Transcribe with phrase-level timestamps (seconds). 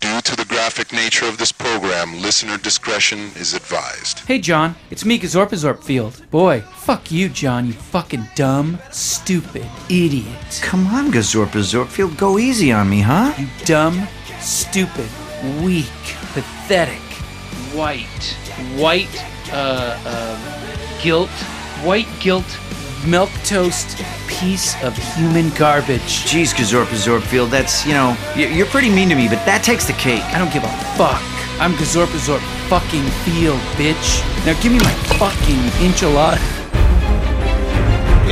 [0.00, 4.20] Due to the graphic nature of this program, listener discretion is advised.
[4.20, 6.30] Hey, John, it's me, Gazorpazorpfield.
[6.30, 10.60] Boy, fuck you, John, you fucking dumb, stupid idiot.
[10.62, 13.34] Come on, Gazorpazorpfield, go easy on me, huh?
[13.38, 14.08] You dumb,
[14.40, 15.08] stupid,
[15.62, 15.84] weak,
[16.32, 17.02] pathetic,
[17.74, 18.24] white,
[18.76, 21.28] white, uh, uh, guilt,
[21.84, 22.46] white guilt,
[23.06, 26.24] milk toast, piece of human garbage.
[26.24, 30.22] Jeez, Gazorpazorpfield, that's, you know, you're pretty mean to me, but that takes the cake.
[30.34, 31.22] I don't give a fuck.
[31.60, 34.22] I'm Gazorpazorp fucking Field, bitch.
[34.46, 36.38] Now give me my fucking enchilada.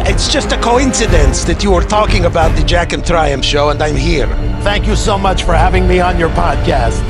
[0.07, 3.83] It's just a coincidence that you were talking about the Jack and Triumph show, and
[3.83, 4.27] I'm here.
[4.63, 7.03] Thank you so much for having me on your podcast.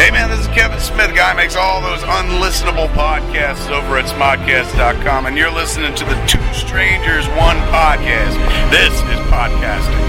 [0.00, 5.26] Hey man, this is Kevin Smith, guy makes all those unlistenable podcasts over at smodcast.com,
[5.26, 8.32] and you're listening to the Two Strangers One podcast.
[8.72, 10.00] This is podcasting.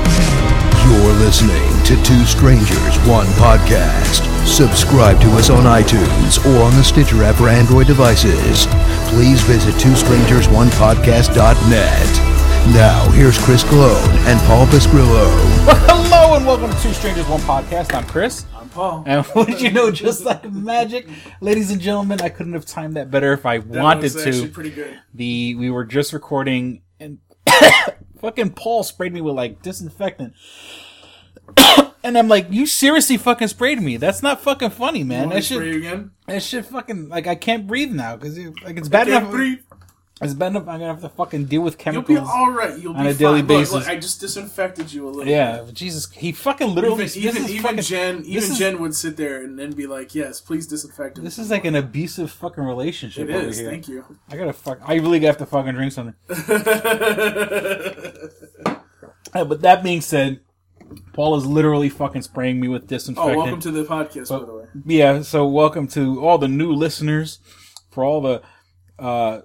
[0.88, 4.23] You're listening to Two Strangers, One Podcast.
[4.48, 8.67] Subscribe to us on iTunes or on the Stitcher app for Android devices.
[9.12, 12.31] Please visit Two Strangers One TwoStrangersOnePodcast.net.
[12.73, 15.28] Now, here's Chris Cologne and Paul Piscrillo.
[15.92, 17.94] Hello and welcome to Two Strangers One Podcast.
[17.94, 18.45] I'm Chris.
[18.72, 19.03] Paul.
[19.05, 19.91] And what did you know?
[19.91, 21.08] Just like magic,
[21.39, 24.47] ladies and gentlemen, I couldn't have timed that better if I wanted was to.
[24.47, 25.00] pretty good.
[25.13, 27.19] The we were just recording and
[28.22, 30.33] fucking Paul sprayed me with like disinfectant.
[32.03, 33.97] and I'm like, you seriously fucking sprayed me?
[33.97, 35.30] That's not fucking funny, man.
[35.30, 36.11] That spray shit, you again?
[36.28, 39.31] that shit fucking like I can't breathe now because like it's bad Can't enough.
[39.31, 39.59] breathe.
[40.22, 40.67] It's bad enough.
[40.67, 42.19] I'm gonna have to fucking deal with You'll chemicals.
[42.19, 42.77] be all right.
[42.77, 43.47] You'll on be a daily fine.
[43.47, 43.73] Basis.
[43.73, 45.25] look, I just disinfected you a little.
[45.25, 45.73] yeah, bit.
[45.73, 47.05] Jesus, he fucking literally.
[47.05, 50.13] Even even, even fucking- Jen even is- Jen would sit there and then be like,
[50.13, 53.58] "Yes, please disinfect him." This is like an abusive fucking relationship It is.
[53.58, 53.69] here.
[53.72, 54.05] Thank you.
[54.30, 54.80] I gotta fuck.
[54.86, 56.16] I really have to fucking drink something.
[59.33, 60.41] Uh, but that being said,
[61.13, 63.38] Paul is literally fucking spraying me with disinfectant.
[63.38, 63.88] Oh, disinfectant.
[63.88, 64.66] welcome to the podcast, by the way.
[64.85, 65.22] yeah.
[65.22, 67.39] So welcome to all the new listeners,
[67.91, 68.41] for all the,
[69.00, 69.41] uh,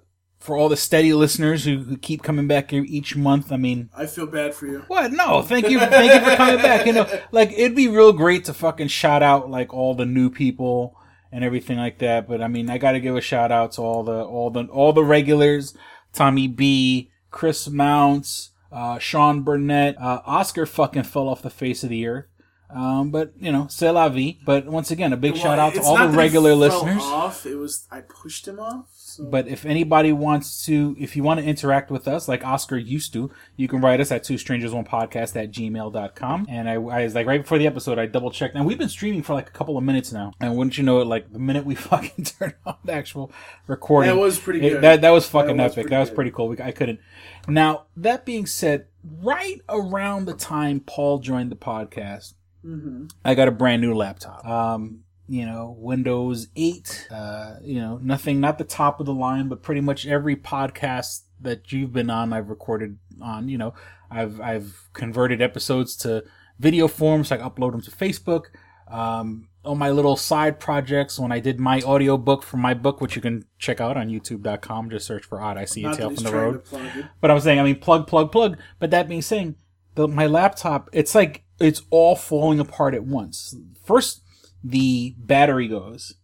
[0.46, 3.50] for all the steady listeners who, who keep coming back each month.
[3.50, 4.84] I mean, I feel bad for you.
[4.86, 5.10] what?
[5.12, 6.86] No, thank you, thank you for coming back.
[6.86, 10.30] You know, like it'd be real great to fucking shout out like all the new
[10.30, 10.96] people
[11.32, 12.28] and everything like that.
[12.28, 14.64] But I mean, I got to give a shout out to all the all the
[14.66, 15.76] all the regulars:
[16.12, 20.64] Tommy B, Chris Mounts, uh, Sean Burnett, uh, Oscar.
[20.64, 22.28] Fucking fell off the face of the earth.
[22.70, 24.38] Um, but you know, c'est la vie.
[24.44, 27.02] But once again, a big Well, shout out to all the regular listeners.
[27.02, 27.46] Off.
[27.46, 28.86] It was I pushed him off.
[29.16, 29.24] So.
[29.24, 33.12] But if anybody wants to, if you want to interact with us like Oscar used
[33.14, 36.46] to, you can write us at two strangers one podcast at gmail.com.
[36.48, 38.54] And I, I was like, right before the episode, I double checked.
[38.54, 40.32] And we've been streaming for like a couple of minutes now.
[40.40, 43.32] And wouldn't you know it, like the minute we fucking turned on the actual
[43.66, 44.14] recording.
[44.14, 44.82] That was pretty it- good.
[44.82, 45.90] that, that was fucking That was epic.
[45.90, 46.48] That was pretty cool.
[46.48, 47.00] We, I couldn't.
[47.48, 48.86] Now, that being said,
[49.22, 52.34] right around the time Paul joined the podcast,
[52.64, 53.06] Mm-hmm.
[53.24, 54.44] I got a brand new laptop.
[54.44, 59.48] Um, you know, Windows 8, uh, you know, nothing, not the top of the line,
[59.48, 63.74] but pretty much every podcast that you've been on, I've recorded on, you know,
[64.10, 66.24] I've, I've converted episodes to
[66.58, 67.32] video forms.
[67.32, 68.44] I upload them to Facebook.
[68.88, 73.00] Um, all my little side projects when I did my audio book for my book,
[73.00, 74.90] which you can check out on youtube.com.
[74.90, 76.52] Just search for Odd I See a Not that from the Road.
[76.52, 77.06] to plug it.
[77.20, 78.58] But I'm saying, I mean, plug, plug, plug.
[78.78, 79.56] But that being saying,
[79.96, 83.56] the, my laptop, it's like it's all falling apart at once.
[83.84, 84.22] First,
[84.62, 86.14] the battery goes,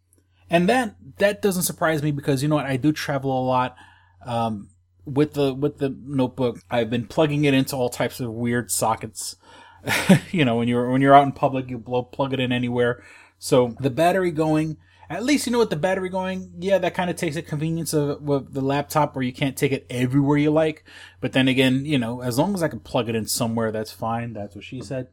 [0.50, 2.66] and that that doesn't surprise me because you know what?
[2.66, 3.76] I do travel a lot.
[4.24, 4.68] Um,
[5.04, 9.36] with the with the notebook, I've been plugging it into all types of weird sockets.
[10.30, 13.02] you know, when you're when you're out in public, you blow plug it in anywhere.
[13.38, 14.76] So the battery going,
[15.10, 16.52] at least you know what the battery going.
[16.58, 19.72] Yeah, that kind of takes the convenience of, of the laptop, where you can't take
[19.72, 20.84] it everywhere you like.
[21.20, 23.92] But then again, you know, as long as I can plug it in somewhere, that's
[23.92, 24.32] fine.
[24.32, 25.08] That's what she said.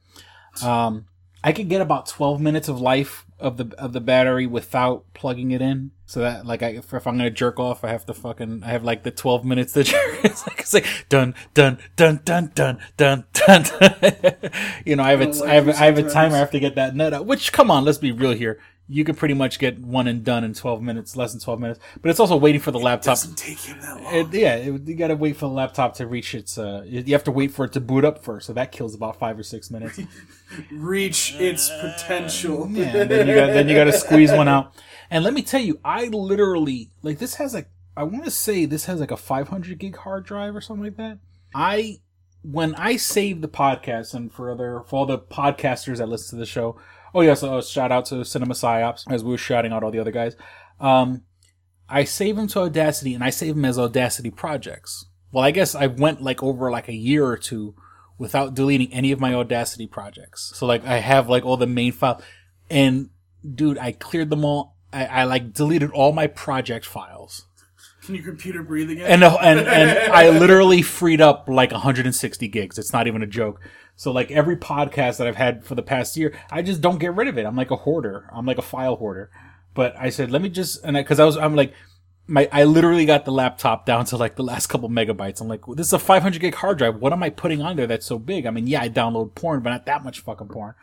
[0.64, 1.06] Um,
[1.44, 5.52] I could get about 12 minutes of life of the of the battery without plugging
[5.52, 5.92] it in.
[6.06, 8.70] So that like I, if, if I'm gonna jerk off, I have to fucking I
[8.70, 10.26] have like the 12 minutes to jerk.
[10.26, 13.66] It's like it's like dun dun dun dun dun dun dun.
[14.86, 16.36] you know, I have a don't I have I have a timer.
[16.36, 17.26] I have to get that nut out.
[17.26, 18.60] Which come on, let's be real here.
[18.92, 21.80] You can pretty much get one and done in 12 minutes, less than 12 minutes.
[22.02, 23.12] But it's also waiting for the laptop.
[23.18, 24.16] Doesn't take him that long.
[24.16, 26.58] It, yeah, it, you gotta wait for the laptop to reach its.
[26.58, 29.20] Uh, you have to wait for it to boot up first, so that kills about
[29.20, 30.00] five or six minutes.
[30.72, 32.68] Reach its potential.
[32.72, 34.74] Yeah, and then you got then you got to squeeze one out.
[35.12, 38.66] And let me tell you, I literally like this has like I want to say
[38.66, 41.20] this has like a 500 gig hard drive or something like that.
[41.54, 42.00] I
[42.42, 46.42] when I save the podcast and for other for all the podcasters that listen to
[46.42, 46.78] the show.
[47.14, 50.00] Oh yes, uh, shout out to Cinema Psyops as we were shouting out all the
[50.00, 50.36] other guys.
[50.80, 51.24] Um,
[51.88, 55.06] I save them to Audacity and I save them as Audacity projects.
[55.32, 57.76] Well, I guess I went like over like a year or two
[58.18, 60.52] without deleting any of my Audacity projects.
[60.56, 62.22] So like I have like all the main file.
[62.70, 63.10] and
[63.56, 64.76] dude, I cleared them all.
[64.92, 67.46] I, I like deleted all my project files.
[68.04, 69.06] Can your computer breathe again?
[69.12, 72.78] and and and I literally freed up like 160 gigs.
[72.80, 73.60] It's not even a joke.
[74.00, 77.16] So like every podcast that I've had for the past year, I just don't get
[77.16, 77.46] rid of it.
[77.46, 78.30] I'm like a hoarder.
[78.32, 79.30] I'm like a file hoarder.
[79.74, 81.74] But I said, let me just and I, because I, was I'm like
[82.26, 85.42] my I literally got the laptop down to like the last couple megabytes.
[85.42, 86.96] I'm like, this is a 500 gig hard drive.
[86.96, 88.46] What am I putting on there that's so big?
[88.46, 90.76] I mean, yeah, I download porn, but not that much fucking porn.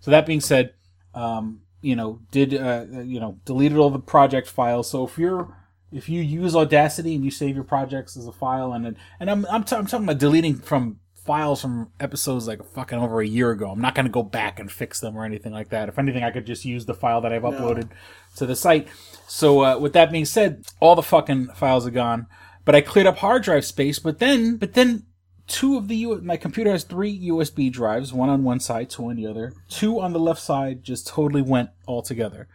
[0.00, 0.72] So that being said,
[1.14, 4.88] um, you know, did uh, you know deleted all the project files.
[4.88, 5.54] So if you're
[5.92, 9.44] if you use Audacity and you save your projects as a file, and and I'm
[9.50, 13.50] I'm, t- I'm talking about deleting from files from episodes like fucking over a year
[13.50, 13.70] ago.
[13.70, 15.88] I'm not going to go back and fix them or anything like that.
[15.88, 17.90] If anything, I could just use the file that I've uploaded
[18.36, 18.88] to the site.
[19.28, 22.26] So uh, with that being said, all the fucking files are gone.
[22.64, 23.98] But I cleared up hard drive space.
[23.98, 25.04] But then, but then
[25.46, 29.04] two of the U- my computer has three USB drives, one on one side, two
[29.04, 29.52] on the other.
[29.68, 32.48] Two on the left side just totally went all together.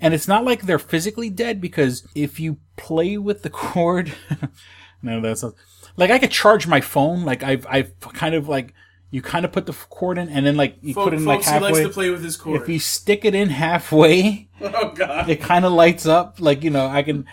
[0.00, 4.12] And it's not like they're physically dead because if you play with the cord,
[5.02, 5.54] no, that's not,
[5.96, 7.24] like I could charge my phone.
[7.24, 8.74] Like I've, I've kind of like,
[9.10, 11.38] you kind of put the cord in and then like you put it in like
[11.38, 11.82] folks, he likes halfway.
[11.82, 12.62] to play with his cord.
[12.62, 15.28] If you stick it in halfway, oh god.
[15.28, 16.40] it kind of lights up.
[16.40, 17.26] Like, you know, I can,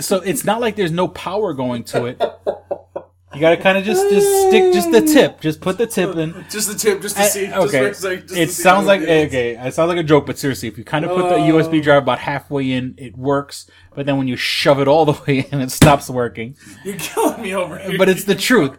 [0.00, 2.20] so it's not like there's no power going to it.
[3.36, 5.40] You gotta kind of just, just stick just the tip.
[5.40, 6.32] Just put the tip in.
[6.50, 7.46] Just the tip, just to I- see.
[7.46, 7.84] Just okay.
[7.86, 9.56] a just it sounds like it okay.
[9.56, 11.52] It sounds like a joke, but seriously, if you kind of put the Oh.
[11.62, 13.70] USB drive about halfway in, it works.
[13.94, 16.56] But then when you shove it all the way in, it stops working.
[16.84, 17.98] You're killing me over here.
[17.98, 18.78] But it's the truth.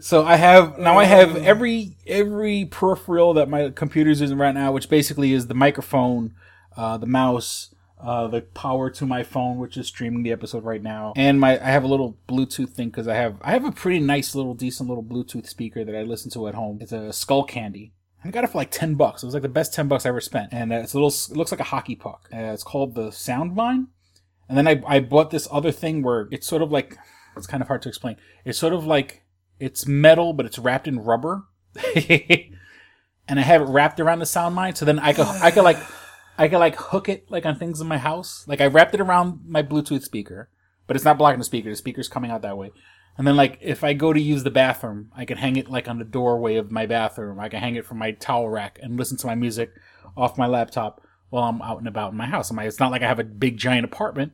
[0.00, 4.72] So I have now I have every every peripheral that my computer's using right now,
[4.72, 6.34] which basically is the microphone,
[6.76, 10.82] uh, the mouse, uh, the power to my phone, which is streaming the episode right
[10.82, 13.72] now, and my I have a little Bluetooth thing because I have I have a
[13.72, 16.78] pretty nice little decent little Bluetooth speaker that I listen to at home.
[16.80, 17.92] It's a Skullcandy.
[18.24, 19.22] I got it for like ten bucks.
[19.22, 21.08] It was like the best ten bucks I ever spent, and uh, it's a little.
[21.08, 22.28] It looks like a hockey puck.
[22.32, 23.88] Uh, it's called the Soundmine.
[24.48, 26.96] And then I, I bought this other thing where it's sort of like,
[27.36, 28.16] it's kind of hard to explain.
[28.44, 29.24] It's sort of like,
[29.60, 31.44] it's metal, but it's wrapped in rubber.
[31.94, 34.76] and I have it wrapped around the Soundmine.
[34.76, 35.78] So then I could, I could like,
[36.38, 38.44] I could like hook it like on things in my house.
[38.46, 40.48] Like I wrapped it around my Bluetooth speaker,
[40.86, 41.68] but it's not blocking the speaker.
[41.68, 42.70] The speaker's coming out that way.
[43.18, 45.88] And then like, if I go to use the bathroom, I can hang it like
[45.88, 47.40] on the doorway of my bathroom.
[47.40, 49.72] I can hang it from my towel rack and listen to my music
[50.16, 52.52] off my laptop while I'm out and about in my house.
[52.52, 54.32] My, it's not like I have a big giant apartment.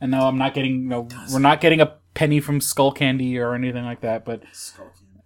[0.00, 3.54] And no, I'm not getting, you know, we're not getting a penny from Skullcandy or
[3.54, 4.24] anything like that.
[4.24, 4.42] But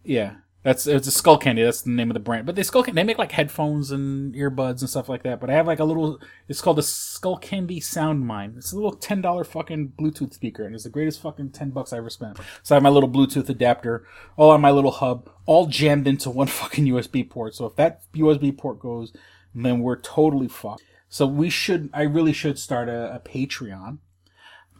[0.02, 1.64] yeah, that's it's a Skullcandy.
[1.64, 2.44] That's the name of the brand.
[2.44, 5.40] But they Skullcandy, they make like headphones and earbuds and stuff like that.
[5.40, 6.20] But I have like a little.
[6.48, 8.54] It's called the Skullcandy Sound Mine.
[8.56, 11.92] It's a little ten dollar fucking Bluetooth speaker, and it's the greatest fucking ten bucks
[11.92, 12.38] I ever spent.
[12.64, 14.04] So I have my little Bluetooth adapter,
[14.36, 17.54] all on my little hub, all jammed into one fucking USB port.
[17.54, 19.12] So if that USB port goes,
[19.54, 20.82] then we're totally fucked.
[21.08, 21.88] So we should.
[21.94, 23.98] I really should start a, a Patreon.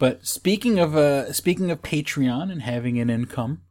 [0.00, 3.62] But speaking of uh, speaking of Patreon and having an income,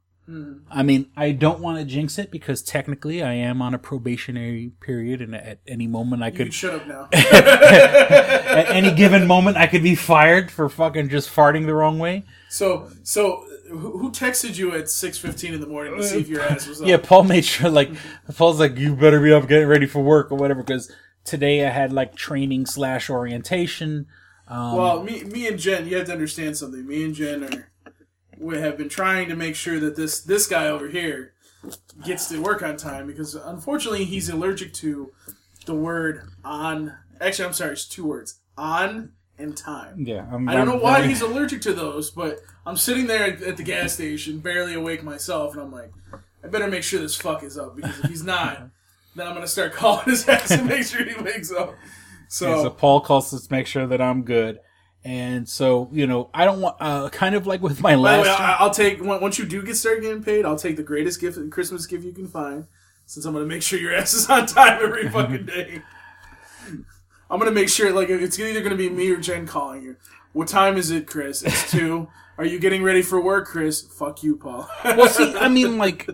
[0.70, 4.72] I mean, I don't want to jinx it because technically I am on a probationary
[4.82, 6.48] period, and at any moment I could.
[6.48, 7.08] You shut up now.
[7.14, 12.26] at any given moment, I could be fired for fucking just farting the wrong way.
[12.50, 16.28] so, so who who texted you at six fifteen in the morning to see if
[16.28, 16.88] your ass was up?
[16.88, 17.92] Yeah, Paul made sure like
[18.36, 20.92] Paul's like, you better be up, getting ready for work or whatever, because
[21.24, 24.08] today I had like training slash orientation.
[24.48, 26.86] Um, Well, me, me and Jen, you have to understand something.
[26.88, 27.70] Me and Jen are
[28.40, 31.34] we have been trying to make sure that this this guy over here
[32.06, 35.12] gets to work on time because unfortunately he's allergic to
[35.66, 36.94] the word on.
[37.20, 40.04] Actually, I'm sorry, it's two words: on and time.
[40.06, 43.42] yeah, I'm, I don't know why he's allergic to those, but I'm sitting there at,
[43.42, 45.92] at the gas station, barely awake myself, and I'm like,
[46.44, 48.70] I better make sure this fuck is up because if he's not,
[49.16, 51.76] then I'm gonna start calling his ass and make sure he wakes up.
[52.30, 54.60] So, Yeah, so Paul calls to make sure that I'm good.
[55.08, 58.24] And so, you know, I don't want, uh, kind of like with my last.
[58.26, 61.22] way, I, I'll take once you do get started getting paid, I'll take the greatest
[61.22, 62.68] gift, Christmas gift you can find,
[63.06, 65.82] since I'm gonna make sure your ass is on time every fucking day.
[67.32, 69.96] I'm gonna make sure like it's either gonna be me or Jen calling you.
[70.34, 71.42] What time is it, Chris?
[71.42, 72.10] It's two.
[72.38, 73.82] Are you getting ready for work, Chris?
[73.82, 74.70] Fuck you, Paul.
[74.84, 76.10] well, see, I mean, like,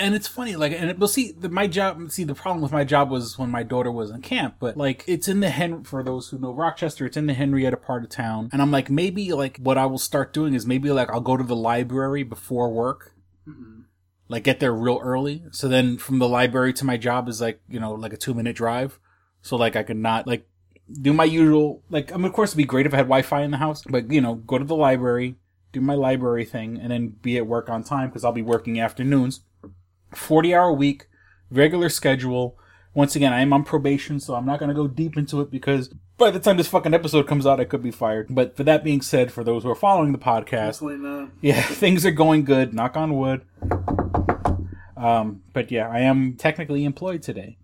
[0.00, 2.84] and it's funny, like, and we'll see, the, my job, see, the problem with my
[2.84, 6.02] job was when my daughter was in camp, but like, it's in the Hen, for
[6.02, 8.48] those who know Rochester, it's in the Henrietta part of town.
[8.52, 11.36] And I'm like, maybe, like, what I will start doing is maybe, like, I'll go
[11.36, 13.14] to the library before work.
[13.46, 13.82] Mm-hmm.
[14.28, 15.44] Like, get there real early.
[15.50, 18.32] So then from the library to my job is like, you know, like a two
[18.32, 18.98] minute drive.
[19.42, 20.48] So, like, I could not, like,
[20.90, 23.22] do my usual, like, I mean, of course, it'd be great if I had Wi
[23.22, 25.36] Fi in the house, but, you know, go to the library,
[25.72, 28.80] do my library thing, and then be at work on time because I'll be working
[28.80, 29.40] afternoons.
[30.14, 31.06] 40 hour week,
[31.50, 32.56] regular schedule,
[32.94, 35.94] once again, I am on probation, so I'm not gonna go deep into it because
[36.18, 38.26] by the time this fucking episode comes out, I could be fired.
[38.30, 40.80] But for that being said, for those who are following the podcast,
[41.40, 42.74] yeah, things are going good.
[42.74, 43.42] Knock on wood.
[44.96, 47.56] Um, but yeah, I am technically employed today.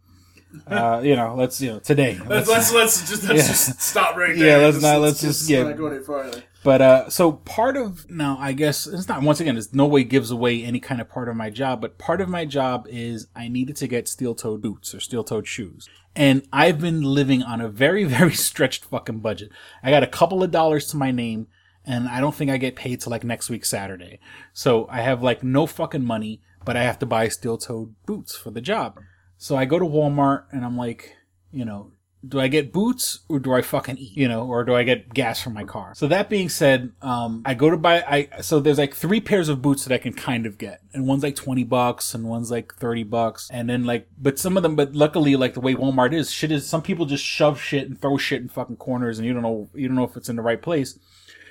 [0.66, 2.18] Uh, you know, let's you know today.
[2.26, 3.48] Let's let's, let's just let's Yeah.
[3.48, 4.58] just stop right there.
[4.60, 5.64] Yeah, let's not- let's just- yeah.
[5.64, 6.42] not go any farther.
[6.64, 9.22] But uh, so part of now, I guess it's not.
[9.22, 11.80] Once again, it's no way gives away any kind of part of my job.
[11.80, 15.88] But part of my job is I needed to get steel-toed boots or steel-toed shoes,
[16.16, 19.50] and I've been living on a very, very stretched fucking budget.
[19.82, 21.46] I got a couple of dollars to my name,
[21.84, 24.18] and I don't think I get paid till like next week Saturday.
[24.52, 28.50] So I have like no fucking money, but I have to buy steel-toed boots for
[28.50, 28.98] the job.
[29.38, 31.16] So I go to Walmart and I'm like,
[31.52, 31.92] you know,
[32.26, 34.16] do I get boots or do I fucking eat?
[34.16, 35.92] You know, or do I get gas for my car?
[35.94, 39.48] So that being said, um, I go to buy, I, so there's like three pairs
[39.48, 40.80] of boots that I can kind of get.
[40.92, 43.48] And one's like 20 bucks and one's like 30 bucks.
[43.52, 46.50] And then like, but some of them, but luckily like the way Walmart is, shit
[46.50, 49.42] is, some people just shove shit and throw shit in fucking corners and you don't
[49.42, 50.98] know, you don't know if it's in the right place.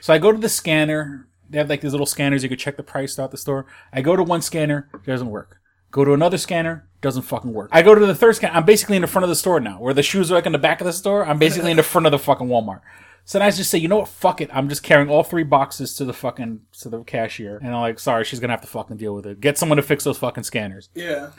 [0.01, 1.27] So I go to the scanner.
[1.49, 3.67] They have like these little scanners you could check the price throughout the store.
[3.93, 5.61] I go to one scanner, it doesn't work.
[5.95, 7.69] Go to another scanner, doesn't fucking work.
[7.71, 8.53] I go to the third scanner.
[8.53, 9.79] I'm basically in the front of the store now.
[9.79, 11.83] Where the shoes are like in the back of the store, I'm basically in the
[11.83, 12.81] front of the fucking Walmart.
[13.23, 14.49] So then I just say, you know what, fuck it.
[14.51, 17.99] I'm just carrying all three boxes to the fucking to the cashier, and I'm like,
[17.99, 19.39] sorry, she's gonna have to fucking deal with it.
[19.39, 20.89] Get someone to fix those fucking scanners.
[20.93, 21.29] Yeah.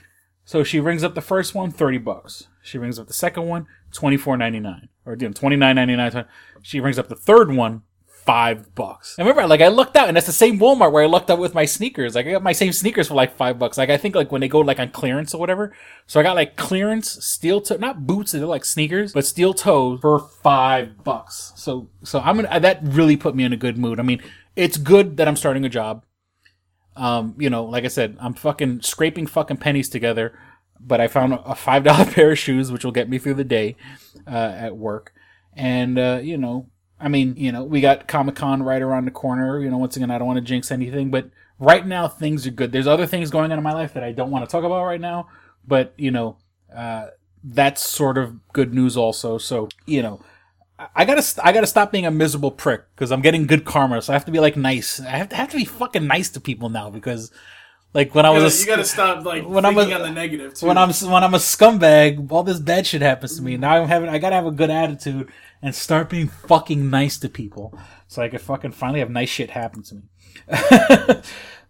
[0.47, 2.49] So she rings up the first one, 30 bucks.
[2.63, 6.27] She rings up the second one, 24.99 or you know, 29.99.
[6.63, 7.83] She rings up the third one,
[8.27, 9.15] 5 bucks.
[9.19, 11.39] I remember like I looked out and it's the same Walmart where I looked out
[11.39, 12.17] with my sneakers.
[12.17, 13.79] Like I got my same sneakers for like 5 bucks.
[13.79, 15.73] Like I think like when they go like on clearance or whatever.
[16.07, 20.01] So I got like clearance steel toe not boots, they're like sneakers, but steel toes
[20.01, 21.53] for 5 bucks.
[21.55, 24.01] So so I'm gonna that really put me in a good mood.
[24.01, 24.21] I mean,
[24.57, 26.05] it's good that I'm starting a job.
[26.97, 30.37] Um, you know, like I said, I'm fucking scraping fucking pennies together,
[30.81, 33.45] but I found a five dollar pair of shoes, which will get me through the
[33.45, 33.77] day
[34.27, 35.13] uh, at work.
[35.55, 39.11] And uh, you know, I mean, you know, we got Comic Con right around the
[39.11, 39.61] corner.
[39.61, 42.51] You know, once again, I don't want to jinx anything, but right now things are
[42.51, 42.73] good.
[42.73, 44.85] There's other things going on in my life that I don't want to talk about
[44.85, 45.29] right now,
[45.67, 46.39] but you know,
[46.75, 47.09] uh,
[47.45, 49.39] that's sort of good news also.
[49.39, 50.21] So you know.
[50.95, 54.03] I- gotta, st- I gotta stop being a miserable prick because I'm getting good karma.
[54.03, 55.01] So I have to be like nice.
[55.01, 57.33] I have to, have to be fucking nice to people now because,
[57.95, 60.03] like, when I You was gotta, a, you gotta stop like when I'm a- on
[60.03, 60.67] the negative too.
[60.67, 63.57] when I'm when I'm a scumbag, all this bad shit happens to me.
[63.57, 65.31] Now I'm having I gotta have a good attitude
[65.63, 67.79] and start being fucking nice to people,
[68.09, 70.03] so I can fucking finally have nice shit happen to me.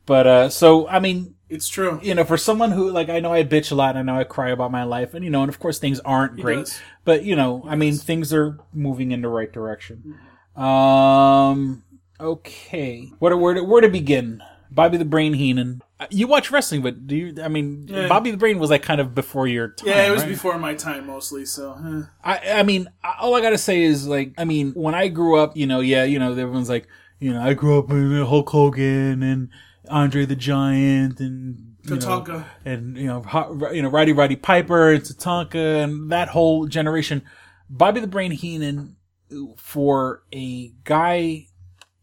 [0.06, 2.00] but uh, so I mean, it's true.
[2.02, 4.18] you know, for someone who like I know I bitch a lot, and I know
[4.18, 6.80] I cry about my life, and you know, and of course things aren't great, does.
[7.04, 10.18] but you know, I mean, things are moving in the right direction.
[10.56, 11.84] Um,
[12.18, 14.42] okay, where to where to, where to begin?
[14.70, 15.82] Bobby the Brain Heenan.
[15.98, 17.42] Uh, You watch wrestling, but do you?
[17.42, 18.08] I mean, Yeah.
[18.08, 19.88] Bobby the Brain was like kind of before your time.
[19.88, 20.28] Yeah, it was right?
[20.28, 21.46] before my time mostly.
[21.46, 22.02] So eh.
[22.22, 22.88] I, I mean,
[23.20, 26.04] all I gotta say is like, I mean, when I grew up, you know, yeah,
[26.04, 26.86] you know, everyone's like,
[27.18, 29.48] you know, I grew up with Hulk Hogan and
[29.88, 32.44] Andre the Giant and you know, Tatanka.
[32.64, 37.22] and you know, you know, Roddy Roddy Piper and Tatanka and that whole generation.
[37.70, 38.96] Bobby the Brain Heenan,
[39.56, 41.46] for a guy,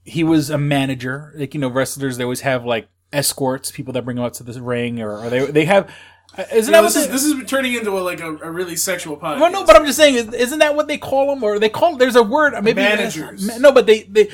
[0.04, 1.34] he was a manager.
[1.38, 4.43] Like you know, wrestlers they always have like escorts, people that bring them out to
[4.43, 5.89] the ring, or, or they they have.
[6.38, 8.51] uh, Isn't that this what is they- this is turning into a, like a, a
[8.51, 9.39] really sexual podcast.
[9.39, 11.43] well, no, but I'm just saying, is- isn't that what they call them?
[11.43, 13.60] Or they call there's a word maybe Managers.
[13.60, 14.29] No, but they they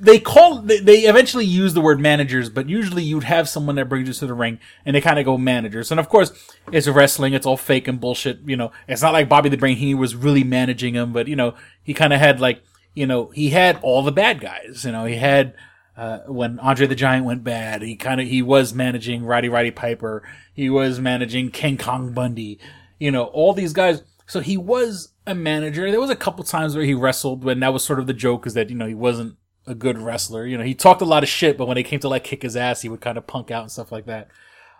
[0.00, 3.88] they call they, they eventually use the word managers, but usually you'd have someone that
[3.88, 5.90] brings you to the ring, and they kind of go managers.
[5.90, 6.30] And of course,
[6.70, 8.38] it's wrestling; it's all fake and bullshit.
[8.46, 11.34] You know, it's not like Bobby the Brain he was really managing him, but you
[11.34, 12.62] know, he kind of had like
[12.94, 14.84] you know he had all the bad guys.
[14.84, 15.54] You know, he had.
[15.98, 19.72] Uh, when Andre the Giant went bad, he kind of he was managing Roddy Roddy
[19.72, 20.22] Piper.
[20.54, 22.60] He was managing King Kong Bundy.
[23.00, 24.02] You know, all these guys.
[24.26, 25.90] So he was a manager.
[25.90, 28.46] There was a couple times where he wrestled when that was sort of the joke
[28.46, 30.46] is that you know he wasn't a good wrestler.
[30.46, 32.42] You know, he talked a lot of shit, but when it came to like kick
[32.42, 34.28] his ass, he would kind of punk out and stuff like that.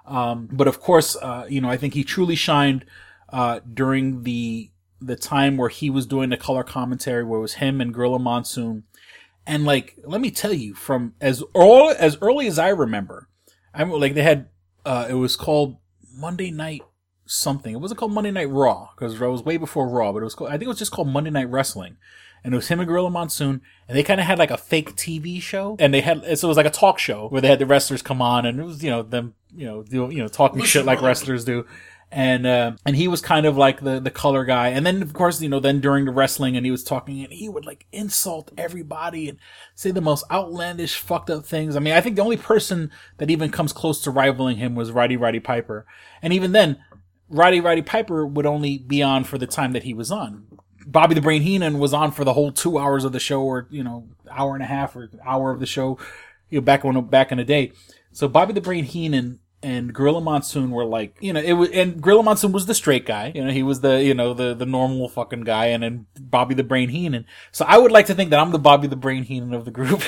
[0.07, 2.85] Um, but of course, uh, you know, I think he truly shined
[3.29, 4.71] uh, during the
[5.01, 8.19] the time where he was doing the color commentary, where it was him and Gorilla
[8.19, 8.85] Monsoon.
[9.49, 13.29] And like, let me tell you, from as early as early as I remember,
[13.73, 14.51] I'm like they had
[14.85, 15.79] uh, it was called
[16.15, 16.83] Monday Night
[17.25, 17.75] something.
[17.75, 20.35] It wasn't called Monday Night Raw because it was way before Raw, but it was
[20.35, 21.97] called, I think it was just called Monday Night Wrestling.
[22.45, 24.95] And it was him and Gorilla Monsoon, and they kind of had like a fake
[24.95, 27.59] TV show, and they had so it was like a talk show where they had
[27.59, 30.29] the wrestlers come on, and it was you know them you know do, you know
[30.29, 31.67] talking shit like wrestlers do,
[32.11, 35.13] and uh, and he was kind of like the the color guy, and then of
[35.13, 37.87] course you know then during the wrestling, and he was talking, and he would like
[37.93, 39.39] insult everybody and
[39.75, 41.77] say the most outlandish fucked up things.
[41.77, 44.91] I mean, I think the only person that even comes close to rivaling him was
[44.91, 45.87] Roddy Roddy Piper,
[46.23, 46.83] and even then
[47.29, 50.47] Roddy Roddy Piper would only be on for the time that he was on.
[50.87, 53.67] Bobby the Brain Heenan was on for the whole two hours of the show, or
[53.71, 55.99] you know, hour and a half or hour of the show,
[56.49, 57.73] you know, back when back in the day.
[58.13, 62.01] So Bobby the Brain Heenan and Gorilla Monsoon were like, you know, it was, and
[62.01, 64.67] Gorilla Monsoon was the straight guy, you know, he was the, you know, the the
[64.67, 67.27] normal fucking guy, and then Bobby the Brain Heenan.
[67.51, 69.71] So I would like to think that I'm the Bobby the Brain Heenan of the
[69.71, 70.03] group.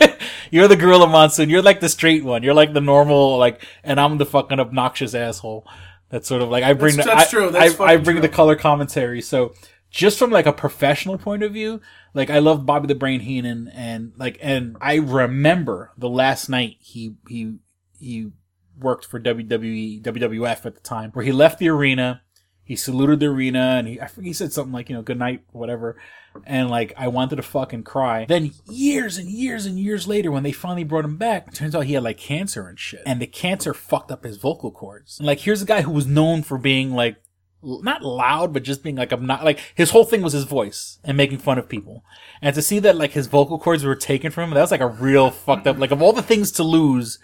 [0.50, 1.50] you're the Gorilla Monsoon.
[1.50, 2.42] You're like the straight one.
[2.42, 5.66] You're like the normal, like, and I'm the fucking obnoxious asshole.
[6.08, 7.50] That's sort of like I bring That's- the, that's I, true.
[7.50, 8.22] That's I, I bring true.
[8.22, 9.20] the color commentary.
[9.20, 9.54] So
[9.90, 11.80] just from like a professional point of view,
[12.14, 16.76] like I love Bobby the Brain Heenan and like and I remember the last night
[16.80, 17.56] he he
[17.98, 18.30] he
[18.78, 22.22] worked for WWE WWF at the time where he left the arena,
[22.62, 25.18] he saluted the arena and he I forget, he said something like, you know, good
[25.18, 25.96] night, whatever.
[26.44, 28.26] And like I wanted to fucking cry.
[28.26, 31.84] Then years and years and years later when they finally brought him back, turns out
[31.84, 33.02] he had like cancer and shit.
[33.06, 35.18] And the cancer fucked up his vocal cords.
[35.18, 37.16] And like here's a guy who was known for being like
[37.62, 40.98] not loud, but just being like I'm not like his whole thing was his voice
[41.04, 42.04] and making fun of people.
[42.42, 44.80] And to see that like his vocal cords were taken from him, that was like
[44.80, 45.78] a real fucked up.
[45.78, 47.18] Like of all the things to lose,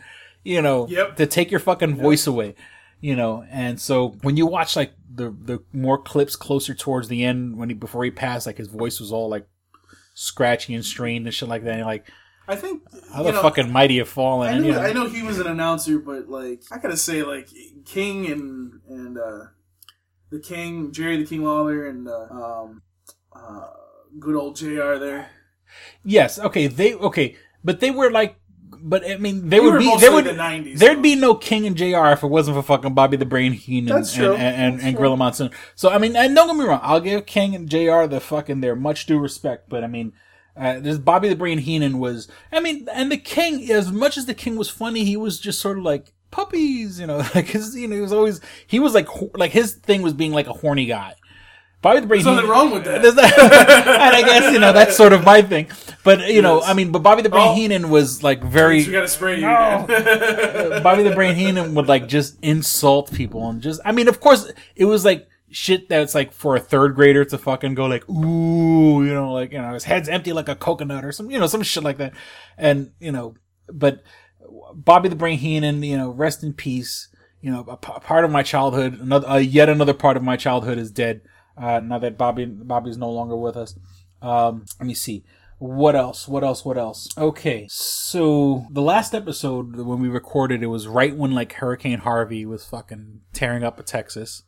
[0.45, 1.17] you know, Yep.
[1.17, 2.55] to take your fucking voice away,
[3.01, 3.45] you know.
[3.51, 7.69] And so when you watch like the the more clips closer towards the end when
[7.69, 9.47] he before he passed, like his voice was all like
[10.15, 11.71] scratchy and strained and shit like that.
[11.71, 12.11] And you're like,
[12.49, 12.83] I think
[13.13, 14.55] how the know, fucking mighty have fallen.
[14.55, 17.49] I you know, I know he was an announcer, but like I gotta say, like
[17.85, 19.45] King and and uh,
[20.31, 22.83] the King, Jerry the King Lawler, and uh, um,
[23.35, 23.69] uh,
[24.19, 24.97] good old Jr.
[24.97, 25.31] There.
[26.05, 26.39] Yes.
[26.39, 26.67] Okay.
[26.67, 28.37] They okay, but they were like,
[28.81, 31.03] but I mean, they They would be there would the 90s, there'd though.
[31.03, 32.07] be no King and Jr.
[32.13, 34.35] if it wasn't for fucking Bobby the Brain Heenan That's and true.
[34.35, 34.97] and, and, and.
[34.97, 35.51] Gorilla Monsoon.
[35.75, 38.07] So I mean, and don't get me wrong, I'll give King and Jr.
[38.07, 40.13] the fucking their much due respect, but I mean.
[40.55, 44.27] Uh, this Bobby the Brain Heenan was, I mean, and the King, as much as
[44.27, 47.75] the King was funny, he was just sort of like puppies, you know, like his,
[47.75, 50.53] you know, he was always, he was like, like his thing was being like a
[50.53, 51.15] horny guy.
[51.83, 53.03] Bobby the Brain There's nothing Heenan- wrong with that.
[53.03, 55.69] Not- and I guess you know that's sort of my thing.
[56.05, 57.55] But you know, I mean, but Bobby the Brain Oh.
[57.55, 58.79] Heenan was like very.
[58.87, 59.43] We gotta spray you.
[59.43, 59.87] man.
[60.83, 63.81] Bobby the Brain Heenan would like just insult people and just.
[63.85, 67.37] I mean, of course, it was like shit that's like for a third grader to
[67.37, 71.05] fucking go like ooh, you know, like you know his head's empty like a coconut
[71.05, 72.13] or some you know some shit like that,
[72.57, 73.35] and you know,
[73.73, 74.03] but
[74.75, 77.09] Bobby the Brain Heenan, you know, rest in peace.
[77.41, 80.23] You know, a, p- a part of my childhood, another uh, yet another part of
[80.23, 81.23] my childhood is dead.
[81.57, 83.75] Uh, now that Bobby Bobby's no longer with us.
[84.21, 85.25] Um, let me see.
[85.59, 86.27] What else?
[86.27, 86.65] What else?
[86.65, 87.09] What else?
[87.17, 92.45] Okay, so the last episode when we recorded, it was right when like Hurricane Harvey
[92.45, 94.43] was fucking tearing up Texas.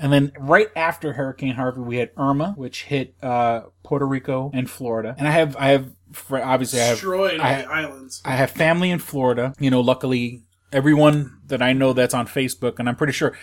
[0.00, 4.68] And then right after Hurricane Harvey, we had Irma, which hit uh, Puerto Rico and
[4.68, 5.14] Florida.
[5.18, 5.90] And I have, I have,
[6.32, 8.22] obviously, I have, Destroyed I, the islands.
[8.24, 9.52] I have family in Florida.
[9.60, 13.36] You know, luckily, everyone that I know that's on Facebook, and I'm pretty sure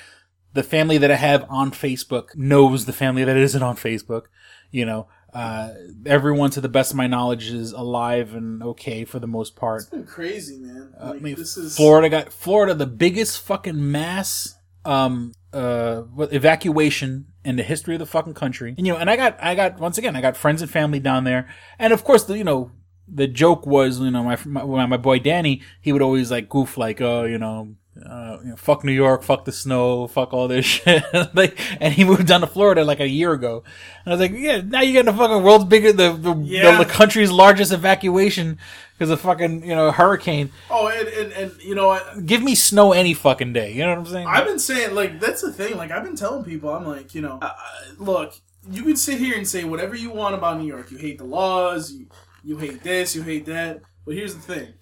[0.58, 4.24] the family that I have on Facebook knows the family that isn't on Facebook.
[4.72, 5.70] You know, uh,
[6.06, 9.82] everyone, to the best of my knowledge, is alive and okay for the most part.
[9.82, 10.93] It's been crazy, man.
[11.00, 17.28] Like, I mean, this is Florida got Florida the biggest fucking mass um uh evacuation
[17.43, 18.74] in the history of the fucking country.
[18.76, 21.00] And you know, and I got I got once again I got friends and family
[21.00, 22.72] down there, and of course the you know
[23.08, 26.78] the joke was you know my my, my boy Danny he would always like goof
[26.78, 27.76] like oh you know.
[28.06, 31.04] Uh, you know, fuck New York, fuck the snow, fuck all this shit.
[31.34, 33.64] like, and he moved down to Florida like a year ago.
[34.06, 36.78] And I was like, yeah, now you got the fucking world's bigger, the, the, Yeah.
[36.78, 38.58] the, the country's largest evacuation
[38.94, 40.52] because of fucking, you know, hurricane.
[40.70, 42.26] Oh, and, and and you know what?
[42.26, 43.72] Give me snow any fucking day.
[43.74, 44.28] You know what I'm saying?
[44.28, 45.78] I've been saying like that's the thing.
[45.78, 47.52] Like I've been telling people, I'm like, you know, uh,
[48.00, 48.34] look,
[48.72, 50.90] you can sit here and say whatever you want about New York.
[50.92, 52.08] You hate the laws, you
[52.44, 53.82] you hate this, you hate that.
[54.06, 54.74] But here's the thing: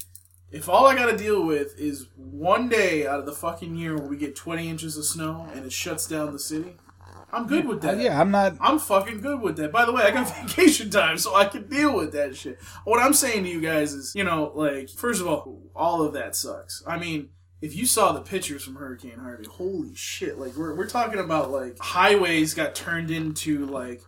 [0.52, 3.96] if all I got to deal with is one day out of the fucking year
[3.98, 6.78] where we get 20 inches of snow and it shuts down the city,
[7.36, 7.96] I'm good with that.
[7.96, 8.56] Uh, yeah, I'm not.
[8.62, 9.72] I'm fucking good with that.
[9.72, 12.60] By the way, I got vacation time, so I can deal with that shit.
[12.86, 16.14] What I'm saying to you guys is, you know, like, first of all, all of
[16.14, 16.82] that sucks.
[16.88, 17.30] I mean,
[17.62, 20.38] if you saw the pictures from Hurricane Harvey, holy shit!
[20.38, 24.02] Like, we're, we're talking about like highways got turned into like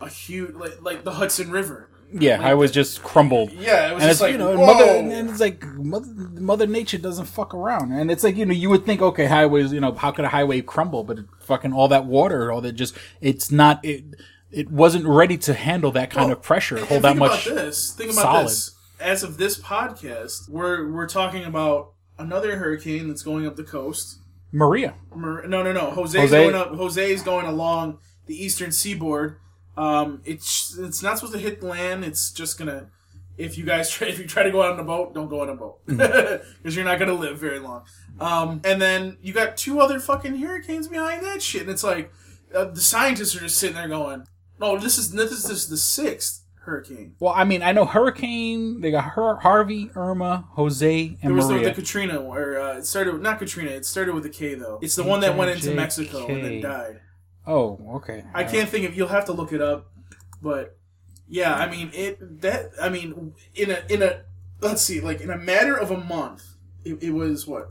[0.00, 1.88] a huge, like, like the Hudson River.
[2.12, 3.52] Yeah, I was just crumbled.
[3.52, 4.66] Yeah, it was and just it's like, you know, whoa.
[4.66, 8.54] mother, and it's like mother, Mother Nature doesn't fuck around, and it's like you know,
[8.54, 11.04] you would think, okay, highways, you know, how could a highway crumble?
[11.04, 14.04] But it, fucking all that water, all that just, it's not, it,
[14.50, 17.46] it wasn't ready to handle that kind of pressure, hold that think much.
[17.46, 17.92] About this.
[17.92, 18.46] Think about solid.
[18.46, 18.74] this.
[19.00, 24.18] As of this podcast, we're we're talking about another hurricane that's going up the coast.
[24.50, 25.90] Maria, Mar- No, no, no.
[25.90, 26.74] Jose's Jose- going up.
[26.74, 29.36] Jose's going along the eastern seaboard.
[29.78, 32.04] Um, it's it's not supposed to hit land.
[32.04, 32.88] It's just gonna
[33.36, 35.40] if you guys try, if you try to go out on a boat, don't go
[35.42, 37.84] on a boat because you're not gonna live very long.
[38.20, 42.12] Um, and then you got two other fucking hurricanes behind that shit, and it's like
[42.54, 44.26] uh, the scientists are just sitting there going,
[44.58, 47.84] "No, this is this is, this is the sixth hurricane." Well, I mean, I know
[47.84, 48.80] Hurricane.
[48.80, 51.68] They got Har- Harvey, Irma, Jose, and There was the, Maria.
[51.68, 53.70] the Katrina, or uh, it started with, not Katrina.
[53.70, 54.80] It started with a K though.
[54.82, 55.76] It's the one that went into H-I-J-K.
[55.76, 57.00] Mexico and then died.
[57.48, 58.24] Oh, okay.
[58.32, 58.96] I can't think of.
[58.96, 59.90] You'll have to look it up,
[60.40, 60.76] but
[61.28, 62.40] yeah, I mean it.
[62.42, 64.22] That I mean, in a in a
[64.60, 66.44] let's see, like in a matter of a month,
[66.84, 67.70] it, it was what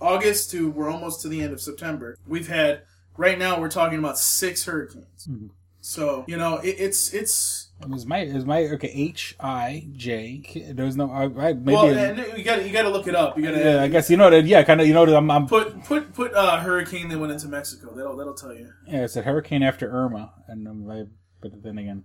[0.00, 2.16] August to we're almost to the end of September.
[2.26, 2.82] We've had
[3.16, 5.26] right now we're talking about six hurricanes.
[5.28, 5.48] Mm-hmm.
[5.80, 9.86] So you know it, it's it's It was my it was my okay H I
[9.92, 10.72] J.
[10.74, 11.72] There was no I, I maybe.
[11.72, 11.88] well,
[12.36, 13.38] you gotta, you got to look it up.
[13.38, 14.44] You got to yeah, I guess you know that.
[14.44, 14.86] Yeah, kind of.
[14.86, 15.30] You know that I'm.
[15.30, 17.94] I'm put put put uh, hurricane that went into Mexico.
[17.94, 18.70] That'll that'll tell you.
[18.86, 21.04] yeah, it's a hurricane after Irma, and um, I,
[21.40, 22.04] but then again,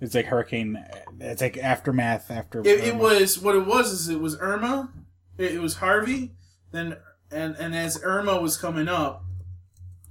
[0.00, 0.84] it's like hurricane.
[1.20, 2.60] It's like aftermath after.
[2.60, 4.92] It, it was what it was is it was Irma,
[5.38, 6.32] it, it was Harvey,
[6.72, 6.96] then
[7.30, 9.24] and and as Irma was coming up,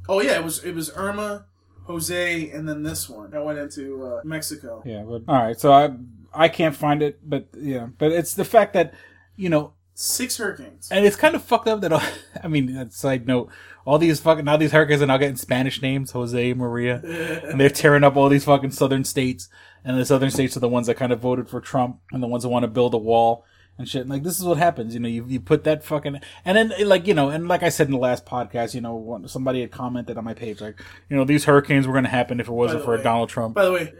[0.08, 1.48] oh yeah, it was it was Irma,
[1.86, 4.84] Jose, and then this one that went into uh, Mexico.
[4.86, 5.60] Yeah, but all right.
[5.60, 5.92] So I
[6.34, 8.94] I can't find it, but yeah, but it's the fact that
[9.36, 10.90] you know, Six hurricanes.
[10.92, 11.94] and it's kind of fucked up that
[12.44, 13.50] I mean, side note,
[13.86, 17.02] all these fucking now these hurricanes are now getting Spanish names, Jose, Maria,
[17.50, 19.48] and they're tearing up all these fucking southern states,
[19.86, 22.28] and the southern states are the ones that kind of voted for Trump and the
[22.28, 23.46] ones that want to build a wall.
[23.78, 25.10] And shit, And, like this is what happens, you know.
[25.10, 27.92] You you put that fucking, and then like you know, and like I said in
[27.94, 31.44] the last podcast, you know, somebody had commented on my page, like, you know, these
[31.46, 33.54] hurricanes were going to happen if it wasn't for way- Donald Trump.
[33.54, 33.94] By the way,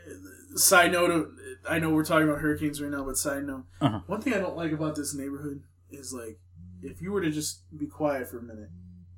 [0.56, 1.30] side note,
[1.68, 4.00] I know we're talking about hurricanes right now, but side note, Uh-huh.
[4.08, 5.62] one thing I don't like about this neighborhood
[5.92, 6.40] is like
[6.82, 8.70] if you were to just be quiet for a minute,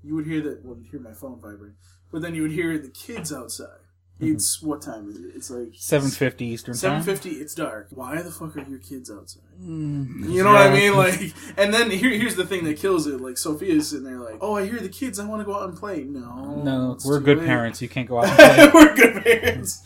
[0.04, 0.64] you would hear that.
[0.66, 1.74] Well, you'd hear my phone vibrate,
[2.12, 3.84] but then you would hear the kids outside.
[4.20, 4.34] Mm-hmm.
[4.34, 5.32] It's what time is it?
[5.36, 7.32] It's like Seven fifty Eastern Seven fifty.
[7.32, 7.88] It's dark.
[7.92, 9.44] Why the fuck are your kids outside?
[9.62, 10.96] Mm, you know what I mean?
[10.98, 13.22] Like, and then here, here's the thing that kills it.
[13.22, 15.20] Like Sophia's sitting there, like, "Oh, I hear the kids.
[15.20, 17.46] I want to go out and play." No, No, it's we're too good late.
[17.48, 17.80] parents.
[17.82, 18.26] You can't go out.
[18.40, 18.82] And play.
[18.82, 19.84] we're good parents.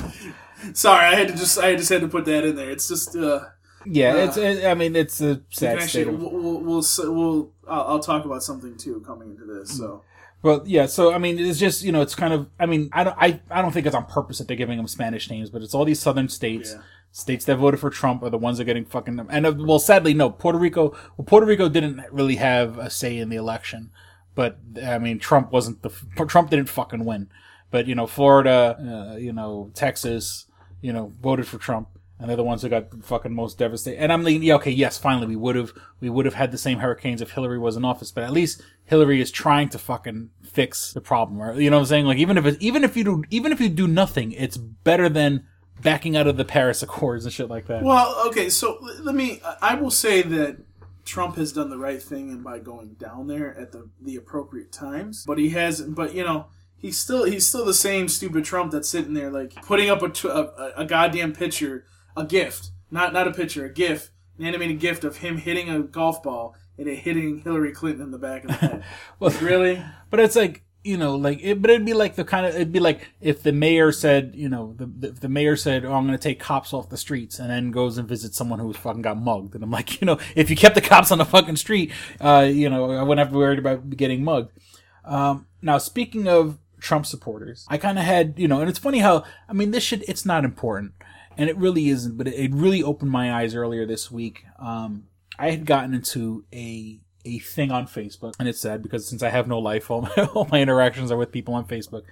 [0.73, 2.69] Sorry, I had to just, I just had to put that in there.
[2.69, 3.45] It's just, uh,
[3.85, 4.37] yeah, Uh, it's.
[4.37, 6.07] It, I mean, it's a sad actually, state.
[6.07, 6.83] Of, We'll, we'll, we'll,
[7.15, 9.75] we'll I'll, I'll talk about something too coming into this.
[9.77, 10.03] So
[10.43, 10.87] well, yeah.
[10.87, 12.47] So I mean, it's just you know, it's kind of.
[12.59, 13.17] I mean, I don't.
[13.19, 15.73] I, I don't think it's on purpose that they're giving them Spanish names, but it's
[15.73, 16.71] all these southern states.
[16.73, 16.81] Yeah.
[17.13, 19.17] States that voted for Trump are the ones that are getting fucking.
[19.17, 19.27] them.
[19.29, 20.29] And uh, well, sadly, no.
[20.29, 20.91] Puerto Rico.
[21.17, 23.91] Well, Puerto Rico didn't really have a say in the election,
[24.33, 25.89] but I mean, Trump wasn't the.
[26.25, 27.29] Trump didn't fucking win,
[27.69, 30.45] but you know, Florida, uh, you know, Texas,
[30.79, 31.89] you know, voted for Trump.
[32.21, 33.99] And they're the ones who got fucking most devastated.
[33.99, 36.57] And I'm like, yeah, okay, yes, finally, we would have we would have had the
[36.57, 40.29] same hurricanes if Hillary was in office, but at least Hillary is trying to fucking
[40.43, 41.59] fix the problem?
[41.59, 42.05] You know what I'm saying?
[42.05, 45.09] Like even if it, even if you do even if you do nothing, it's better
[45.09, 45.47] than
[45.81, 47.83] backing out of the Paris Accords and shit like that.
[47.83, 49.41] Well, okay, so let me.
[49.61, 50.57] I will say that
[51.05, 54.71] Trump has done the right thing and by going down there at the the appropriate
[54.71, 55.81] times, but he has.
[55.81, 59.55] But you know, he's still he's still the same stupid Trump that's sitting there like
[59.63, 64.11] putting up a a, a goddamn picture, a gift, not not a picture, a gift,
[64.37, 68.11] an animated gift of him hitting a golf ball and it hitting Hillary Clinton in
[68.11, 68.83] the back of the head.
[69.19, 69.83] Well, really?
[70.09, 72.71] But it's like you know, like it, but it'd be like the kind of it'd
[72.71, 76.07] be like if the mayor said, you know, the the, the mayor said, "Oh, I'm
[76.07, 79.03] going to take cops off the streets," and then goes and visits someone who fucking
[79.03, 81.57] got mugged, and I'm like, you know, if you kept the cops on the fucking
[81.57, 84.51] street, uh, you know, I wouldn't have to be worried about getting mugged.
[85.05, 88.99] Um, now, speaking of Trump supporters, I kind of had, you know, and it's funny
[88.99, 90.93] how, I mean, this shit, it's not important.
[91.37, 94.43] And it really isn't, but it, it really opened my eyes earlier this week.
[94.59, 95.05] Um,
[95.39, 99.29] I had gotten into a, a thing on Facebook, and it's sad because since I
[99.29, 102.03] have no life, all my, all my interactions are with people on Facebook.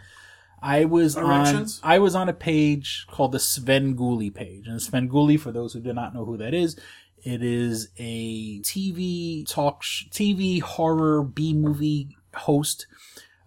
[0.62, 5.52] I was on I was on a page called the Svengoolie page, and Svengoolie, for
[5.52, 6.78] those who do not know who that is,
[7.24, 12.88] it is a TV talk, sh- TV horror B movie host.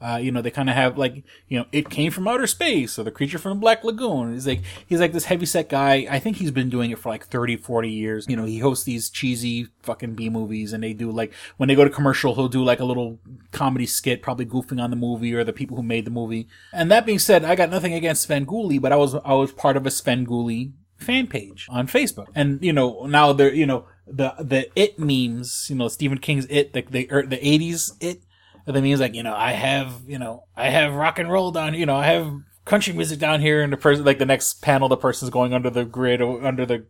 [0.03, 2.99] Uh, you know, they kind of have like, you know, it came from outer space
[2.99, 4.33] or the creature from the Black Lagoon.
[4.33, 6.07] He's like, he's like this heavyset guy.
[6.11, 8.27] I think he's been doing it for like 30, 40 years.
[8.29, 11.77] You know, he hosts these cheesy fucking B movies and they do like, when they
[11.77, 13.21] go to commercial, he'll do like a little
[13.53, 16.49] comedy skit, probably goofing on the movie or the people who made the movie.
[16.73, 19.77] And that being said, I got nothing against Svengoolie, but I was, I was part
[19.77, 22.29] of a Svengoolie fan page on Facebook.
[22.35, 26.47] And, you know, now they're, you know, the, the It memes, you know, Stephen King's
[26.47, 28.23] It, the, the, er, the 80s It,
[28.67, 31.75] that means like, you know, I have, you know, I have rock and roll down,
[31.75, 32.33] you know, I have
[32.65, 35.71] country music down here and the person, like the next panel, the person's going under
[35.71, 36.85] the grid or under the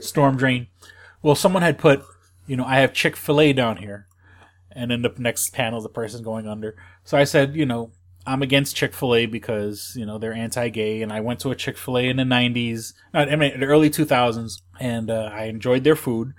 [0.00, 0.66] storm drain.
[1.22, 2.02] Well, someone had put,
[2.46, 4.06] you know, I have Chick-fil-A down here.
[4.70, 6.76] And then the next panel, the person's going under.
[7.02, 7.92] So I said, you know,
[8.26, 11.56] I'm against Chick Fil A because you know they're anti-gay, and I went to a
[11.56, 15.44] Chick Fil A in the '90s, not, I mean the early 2000s, and uh, I
[15.44, 16.34] enjoyed their food.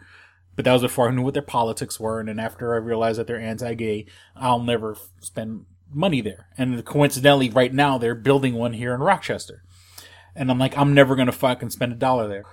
[0.57, 3.19] But that was before I knew what their politics were, and then after I realized
[3.19, 6.47] that they're anti-gay, I'll never f- spend money there.
[6.57, 9.63] And coincidentally, right now they're building one here in Rochester,
[10.35, 12.43] and I'm like, I'm never gonna fucking spend a dollar there.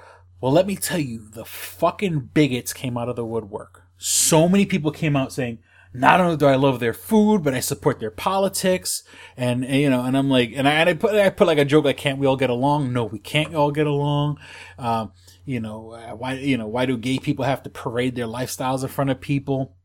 [0.40, 3.82] Well, let me tell you, the fucking bigots came out of the woodwork.
[3.96, 5.58] So many people came out saying,
[5.96, 9.04] not only do I love their food, but I support their politics.
[9.36, 11.56] And, and, you know, and I'm like, and I, and I put, I put like
[11.56, 12.92] a joke like, can't we all get along?
[12.92, 14.38] No, we can't all get along.
[14.76, 15.12] Um,
[15.44, 18.82] you know, uh, why, you know, why do gay people have to parade their lifestyles
[18.82, 19.76] in front of people?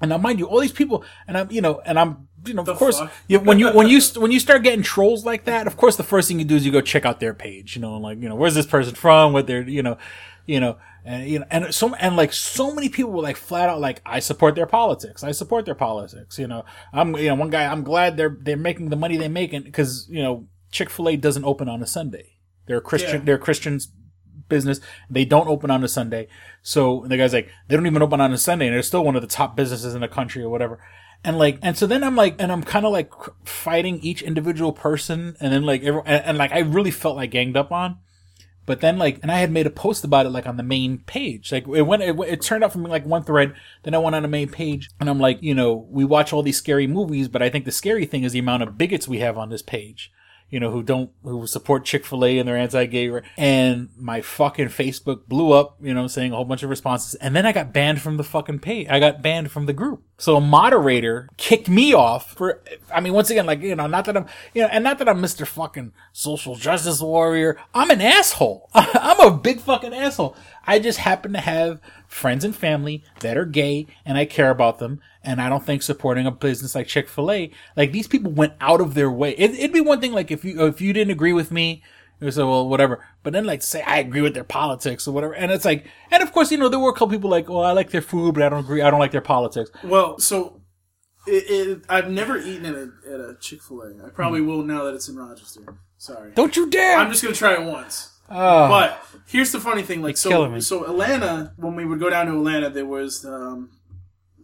[0.00, 2.62] And now, mind you, all these people, and I'm, you know, and I'm, you know,
[2.62, 5.78] of course, you, when you, when you, when you start getting trolls like that, of
[5.78, 7.94] course, the first thing you do is you go check out their page, you know,
[7.94, 9.32] and like, you know, where's this person from?
[9.32, 9.96] What they're, you know,
[10.44, 13.70] you know, and, you know, and so, and like so many people were like flat
[13.70, 15.24] out like, I support their politics.
[15.24, 16.38] I support their politics.
[16.38, 19.28] You know, I'm, you know, one guy, I'm glad they're, they're making the money they
[19.28, 22.34] make because, you know, Chick-fil-A doesn't open on a Sunday.
[22.66, 23.24] They're a Christian, Yeah.
[23.24, 23.88] they're Christians
[24.48, 24.80] business.
[25.10, 26.28] They don't open on a Sunday.
[26.62, 29.16] So the guy's like, they don't even open on a Sunday and they're still one
[29.16, 30.78] of the top businesses in the country or whatever.
[31.24, 33.12] And like, and so then I'm like, and I'm kind of like
[33.44, 35.36] fighting each individual person.
[35.40, 37.98] And then like, every, and, and like, I really felt like ganged up on.
[38.66, 40.98] But then like, and I had made a post about it like on the main
[40.98, 41.52] page.
[41.52, 43.54] Like it went, it, it turned out from like one thread.
[43.84, 46.42] Then I went on the main page and I'm like, you know, we watch all
[46.42, 49.20] these scary movies, but I think the scary thing is the amount of bigots we
[49.20, 50.12] have on this page.
[50.48, 53.20] You know, who don't, who support Chick-fil-A and they're anti-gay.
[53.36, 57.14] And my fucking Facebook blew up, you know, saying a whole bunch of responses.
[57.16, 58.86] And then I got banned from the fucking page.
[58.88, 60.04] I got banned from the group.
[60.18, 62.62] So a moderator kicked me off for,
[62.94, 65.08] I mean, once again, like, you know, not that I'm, you know, and not that
[65.08, 65.46] I'm Mr.
[65.46, 67.58] fucking social justice warrior.
[67.74, 68.70] I'm an asshole.
[68.74, 70.36] I'm a big fucking asshole.
[70.66, 74.78] I just happen to have friends and family that are gay and I care about
[74.78, 75.00] them.
[75.22, 78.94] And I don't think supporting a business like Chick-fil-A, like these people went out of
[78.94, 79.32] their way.
[79.32, 81.82] It, it'd be one thing, like if you, if you didn't agree with me,
[82.20, 83.04] you oh, say, well, whatever.
[83.22, 85.34] But then like say, I agree with their politics or whatever.
[85.34, 87.62] And it's like, and of course, you know, there were a couple people like, well,
[87.62, 88.80] I like their food, but I don't agree.
[88.80, 89.70] I don't like their politics.
[89.84, 90.55] Well, so
[91.26, 94.06] it, it, I've never eaten at a at a Chick Fil A.
[94.06, 95.76] I probably will now that it's in Rochester.
[95.98, 96.98] Sorry, Don't you dare!
[96.98, 98.12] I'm just gonna try it once.
[98.28, 98.68] Oh.
[98.68, 100.60] But here's the funny thing, like killing me.
[100.60, 101.52] so, so Atlanta.
[101.56, 103.70] When we would go down to Atlanta, there was um,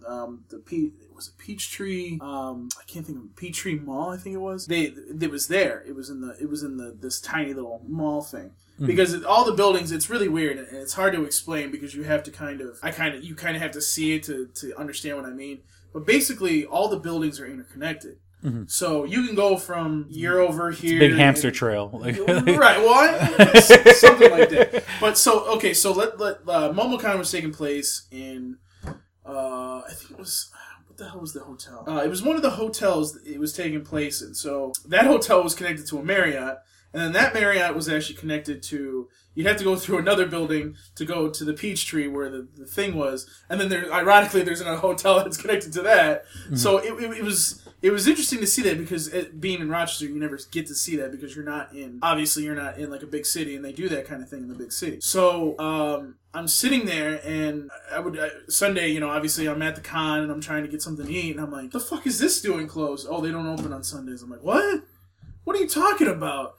[0.07, 2.19] um, the Pe- it was a Peachtree.
[2.21, 4.11] Um, I can't think of Peachtree Mall.
[4.11, 4.67] I think it was.
[4.67, 5.83] They it was there.
[5.87, 8.53] It was in the it was in the this tiny little mall thing.
[8.81, 12.03] Because it, all the buildings, it's really weird and it's hard to explain because you
[12.03, 14.49] have to kind of, I kind of, you kind of have to see it to,
[14.55, 15.61] to understand what I mean.
[15.93, 18.19] But basically, all the buildings are interconnected.
[18.67, 21.91] So you can go from you're over here, Big hamster trail.
[22.03, 22.79] Like, right.
[22.79, 24.83] Well, I, something like that.
[25.01, 28.59] But so okay, so let let uh, MomoCon was taking place in
[29.25, 30.51] uh, I think it was
[30.89, 31.85] what the hell was the hotel?
[31.87, 34.35] Uh, it was one of the hotels it was taking place in.
[34.35, 36.59] So that hotel was connected to a Marriott,
[36.93, 39.09] and then that Marriott was actually connected to.
[39.35, 42.67] You'd have to go through another building to go to the Peachtree where the, the
[42.67, 46.25] thing was, and then there, ironically, there's another hotel that's connected to that.
[46.55, 49.69] So it, it, it was it was interesting to see that because it, being in
[49.69, 51.99] Rochester, you never get to see that because you're not in.
[52.03, 54.43] Obviously, you're not in like a big city, and they do that kind of thing
[54.43, 54.99] in the big city.
[55.01, 59.75] So um, I'm sitting there, and I would uh, Sunday, you know, obviously I'm at
[59.75, 62.07] the con and I'm trying to get something to eat, and I'm like, the fuck
[62.07, 63.07] is this doing closed?
[63.11, 64.23] Oh, they don't open on Sundays.
[64.23, 64.83] I'm like, what?
[65.45, 66.55] What are you talking about?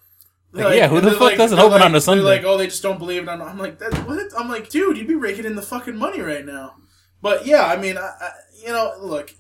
[0.54, 2.24] Like, yeah, who the fuck doesn't they're open on a Sunday?
[2.24, 3.30] like, oh, they just don't believe it.
[3.30, 4.32] I'm, I'm like, that, what?
[4.38, 6.76] I'm like, dude, you'd be raking in the fucking money right now.
[7.24, 9.34] But yeah, I mean, I, I, you know, look,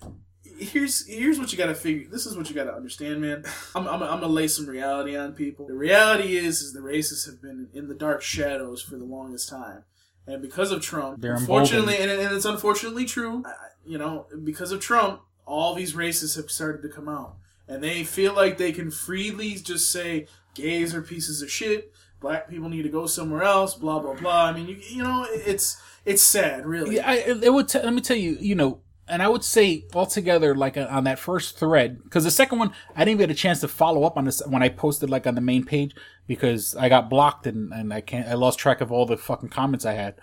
[0.57, 2.07] here's here's what you gotta figure.
[2.09, 3.43] This is what you gotta understand, man.
[3.75, 5.67] I'm, I'm, I'm gonna lay some reality on people.
[5.67, 9.49] The reality is, is the racists have been in the dark shadows for the longest
[9.49, 9.83] time,
[10.25, 13.43] and because of Trump, They're unfortunately, and, and it's unfortunately true.
[13.85, 17.35] You know, because of Trump, all these racists have started to come out,
[17.67, 21.91] and they feel like they can freely just say gays are pieces of shit.
[22.19, 23.75] Black people need to go somewhere else.
[23.75, 24.45] Blah blah blah.
[24.45, 26.95] I mean, you, you know, it's it's sad, really.
[26.95, 27.67] Yeah, I, it would.
[27.67, 31.03] T- let me tell you, you know, and I would say altogether, like uh, on
[31.03, 34.17] that first thread, because the second one I didn't get a chance to follow up
[34.17, 35.95] on this when I posted like on the main page
[36.27, 38.27] because I got blocked and and I can't.
[38.27, 40.15] I lost track of all the fucking comments I had.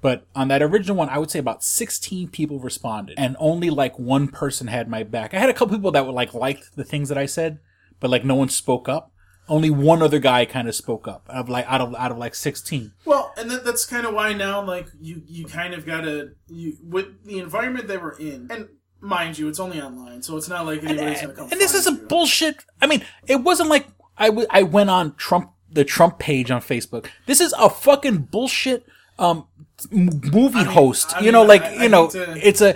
[0.00, 3.98] But on that original one, I would say about 16 people responded, and only like
[3.98, 5.32] one person had my back.
[5.32, 7.58] I had a couple people that would like liked the things that I said,
[8.00, 9.12] but like no one spoke up.
[9.48, 12.18] Only one other guy kind of spoke up out of like out of out of
[12.18, 12.92] like 16.
[13.04, 16.76] Well, and that, that's kind of why now, like you, you kind of gotta you
[16.82, 18.68] with the environment they we're in, and
[19.00, 21.50] mind you, it's only online, so it's not like anybody's gonna come.
[21.52, 22.06] And this isn't you.
[22.06, 22.64] bullshit.
[22.80, 26.60] I mean, it wasn't like I, w- I went on Trump, the Trump page on
[26.62, 27.06] Facebook.
[27.26, 28.86] This is a fucking bullshit
[29.18, 29.46] um
[29.90, 31.14] movie mean- host.
[31.16, 32.74] I you know, like I- I you know, to- it's a.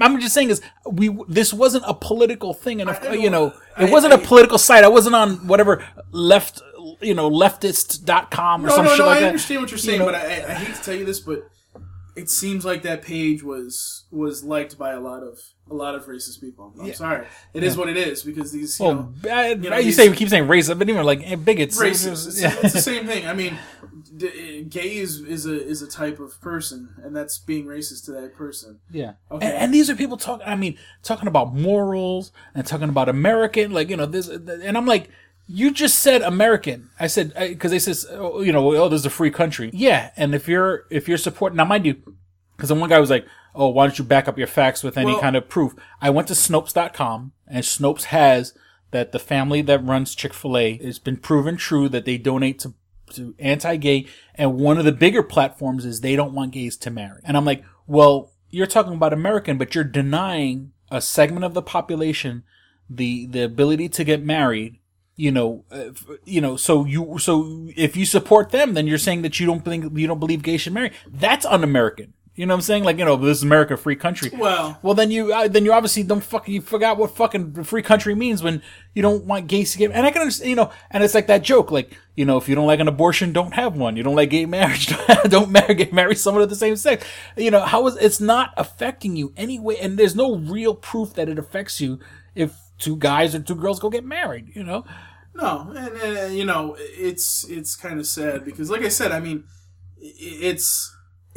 [0.00, 3.46] I'm just saying is we this wasn't a political thing, and I- I you know,
[3.78, 4.84] it I- wasn't a I- political site.
[4.84, 6.62] I wasn't on whatever left,
[7.00, 9.06] you know, leftist.com or No, some no, shit no.
[9.06, 9.26] like I that.
[9.28, 11.48] understand what you're saying, know- but I, I hate to tell you this, but
[12.16, 15.38] it seems like that page was was liked by a lot of
[15.70, 16.72] a lot of racist people.
[16.80, 19.76] I'm sorry, it is what it is because these you Well, know, I, you know,
[19.76, 21.78] you these- say we keep saying racist, but even like eh, bigots.
[21.80, 22.26] racist.
[22.28, 22.54] It's, Yeah.
[22.62, 23.26] it's the same thing.
[23.26, 23.58] I mean,
[24.16, 28.12] d- gay is, is a is a type of person, and that's being racist to
[28.12, 28.80] that person.
[28.90, 29.12] Yeah.
[29.30, 29.46] Okay.
[29.46, 33.72] And, and these are people talking, I mean, talking about morals and talking about American,
[33.72, 35.10] like, you know, this, and I'm like,
[35.46, 36.90] you just said American.
[37.00, 39.70] I said, because they says, oh, you know, oh, this is a free country.
[39.72, 40.10] Yeah.
[40.16, 41.94] And if you're, if you're supporting, now mind you,
[42.56, 43.26] because the one guy was like,
[43.58, 45.74] oh, why don't you back up your facts with any Well- kind of proof?
[46.00, 48.54] I went to Snopes.com and Snopes has
[48.90, 52.74] that the family that runs Chick-fil-A has been proven true that they donate to
[53.14, 57.22] to anti-gay and one of the bigger platforms is they don't want gays to marry.
[57.24, 61.62] And I'm like, well, you're talking about American, but you're denying a segment of the
[61.62, 62.44] population
[62.90, 64.78] the the ability to get married.
[65.16, 65.90] You know, uh,
[66.24, 66.56] you know.
[66.56, 70.06] So you so if you support them, then you're saying that you don't think you
[70.06, 70.92] don't believe gays should marry.
[71.10, 72.14] That's un-American.
[72.38, 72.84] You know what I'm saying?
[72.84, 74.30] Like you know, this is America, free country.
[74.32, 77.82] Well- well, then you uh, then you obviously don't fucking you forgot what fucking free
[77.82, 78.62] country means when
[78.94, 79.90] you don't want gays to get.
[79.90, 82.48] And I can understand, you know, and it's like that joke, like you know, if
[82.48, 83.96] you don't like an abortion, don't have one.
[83.96, 87.04] You don't like gay marriage, don't marry get marry someone of the same sex.
[87.36, 89.76] You know, how is it's not affecting you anyway?
[89.80, 91.98] And there's no real proof that it affects you
[92.36, 94.52] if two guys or two girls go get married.
[94.54, 94.84] You know,
[95.34, 99.18] No, and, and you know it's it's kind of sad because, like I said, I
[99.18, 99.42] mean,
[100.00, 100.94] it's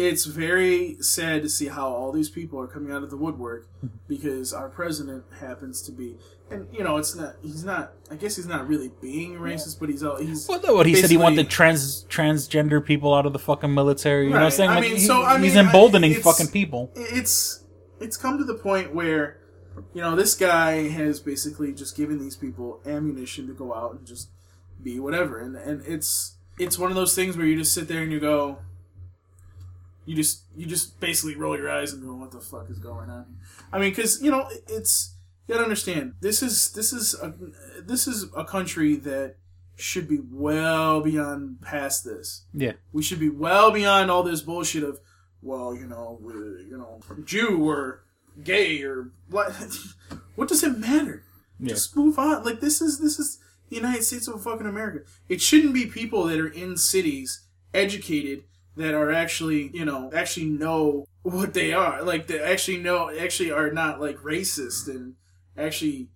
[0.07, 3.67] it's very sad to see how all these people are coming out of the woodwork
[4.07, 6.17] because our president happens to be,
[6.49, 7.93] and you know, it's not he's not.
[8.09, 10.47] I guess he's not really being racist, but he's all he's.
[10.47, 14.25] Well, no, what he said he wanted trans transgender people out of the fucking military.
[14.25, 14.53] You know what I'm Right.
[14.53, 14.69] saying?
[14.69, 16.91] I mean, he- so, I he's mean, I- emboldening it's- fucking people.
[16.95, 17.63] it's
[17.99, 19.37] it's come to the point where
[19.93, 24.05] you know this guy has basically just given these people ammunition to go out and
[24.05, 24.29] just
[24.83, 28.01] be whatever and and it's it's one of those things where you just sit there
[28.01, 28.57] and you go
[30.05, 33.09] you just you just basically roll your eyes and go what the fuck is going
[33.09, 33.25] on
[33.71, 35.15] i mean because you know it's
[35.47, 37.33] you gotta understand this is this is a
[37.81, 39.35] this is a country that
[39.75, 42.73] should be well beyond past this Yeah.
[42.93, 44.99] we should be well beyond all this bullshit of,
[45.41, 48.03] well, you know, you know, Jew or
[48.43, 49.51] gay or what?
[50.35, 51.23] What does it matter?
[51.63, 52.43] Just move on.
[52.43, 54.99] Like this is this is the United States of fucking America.
[55.29, 57.41] It shouldn't be people that are in cities,
[57.73, 58.43] educated,
[58.75, 62.01] that are actually, you know, actually know what they are.
[62.03, 65.15] Like they actually know, actually are not like racist and
[65.57, 66.10] actually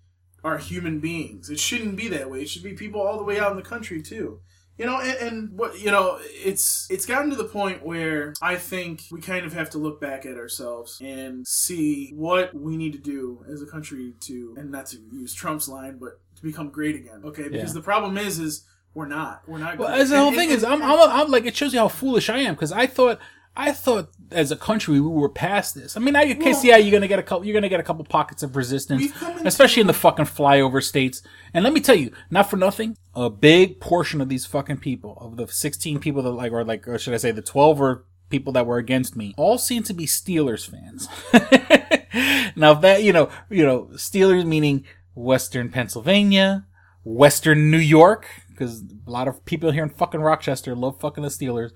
[0.44, 1.50] are human beings.
[1.50, 2.42] It shouldn't be that way.
[2.42, 4.42] It should be people all the way out in the country too.
[4.78, 8.58] You know, and, and what you know, it's it's gotten to the point where I
[8.58, 12.92] think we kind of have to look back at ourselves and see what we need
[12.92, 16.70] to do as a country to, and not to use Trump's line, but to become
[16.72, 17.22] great again.
[17.24, 17.74] Okay, because Yeah.
[17.80, 18.66] the problem is, is
[18.96, 19.78] we're not, we're not.
[19.78, 21.80] Well, as the whole And- thing and- is, I'm, I'm, I'm like, it shows you
[21.80, 23.20] how foolish I am because I thought,
[23.58, 25.96] I thought as a country we were past this.
[25.96, 27.84] I mean, I can see how you're gonna get a couple, you're gonna get a
[27.84, 29.14] couple pockets of resistance,
[29.46, 31.22] especially in the fucking flyover states.
[31.54, 35.18] And let me tell you, not for nothing, a big portion of these fucking people,
[35.22, 38.04] of the 16 people that like, or like, or should I say, the 12 or
[38.30, 41.08] people that were against me, all seem to be Steelers fans.
[42.56, 46.66] now, that you know, you know, Steelers meaning Western Pennsylvania,
[47.04, 51.30] Western New York, because a lot of people here in fucking Rochester love fucking the
[51.30, 51.72] Steelers.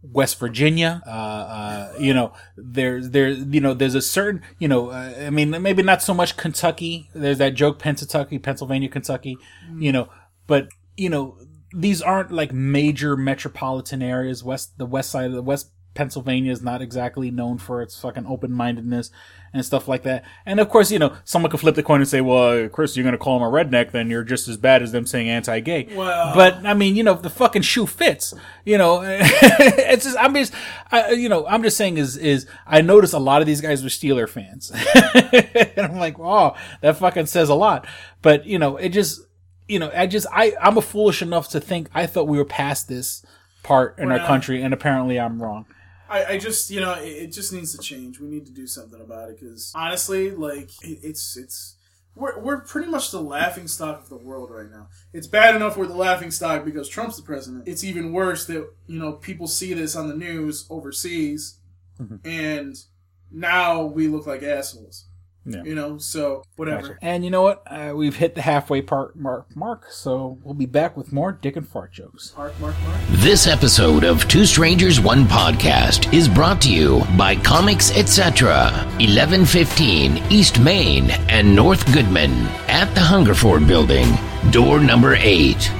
[0.00, 4.90] West Virginia, uh, uh, you know, there's, there, you know, there's a certain, you know,
[4.90, 7.10] uh, I mean, maybe not so much Kentucky.
[7.14, 9.36] There's that joke, Pennsylvania, Pennsylvania, Kentucky,
[9.76, 10.08] you know,
[10.46, 11.36] but, you know,
[11.74, 14.44] these aren't like major metropolitan areas.
[14.44, 18.24] West, the west side of the West Pennsylvania is not exactly known for its fucking
[18.24, 19.10] open mindedness
[19.52, 20.24] and stuff like that.
[20.46, 23.02] And of course, you know, someone could flip the coin and say, well, Chris, you're
[23.02, 25.58] going to call him a redneck, then you're just as bad as them saying anti
[25.58, 25.88] gay.
[25.92, 28.32] Well- but I mean, you know, the fucking shoe fits,
[28.64, 30.54] you know, it's just, I'm just,
[30.92, 33.82] I, you know, I'm just saying is, is I notice a lot of these guys
[33.82, 34.70] were Steeler fans.
[35.74, 37.88] and I'm like, wow, that fucking says a lot.
[38.22, 39.20] But, you know, it just,
[39.66, 42.44] you know, I just, I, I'm a foolish enough to think I thought we were
[42.44, 43.26] past this
[43.64, 45.66] part in our country and apparently I'm wrong.
[46.08, 48.20] I, I just you know it, it just needs to change.
[48.20, 51.76] We need to do something about it because honestly, like it, it's it's
[52.14, 54.88] we're we're pretty much the laughing stock of the world right now.
[55.12, 57.68] It's bad enough we're the laughing stock because Trump's the president.
[57.68, 61.58] It's even worse that you know people see this on the news overseas,
[62.00, 62.16] mm-hmm.
[62.24, 62.76] and
[63.30, 65.07] now we look like assholes.
[65.48, 65.62] Yeah.
[65.64, 66.98] You know, so whatever.
[67.00, 67.62] And you know what?
[67.66, 71.56] Uh, we've hit the halfway part mark, mark, so we'll be back with more dick
[71.56, 72.34] and fart jokes.
[72.36, 73.00] Mark, mark, mark.
[73.10, 78.46] This episode of Two Strangers One Podcast is brought to you by Comics Etc.
[78.98, 82.32] 1115 East Main and North Goodman
[82.68, 84.06] at the Hungerford Building,
[84.50, 85.70] door number 8.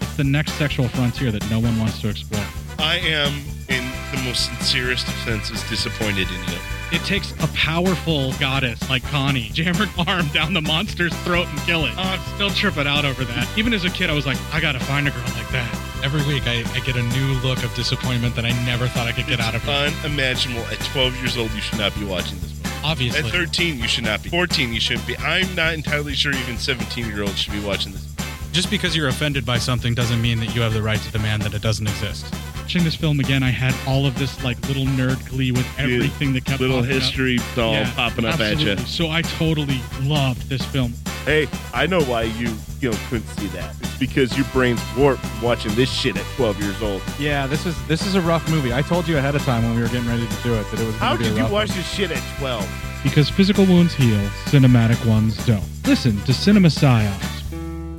[0.11, 2.43] It's the next sexual frontier that no one wants to explore.
[2.77, 3.31] I am,
[3.69, 6.59] in the most sincerest of senses, disappointed in you.
[6.91, 11.57] It takes a powerful goddess like Connie, jam her arm down the monster's throat and
[11.59, 11.93] kill it.
[11.95, 13.47] Oh, I'm still tripping out over that.
[13.57, 16.03] Even as a kid, I was like, I gotta find a girl like that.
[16.03, 19.13] Every week, I, I get a new look of disappointment that I never thought I
[19.13, 19.71] could get out of her.
[20.03, 20.63] Unimaginable.
[20.63, 22.79] At 12 years old, you should not be watching this movie.
[22.83, 23.29] Obviously.
[23.29, 24.27] At 13, you should not be.
[24.27, 25.15] 14, you shouldn't be.
[25.19, 28.10] I'm not entirely sure even 17 year olds should be watching this.
[28.51, 31.41] Just because you're offended by something doesn't mean that you have the right to demand
[31.43, 32.25] that it doesn't exist.
[32.57, 36.33] Watching this film again, I had all of this like little nerd glee with everything
[36.33, 37.01] that kept Little popping up.
[37.01, 38.71] history doll Yeah, popping up absolutely.
[38.73, 38.85] at you.
[38.85, 40.93] So I totally loved this film.
[41.25, 43.75] Hey, I know why you, you know, couldn't see that.
[43.81, 47.01] It's because your brain's warped watching this shit at 12 years old.
[47.19, 48.73] Yeah, this is this is a rough movie.
[48.73, 50.79] I told you ahead of time when we were getting ready to do it that
[50.79, 50.95] it was.
[50.95, 51.77] How gonna be a did you rough watch one.
[51.77, 52.87] this shit at 12?
[53.03, 55.63] Because physical wounds heal, cinematic ones don't.
[55.87, 57.40] Listen to Cinema Psyops.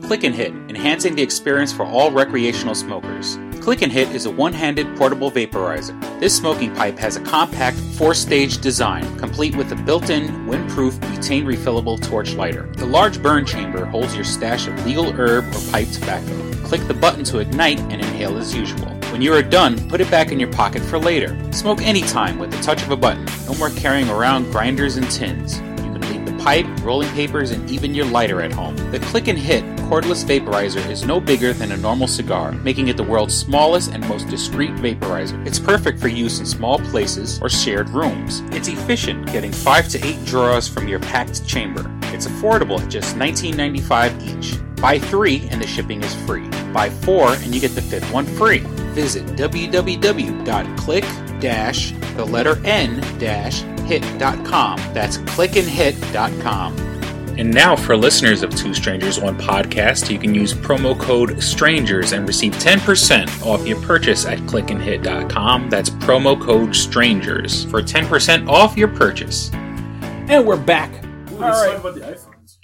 [0.02, 3.38] Click and Hit, enhancing the experience for all recreational smokers.
[3.60, 5.98] Click and Hit is a one handed portable vaporizer.
[6.18, 10.92] This smoking pipe has a compact four stage design, complete with a built in, windproof,
[10.98, 12.66] butane refillable torch lighter.
[12.72, 16.52] The large burn chamber holds your stash of legal herb or pipe tobacco.
[16.64, 18.88] Click the button to ignite and inhale as usual.
[19.12, 21.38] When you are done, put it back in your pocket for later.
[21.52, 23.24] Smoke anytime with the touch of a button.
[23.46, 25.62] No more carrying around grinders and tins.
[26.42, 28.76] Pipe, rolling papers, and even your lighter at home.
[28.90, 32.96] The Click and Hit cordless vaporizer is no bigger than a normal cigar, making it
[32.96, 35.46] the world's smallest and most discreet vaporizer.
[35.46, 38.40] It's perfect for use in small places or shared rooms.
[38.52, 41.84] It's efficient, getting 5 to 8 draws from your packed chamber.
[42.14, 44.58] It's affordable at just $19.95 each.
[44.80, 46.48] Buy 3 and the shipping is free.
[46.72, 48.60] Buy 4 and you get the fifth one free.
[48.94, 51.04] Visit www.click
[51.42, 53.00] the letter n
[53.84, 54.78] hit.com.
[54.92, 56.92] That's clickandhit.com.
[57.38, 62.12] And now, for listeners of Two Strangers One Podcast, you can use promo code STRANGERS
[62.12, 65.70] and receive 10% off your purchase at clickandhit.com.
[65.70, 69.50] That's promo code STRANGERS for 10% off your purchase.
[69.52, 70.92] And we're back.
[71.32, 72.58] Ooh, All let's about the iPhones.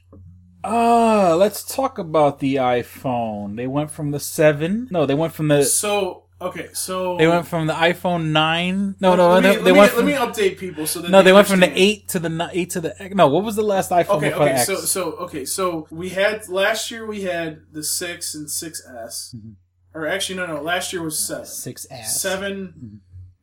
[0.63, 3.57] Uh, let's talk about the iPhone.
[3.57, 4.89] They went from the 7.
[4.91, 5.65] No, they went from the.
[5.65, 7.17] So, okay, so.
[7.17, 8.97] They went from the iPhone 9.
[9.01, 10.07] No, no, let they, me, they let me, went let from.
[10.07, 12.81] me update people so that no, they went from the 8 to the 8 to
[12.81, 13.11] the.
[13.15, 14.67] No, what was the last iPhone Okay, okay, X?
[14.67, 19.35] so so okay, so we had last year we had the six and 6S,
[19.95, 23.01] or actually no no last year was seven, six S 7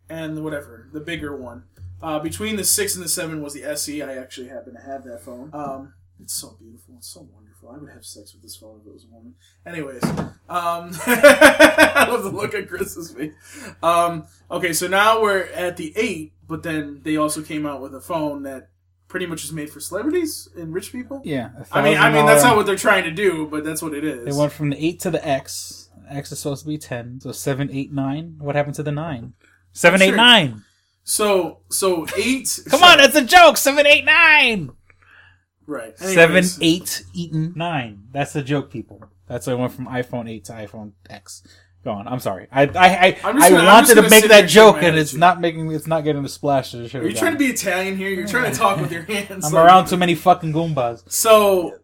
[0.09, 1.63] and whatever the bigger one.
[2.01, 4.01] Uh, between the six and the seven was the SE.
[4.01, 5.49] I actually happen to have that phone.
[5.53, 6.95] Um, it's so beautiful.
[6.97, 7.54] It's so wonderful.
[7.73, 9.35] I would have sex with this phone if it was a woman.
[9.65, 13.33] Anyways, um, I love the look at Chris's face.
[13.81, 17.93] Um, okay, so now we're at the eight, but then they also came out with
[17.95, 18.69] a phone that
[19.07, 21.21] pretty much is made for celebrities and rich people.
[21.23, 23.93] Yeah, I mean, I mean that's not what they're trying to do, but that's what
[23.93, 24.25] it is.
[24.25, 25.89] They went from the 8 to the X.
[26.09, 27.21] X is supposed to be 10.
[27.21, 28.35] So seven, eight, nine.
[28.39, 29.33] What happened to the 9?
[29.71, 30.63] 7, 8, 9.
[31.03, 32.59] So so eight.
[32.69, 33.57] Come on, that's a joke.
[33.57, 34.71] 7, 8, 9.
[35.67, 35.97] Right.
[35.97, 38.03] Seven, eight, eaten, nine.
[38.11, 39.03] That's the joke, people.
[39.27, 41.41] That's why I went from iPhone 8 to iPhone X.
[41.83, 42.07] Go on.
[42.07, 42.47] I'm sorry.
[42.51, 45.13] I I I, I'm I just gonna- I'm wanted to make that joke, and it's
[45.13, 45.71] not making.
[45.71, 48.09] It's not getting the splash that it should Are you trying to be Italian here?
[48.09, 49.45] You're trying to talk with your hands.
[49.45, 51.03] I'm like- around too many fucking goombas.
[51.11, 51.77] So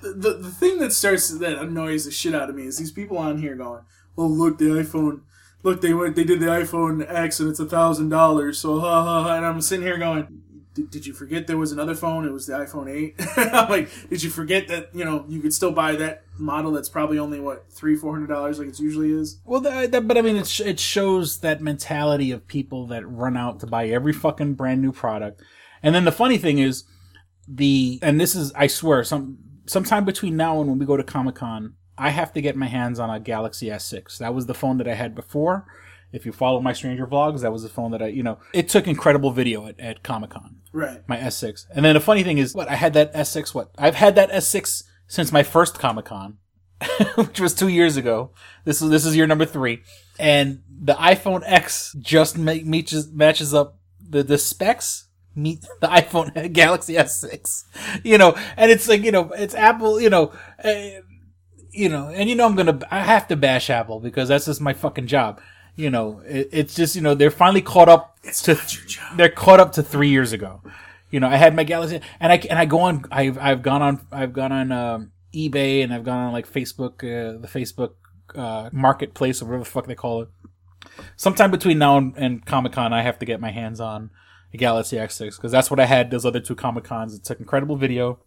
[0.00, 3.18] the the thing that starts that annoys the shit out of me is these people
[3.18, 3.82] on here going,
[4.16, 5.20] "Oh look, the iPhone,
[5.62, 9.02] look they went they did the iPhone X and it's a thousand dollars." So ha
[9.04, 10.42] ha ha, and I'm sitting here going.
[10.78, 12.24] Did, did you forget there was another phone?
[12.24, 13.14] It was the iPhone 8.
[13.52, 16.88] I'm like, did you forget that, you know, you could still buy that model that's
[16.88, 19.40] probably only, what, three, four hundred dollars like it usually is?
[19.44, 23.08] Well, that, that, but I mean, it, sh- it shows that mentality of people that
[23.08, 25.42] run out to buy every fucking brand new product.
[25.82, 26.84] And then the funny thing is,
[27.48, 31.02] the and this is I swear some sometime between now and when we go to
[31.02, 34.18] Comic Con, I have to get my hands on a Galaxy S6.
[34.18, 35.66] That was the phone that I had before.
[36.12, 38.68] If you follow my Stranger vlogs, that was the phone that I, you know, it
[38.68, 40.56] took incredible video at, at Comic Con.
[40.72, 41.06] Right.
[41.06, 41.66] My S6.
[41.70, 43.70] And then the funny thing is, what, I had that S6, what?
[43.76, 46.38] I've had that S6 since my first Comic Con,
[47.16, 48.30] which was two years ago.
[48.64, 49.82] This is, this is year number three.
[50.18, 56.52] And the iPhone X just ma- matches, matches up the, the specs meet the iPhone
[56.52, 57.64] Galaxy S6.
[58.04, 60.32] You know, and it's like, you know, it's Apple, you know,
[60.62, 61.00] uh,
[61.70, 64.60] you know, and you know I'm gonna, I have to bash Apple because that's just
[64.60, 65.40] my fucking job.
[65.78, 68.58] You know, it, it's just, you know, they're finally caught up it's to,
[69.16, 70.60] they're caught up to three years ago.
[71.08, 73.80] You know, I had my Galaxy, and I and I go on, I've I've gone
[73.80, 77.92] on, I've gone on um, eBay, and I've gone on like Facebook, uh, the Facebook
[78.34, 80.28] uh, marketplace or whatever the fuck they call it.
[81.16, 84.10] Sometime between now and, and Comic Con, I have to get my hands on
[84.52, 87.14] a Galaxy S6 because that's what I had those other two Comic Cons.
[87.14, 88.18] It took incredible video,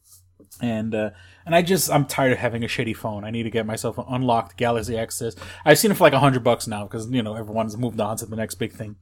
[0.61, 1.09] and uh,
[1.45, 3.23] and I just I'm tired of having a shitty phone.
[3.23, 5.35] I need to get myself an unlocked Galaxy S6.
[5.65, 8.17] I've seen it for like a hundred bucks now because you know everyone's moved on
[8.17, 8.95] to the next big thing.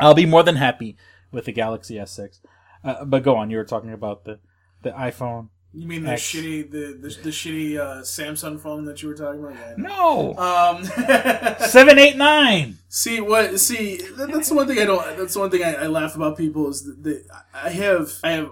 [0.00, 0.96] I'll be more than happy
[1.30, 2.40] with the Galaxy S6.
[2.84, 4.38] Uh, but go on, you were talking about the
[4.82, 5.48] the iPhone.
[5.74, 6.22] You mean the X.
[6.22, 9.54] shitty the, the the shitty uh, Samsung phone that you were talking about?
[9.54, 10.36] Yeah, No.
[10.36, 10.84] Um,
[11.68, 12.78] Seven eight nine.
[12.88, 13.58] See what?
[13.58, 15.16] See that, that's the one thing I don't.
[15.16, 17.20] That's the one thing I, I laugh about people is that they,
[17.54, 18.50] I have I have.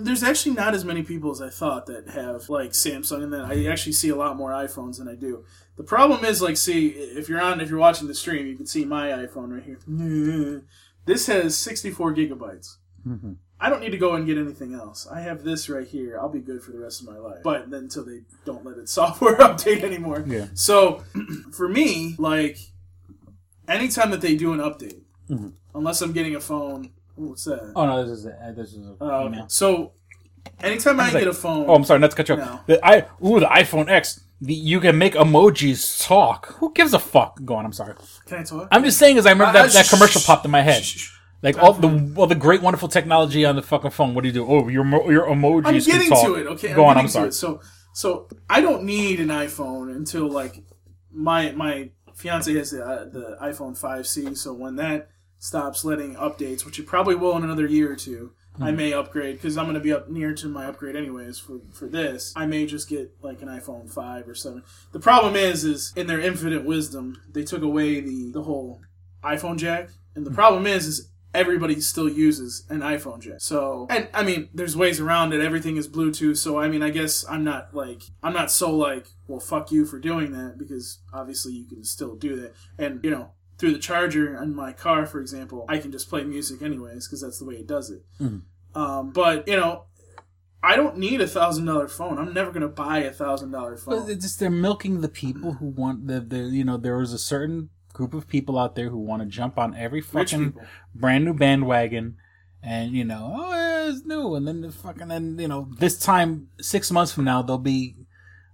[0.00, 3.40] There's actually not as many people as I thought that have like Samsung, and then
[3.42, 5.44] I actually see a lot more iPhones than I do.
[5.76, 8.66] The problem is like, see, if you're on, if you're watching the stream, you can
[8.66, 10.62] see my iPhone right here.
[11.06, 12.76] This has 64 gigabytes.
[13.58, 15.06] I don't need to go and get anything else.
[15.10, 16.18] I have this right here.
[16.20, 17.40] I'll be good for the rest of my life.
[17.42, 20.22] But then until they don't let its software update anymore.
[20.26, 20.46] Yeah.
[20.54, 21.02] So
[21.52, 22.58] for me, like
[23.66, 25.52] anytime that they do an update, Mhm.
[25.74, 26.90] unless I'm getting a phone,
[27.28, 27.72] what's that?
[27.76, 28.86] Oh no, this is uh, this is.
[28.86, 29.26] A Oh, okay.
[29.28, 29.48] email.
[29.48, 29.92] So
[30.62, 32.42] anytime I, like- get a phone, Oh, I'm sorry, not to cut you No.
[32.42, 32.66] off.
[32.66, 34.20] The I ooh the iPhone X.
[34.42, 36.54] The, you can make emojis talk.
[36.60, 37.44] Who gives a fuck?
[37.44, 37.66] Go on.
[37.66, 37.94] I'm sorry.
[38.24, 38.68] Can I talk?
[38.72, 40.82] I'm just saying, as I remember Uh, that, that commercial popped in my head.
[41.42, 44.14] Like all the all the great wonderful technology on the fucking phone.
[44.14, 44.46] What do you do?
[44.46, 45.66] Oh, your your emojis.
[45.66, 46.24] I'm can getting talk.
[46.26, 46.46] to it.
[46.46, 46.98] Okay, Go I'm on.
[46.98, 47.32] I'm sorry.
[47.32, 47.60] So,
[47.92, 50.62] so I don't need an iPhone until like
[51.12, 54.36] my my fiance has the uh, the iPhone 5C.
[54.36, 55.08] So when that
[55.40, 58.30] stops letting updates, which it probably will in another year or two,
[58.60, 58.76] I Hmm.
[58.76, 61.86] may upgrade because I'm going to be up near to my upgrade anyways for for
[61.86, 62.32] this.
[62.36, 64.62] I may just get like an iPhone 5 or 7.
[64.92, 68.80] The problem is, is in their infinite wisdom, they took away the the whole
[69.24, 73.36] iPhone jack, and the problem is, is everybody still uses an iPhone jack.
[73.38, 75.40] So, and I mean, there's ways around it.
[75.40, 76.36] Everything is Bluetooth.
[76.38, 79.86] So, I mean, I guess I'm not like, I'm not so like, well, fuck you
[79.86, 82.54] for doing that because obviously you can still do that.
[82.78, 83.30] And, you know,
[83.60, 87.20] through the charger on my car, for example, I can just play music anyways because
[87.20, 88.02] that's the way it does it.
[88.18, 88.42] Mhm.
[88.74, 89.84] Um, but, you know,
[90.62, 92.18] I don't need a thousand dollar phone.
[92.18, 94.06] I'm never going to buy a thousand dollar phone.
[94.06, 97.18] But just they're milking the people who want the, the you know there was a
[97.18, 100.54] certain group of people out there who want to jump on every fucking
[100.94, 102.16] brand new bandwagon
[102.62, 105.98] and you know oh yeah, it's new and then the fucking then you know this
[105.98, 107.96] time six months from now they'll be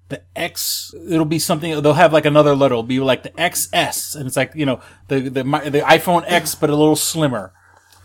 [0.09, 4.15] the X it'll be something they'll have like another letter it'll be like the XS
[4.15, 7.53] and it's like you know the the the iPhone X but a little slimmer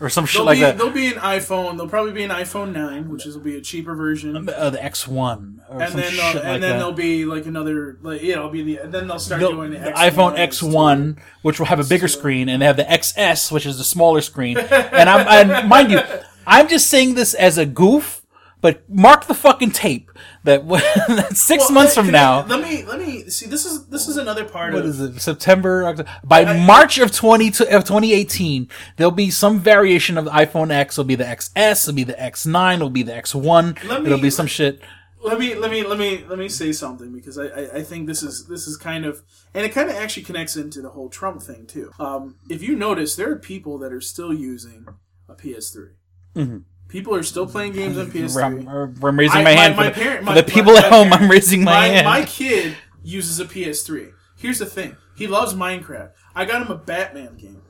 [0.02, 1.76] or some shit like be, that There'll be an iPhone.
[1.76, 4.48] There'll probably be an iPhone nine, which is will be a cheaper version.
[4.48, 6.84] uh, the X1 or and some then shit they'll, like and then that.
[6.84, 9.78] therell be like another like yeah, it'll be the then they'll start the, doing the,
[9.78, 12.82] the X1 iPhone X X1, which will have a bigger screen, and they have the
[12.82, 14.58] XS, which is the smaller screen.
[14.58, 16.00] and I'm, and mind you,
[16.48, 18.21] I'm just saying this as a goof,
[18.62, 20.10] but mark the fucking tape
[20.44, 20.66] that,
[21.08, 22.40] that six Well, months let- from now.
[22.40, 23.46] I- let me let me see.
[23.46, 25.20] This is this is another part What of is it?
[25.20, 30.70] September, October, by March of 20 of 2018, there'll be some variation of the iPhone
[30.72, 30.94] X.
[30.94, 31.84] It'll be the XS.
[31.88, 32.76] It'll be the X9.
[32.76, 33.84] It'll be the X1.
[33.86, 34.80] Let me- it'll be some shit.
[35.22, 38.06] let me let me let me let me say something because I, I, I think
[38.08, 39.22] this is this is kind of
[39.54, 41.90] and it kind of actually connects into the whole Trump thing too.
[42.00, 44.86] Um, if you notice, there are people that are still using
[45.28, 45.90] a PS3.
[46.34, 46.64] Mhm.
[46.92, 48.68] People are still playing games on PS3.
[48.68, 51.08] I'm, I'm raising my hand for, the, parent- for the people my- at my home.
[51.08, 52.06] parent- I'm raising my, hand.
[52.06, 54.12] My kid uses a PS3.
[54.36, 56.10] Here's the thing: he loves Minecraft.
[56.34, 57.62] I got him a Batman game.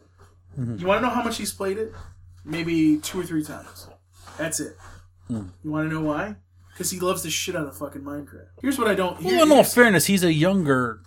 [0.58, 0.80] Mhm.
[0.80, 1.92] You want to know how much he's played it?
[2.44, 3.86] Maybe two or three times.
[4.38, 4.76] That's it.
[5.28, 5.48] Hmm.
[5.62, 6.36] You want to know why?
[6.72, 8.48] Because he loves the shit out of fucking Minecraft.
[8.60, 9.18] Here's what I don't.
[9.20, 11.00] Here, Well, in all fairness, he's a younger.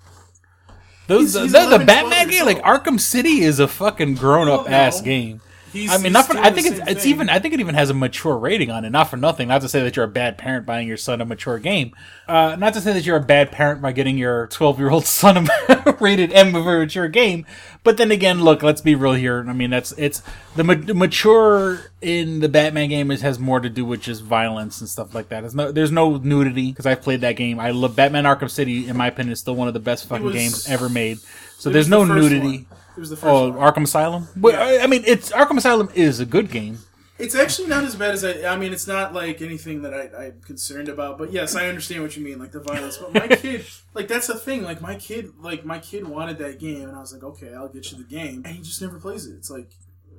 [1.08, 2.62] Those He's- he's the, the 11, 12 Batman game, like.
[2.64, 4.78] Arkham City, is a fucking grown up Well, no.
[4.78, 5.42] ass game.
[5.76, 7.90] He's- I mean, not for, I think it's it's even I think it even has
[7.90, 8.90] a mature rating on it.
[8.90, 9.48] Not for nothing.
[9.50, 11.94] Not to say that you're a bad parent buying your son a mature game.
[12.28, 15.06] Uh, not to say that you're a bad parent by getting your 12 year old
[15.20, 17.46] son a rated M mature game.
[17.84, 19.46] But then again, look, let's be real here.
[19.48, 20.24] I mean, that's it's
[20.56, 24.80] the, ma- mature in the Batman game is, has more to do with just violence
[24.80, 25.42] and stuff like that.
[25.42, 27.60] There's no there's no nudity because I've played that game.
[27.60, 28.88] I love Batman Arkham City.
[28.88, 31.20] In my opinion, is still one of the best fucking was- games ever made.
[31.58, 32.40] So there's no the nudity.
[32.70, 32.80] one.
[32.96, 33.60] It was the first oh, one.
[33.60, 34.28] Arkham Asylum.
[34.40, 36.80] Well, I, I mean, it's Arkham Asylum is a good game.
[37.18, 38.44] It's actually not as bad as I.
[38.44, 41.18] I mean, it's not like anything that I, I'm concerned about.
[41.18, 42.98] But yes, I understand what you mean, like the violence.
[42.98, 44.64] But my kid, like that's the thing.
[44.64, 47.70] Like my kid, like my kid wanted that game, and I was like, okay, I'll
[47.70, 49.36] get you the game, and he just never plays it.
[49.36, 49.72] It's like,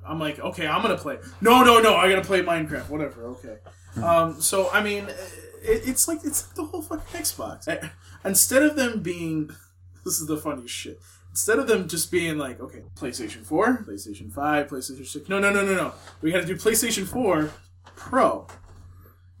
[0.07, 1.19] I'm like, okay, I'm gonna play.
[1.39, 2.89] No, no, no, I gotta play Minecraft.
[2.89, 3.25] Whatever.
[3.25, 3.57] Okay.
[4.01, 4.41] Um.
[4.41, 5.05] So I mean,
[5.61, 7.91] it, it's like it's like the whole fucking Xbox.
[8.25, 9.51] Instead of them being,
[10.03, 10.99] this is the funniest shit.
[11.37, 15.29] Instead of them just being like, okay, PlayStation 4, PlayStation 5, PlayStation 6.
[15.29, 15.93] No, no, no, no, no.
[16.19, 17.51] We got to do PlayStation 4
[17.95, 18.47] Pro.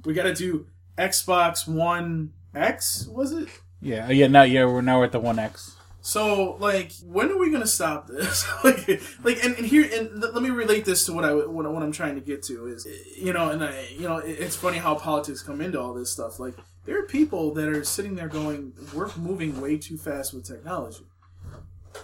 [0.05, 3.49] We got to do Xbox One X, was it?
[3.81, 4.27] Yeah, uh, yeah.
[4.27, 5.75] Now, yeah, we're now we're at the One X.
[6.01, 8.45] So, like, when are we gonna stop this?
[8.63, 8.87] like,
[9.23, 11.81] like, and, and here, and th- let me relate this to what I what, what
[11.81, 12.87] I'm trying to get to is,
[13.19, 16.11] you know, and I, you know, it- it's funny how politics come into all this
[16.11, 16.39] stuff.
[16.39, 16.53] Like,
[16.85, 21.06] there are people that are sitting there going, "We're moving way too fast with technology."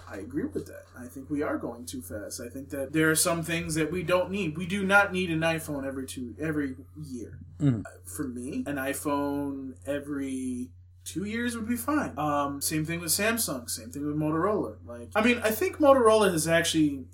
[0.08, 0.84] I agree with that.
[0.98, 2.40] I think we are going too fast.
[2.40, 4.56] I think that there are some things that we don't need.
[4.56, 7.38] We do not need an iPhone every two every year.
[7.60, 7.84] Mhm.
[8.04, 10.70] For me, an iPhone every
[11.04, 12.12] two years would be fine.
[12.18, 13.68] Um, same thing with Samsung.
[13.68, 14.76] Same thing with Motorola.
[14.86, 17.06] Like, I mean, I think Motorola has actually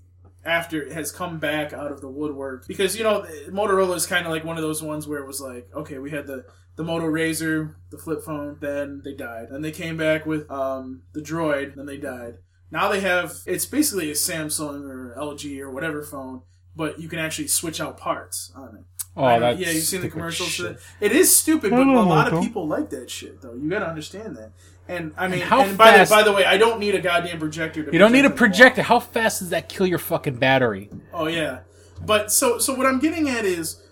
[0.45, 4.33] after has come back out of the woodwork because you know Motorola is kind of
[4.33, 6.45] like one of those ones where it was like, okay, we had the
[6.76, 9.49] the Moto Razor, the flip phone, then they died.
[9.51, 12.39] Then they came back with um, the Droid, then they died.
[12.70, 16.42] Now they have it's basically a Samsung or LG or whatever phone,
[16.76, 18.84] but you can actually switch out parts on it.
[19.16, 20.50] Oh, I that's yeah, you've seen the commercials.
[20.50, 20.78] shit.
[21.00, 23.54] It is stupid, but a lot of people like that shit, though.
[23.54, 24.52] You got to understand that.
[24.86, 26.94] And I mean, And how and by the, fast- by the way, I don't need
[26.94, 27.84] a goddamn projector.
[27.84, 28.48] to You don't need a project on the wall.
[28.48, 28.82] projector.
[28.82, 30.90] How fast does that kill your fucking battery?
[31.12, 31.60] Oh yeah,
[32.06, 33.82] but so so what I'm getting at is,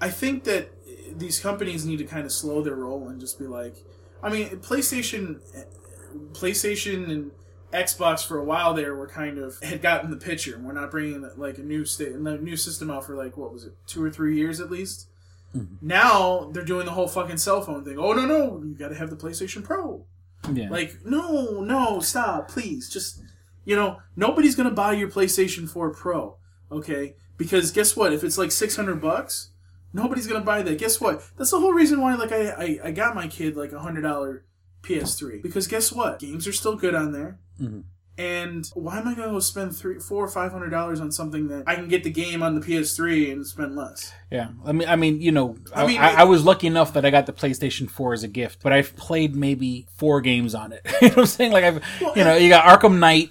[0.00, 0.70] I think that
[1.16, 3.76] these companies need to kind of slow their roll and just be like,
[4.22, 5.64] I mean, PlayStation, eh,
[6.32, 7.30] PlayStation and
[7.72, 10.58] Xbox for a while there were kind of had gotten the picture.
[10.58, 13.64] We're not bringing like a new state, a new system out for like what was
[13.64, 15.08] it, two or three years at least.
[15.54, 15.86] Mm-hmm.
[15.86, 17.98] Now they're doing the whole fucking cell phone thing.
[17.98, 20.04] Oh no no, you got to have the PlayStation Pro.
[20.52, 20.68] Yeah.
[20.70, 22.88] Like, no, no, stop, please.
[22.88, 23.22] Just,
[23.64, 26.36] you know, nobody's gonna buy your PlayStation 4 Pro,
[26.70, 27.16] okay?
[27.36, 28.12] Because guess what?
[28.12, 29.50] If it's like 600 bucks,
[29.92, 30.78] nobody's gonna buy that.
[30.78, 31.22] Guess what?
[31.36, 34.40] That's the whole reason why, like, I, I, I got my kid, like, a $100
[34.86, 35.42] PS3.
[35.42, 36.18] Because guess what?
[36.18, 37.38] Games are still good on there.
[37.60, 37.84] Mhm.
[38.18, 41.48] And why am I gonna go spend three, four or five hundred dollars on something
[41.48, 44.10] that I can get the game on the PS3 and spend less?
[44.30, 46.94] Yeah, I mean, I mean, you know, I, I mean, I, I was lucky enough
[46.94, 50.54] that I got the PlayStation 4 as a gift, but I've played maybe four games
[50.54, 50.80] on it.
[51.02, 51.52] you know what I'm saying?
[51.52, 51.82] Like I've,
[52.16, 53.28] you know, you got Arkham Knight,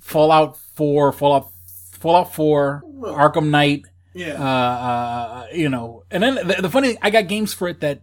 [0.00, 1.50] Fallout 4, Fallout,
[1.92, 3.84] Fallout 4, Arkham Knight.
[4.14, 4.42] Yeah.
[4.42, 7.80] Uh, uh, you know, and then the, the funny, thing, I got games for it
[7.80, 8.00] that.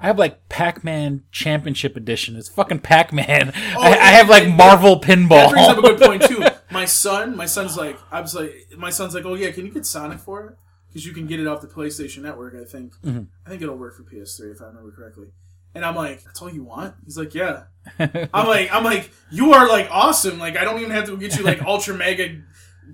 [0.00, 2.36] I have like Pac-Man Championship Edition.
[2.36, 3.52] It's fucking Pac-Man.
[3.74, 5.28] Oh, I, I have like Marvel Pinball.
[5.30, 6.44] That brings up a good point too.
[6.70, 9.72] My son, my son's like, I was like, my son's like, oh yeah, can you
[9.72, 10.56] get Sonic for it?
[10.88, 12.54] Because you can get it off the PlayStation Network.
[12.54, 12.94] I think.
[13.04, 13.26] Mhm.
[13.46, 15.28] I think it'll work for PS3 if I remember correctly.
[15.74, 16.94] And I'm like, that's all you want?
[17.04, 17.64] He's like, yeah.
[17.98, 20.38] I'm like, I'm like, you are like awesome.
[20.38, 22.40] Like I don't even have to get you like ultra mega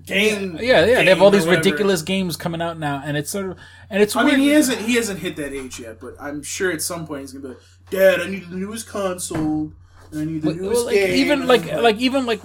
[0.05, 0.57] game.
[0.61, 3.57] Yeah, yeah, they have all these ridiculous games coming out now, and it's sort of,
[3.89, 4.15] and it's.
[4.15, 4.37] I weird.
[4.37, 7.21] mean, he hasn't he hasn't hit that age yet, but I'm sure at some point
[7.21, 7.57] he's gonna be like,
[7.89, 9.71] Dad, I need the newest console.
[10.11, 11.15] And I need the Well, newest like, game.
[11.15, 12.41] even And like like even like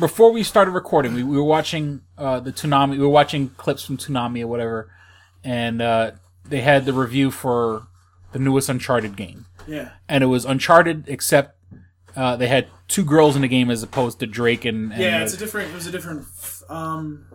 [0.00, 2.92] before we started recording, we, we were watching uh, the tsunami.
[2.92, 4.90] We were watching clips from tsunami or whatever,
[5.42, 6.12] and uh,
[6.44, 7.86] they had the review for
[8.32, 9.46] the newest Uncharted game.
[9.66, 9.90] Yeah.
[10.10, 11.56] and it was Uncharted, except
[12.16, 15.22] uh, they had two girls in the game as opposed to Drake and, and yeah,
[15.22, 15.70] it's a different.
[15.70, 16.26] It was a different.
[16.68, 17.26] Um,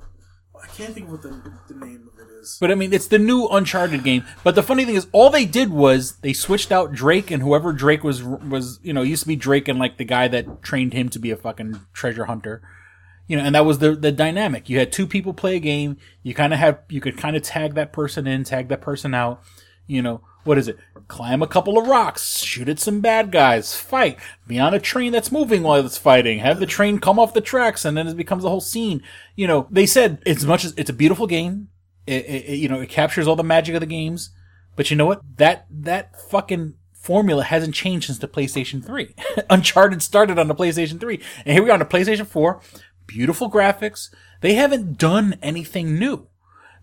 [0.61, 2.57] I can't think of what the the name of it is.
[2.59, 4.25] But I mean, it's the new Uncharted game.
[4.43, 7.73] But the funny thing is, all they did was they switched out Drake and whoever
[7.73, 10.93] Drake was was you know used to be Drake and like the guy that trained
[10.93, 12.61] him to be a fucking treasure hunter.
[13.27, 14.69] You know, and that was the the dynamic.
[14.69, 15.97] You had two people play a game.
[16.23, 19.13] You kind of have you could kind of tag that person in, tag that person
[19.13, 19.43] out.
[19.87, 20.77] You know, what is it?
[21.07, 25.11] Climb a couple of rocks, shoot at some bad guys, fight, be on a train
[25.11, 28.17] that's moving while it's fighting, have the train come off the tracks, and then it
[28.17, 29.01] becomes a whole scene.
[29.35, 31.69] You know, they said as much as it's a beautiful game,
[32.05, 34.31] it, it, you know, it captures all the magic of the games.
[34.75, 35.21] But you know what?
[35.37, 39.13] That that fucking formula hasn't changed since the PlayStation 3.
[39.49, 42.61] Uncharted started on the PlayStation 3, and here we are on the PlayStation 4.
[43.07, 44.09] Beautiful graphics.
[44.41, 46.27] They haven't done anything new.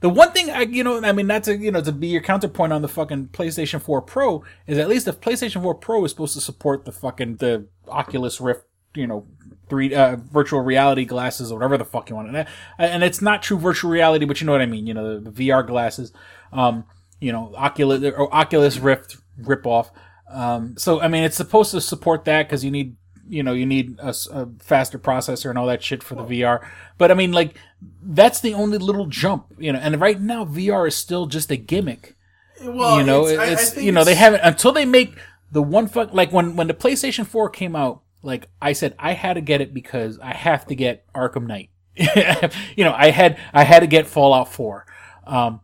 [0.01, 2.21] The one thing I, you know, I mean, not to, you know, to be your
[2.21, 6.11] counterpoint on the fucking PlayStation 4 Pro is at least the PlayStation 4 Pro is
[6.11, 9.27] supposed to support the fucking, the Oculus Rift, you know,
[9.69, 12.35] three, uh, virtual reality glasses or whatever the fuck you want.
[12.35, 12.47] And,
[12.79, 15.31] and it's not true virtual reality, but you know what I mean, you know, the,
[15.31, 16.13] the VR glasses,
[16.53, 16.85] um,
[17.21, 19.91] you know, Oculus, or Oculus Rift ripoff.
[20.31, 22.97] Um, so, I mean, it's supposed to support that because you need,
[23.29, 24.15] you know, you need a
[24.61, 26.67] faster processor and all that shit for the VR.
[26.99, 27.57] But I mean, like,
[28.03, 31.57] that's the only little jump, you know, and right now VR is still just a
[31.57, 32.15] gimmick.
[32.63, 35.17] Well, you know, it's- I- I think you know, they haven't, until they make
[35.53, 39.13] the one fuck, like when, when the PlayStation 4 came out, like I said, I
[39.13, 41.71] had to get it because I have to get Arkham Knight.
[42.77, 44.87] you know, I had, I had to get Fallout 4.
[45.27, 45.61] Um,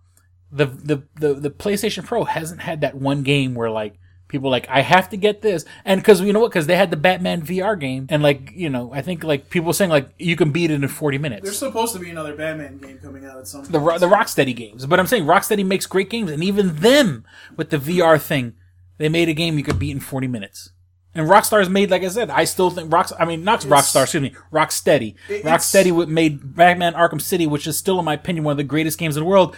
[0.50, 3.94] the, the, the, the PlayStation Pro hasn't had that one game where like,
[4.33, 5.64] people like, I have to get this.
[5.85, 6.51] And cause you know what?
[6.51, 9.72] Cause they had the Batman VR game and like, you know, I think like people
[9.72, 11.45] saying like, you can beat it in 40 minutes.
[11.45, 13.72] There's supposed to be another Batman game coming out at some point.
[13.72, 14.87] the Ro- the Rocksteady games.
[14.87, 17.24] But I'm saying Rocksteady makes great games, and even them
[17.57, 18.55] with the VR thing,
[18.99, 20.70] they made a game you could beat in 40 minutes.
[21.14, 23.12] And Rockstar's made, like I said, I still think Rocks.
[23.18, 25.14] I mean, not It's- Rockstar, excuse me, Rocksteady.
[25.28, 28.64] It- Rocksteady made Batman Arkham City, which is still, in my opinion, one of the
[28.64, 29.55] greatest games in the world.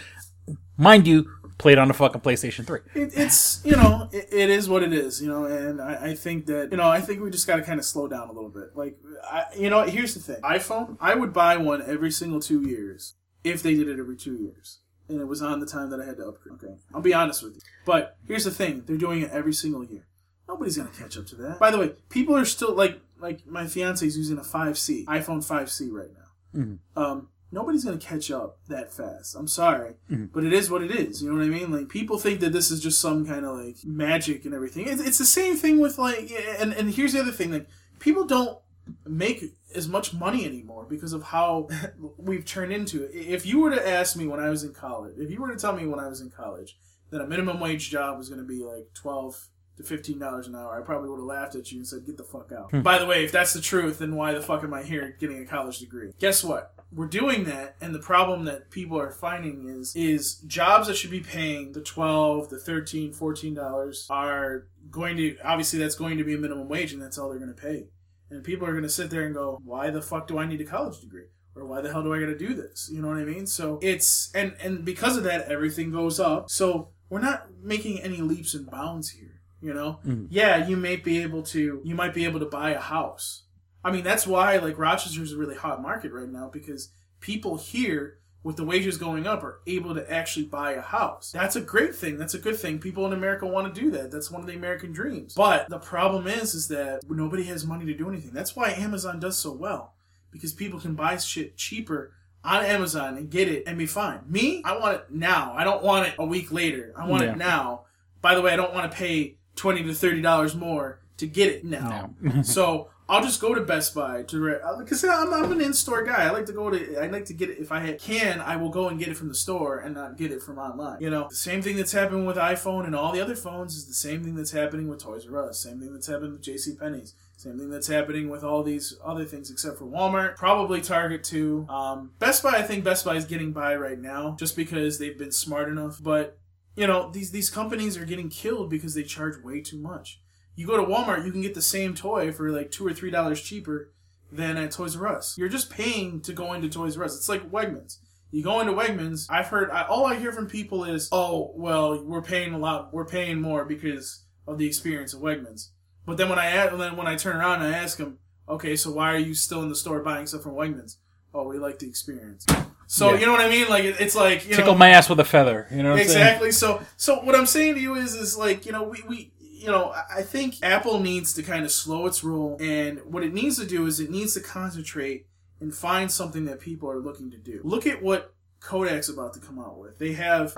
[0.77, 2.79] Mind you, played on a fucking PlayStation 3.
[2.93, 6.15] It, it's you know it, it is what it is you know and I, I
[6.15, 8.31] think that you know I think we just got to kind of slow down a
[8.31, 8.75] little bit.
[8.75, 10.41] Like I, you know here's the thing.
[10.41, 14.35] iPhone I would buy one every single two years if they did it every two
[14.35, 14.79] years.
[15.07, 16.55] And it was on the time that I had to upgrade.
[16.55, 16.79] Okay.
[16.91, 17.61] I'll be honest with you.
[17.85, 18.83] But here's the thing.
[18.87, 20.07] They're doing it every single year.
[20.47, 21.59] Nobody's gonna catch up to that.
[21.59, 25.91] By the way people are still like like my fiance's using a 5C iPhone 5C
[25.91, 26.59] right now.
[26.59, 26.99] Mm-hmm.
[26.99, 29.35] um, nobody's gonna catch up that fast.
[29.35, 30.29] I'm sorry, Mhm.
[30.33, 31.23] but it is what it is.
[31.23, 31.71] You know what I mean?
[31.71, 34.87] Like people think that this is just some kind of like magic and everything.
[34.87, 37.67] It's, it's the same thing with like, and and here's the other thing: like
[37.99, 38.59] people don't
[39.07, 39.43] make
[39.73, 41.67] as much money anymore because of how
[42.17, 43.11] we've turned into it.
[43.15, 45.57] If you were to ask me when I was in college, if you were to
[45.57, 46.77] tell me when I was in college
[47.09, 49.47] that a minimum wage job was going to be like twelve
[49.77, 52.17] to fifteen dollars an hour, I probably would have laughed at you and said, "Get
[52.17, 52.81] the fuck out." Hmm.
[52.81, 55.39] By the way, if that's the truth, then why the fuck am I here getting
[55.41, 56.11] a college degree?
[56.19, 56.73] Guess what?
[56.95, 61.11] We're doing that, and the problem that people are finding is is jobs that should
[61.11, 66.23] be paying the twelve, the thirteen, fourteen dollars are going to obviously that's going to
[66.23, 67.87] be a minimum wage, and that's all they're going to pay.
[68.29, 70.61] And people are going to sit there and go, "Why the fuck do I need
[70.61, 71.25] a college degree?"
[71.57, 72.89] Or why the hell do I got to do this?
[72.91, 73.45] You know what I mean?
[73.47, 76.49] So it's and and because of that, everything goes up.
[76.49, 79.41] So we're not making any leaps and bounds here.
[79.61, 80.27] You know, Mhm.
[80.29, 83.44] yeah, you may be able to, you might be able to buy a house.
[83.85, 86.89] I mean, that's why like Rochester's a really hot market right now because
[87.21, 91.31] people here with the wages going up are able to actually buy a house.
[91.31, 92.17] That's a great thing.
[92.17, 92.79] That's a good thing.
[92.79, 94.11] People in America want to do that.
[94.11, 95.33] That's one of the American dreams.
[95.35, 98.31] But the problem is, is that nobody has money to do anything.
[98.33, 99.93] That's why Amazon does so well
[100.31, 102.11] because people can buy shit cheaper
[102.43, 104.19] on Amazon and get it and be fine.
[104.27, 105.53] Me, I want it now.
[105.55, 106.93] I don't want it a week later.
[106.95, 107.31] I want Yeah.
[107.31, 107.85] it now.
[108.21, 111.51] By the way, I don't want to pay twenty to thirty dollars more to get
[111.51, 112.13] it now.
[112.43, 116.25] so I'll just go to Best Buy to because I'm, I'm an in-store guy.
[116.25, 116.97] I like to go to.
[116.97, 118.41] I like to get it if I can.
[118.41, 120.99] I will go and get it from the store and not get it from online.
[121.01, 123.87] You know, the same thing that's happening with iPhone and all the other phones is
[123.87, 125.59] the same thing that's happening with Toys R Us.
[125.59, 126.75] Same thing that's happening with J.C.
[126.75, 127.13] Penney's.
[127.37, 130.35] Same thing that's happening with all these other things except for Walmart.
[130.35, 131.67] Probably Target too.
[131.69, 132.53] Um, Best Buy.
[132.53, 136.01] I think Best Buy is getting by right now just because they've been smart enough.
[136.01, 136.39] But
[136.75, 140.21] you know, these these companies are getting killed because they charge way too much.
[140.55, 143.11] You go to Walmart, you can get the same toy for like two or three
[143.11, 143.91] dollars cheaper
[144.31, 145.37] than at Toys R Us.
[145.37, 147.15] You're just paying to go into Toys R Us.
[147.15, 147.97] It's like Wegmans.
[148.31, 149.27] You go into Wegmans.
[149.29, 152.93] I've heard I, all I hear from people is, "Oh, well, we're paying a lot.
[152.93, 155.69] We're paying more because of the experience of Wegmans."
[156.05, 158.91] But then when I then when I turn around and I ask them, "Okay, so
[158.91, 160.97] why are you still in the store buying stuff from Wegmans?"
[161.33, 162.45] Oh, we like the experience.
[162.87, 163.19] So Yeah.
[163.19, 163.67] you know what I mean?
[163.67, 165.67] Like it, it's like you know Tickle know, my ass with a feather.
[165.71, 166.19] You know what I'm saying?
[166.21, 166.51] exactly.
[166.51, 169.33] So, so what I'm saying to you is, is like, you know, we, we,
[169.65, 173.33] you know, I- think Apple needs to kind of slow its roll, and what it
[173.33, 175.25] needs to do is it needs to concentrate
[175.59, 177.61] and find something that people are looking to do.
[177.63, 179.97] Look at what Kodak's about to come out with.
[179.97, 180.55] They have,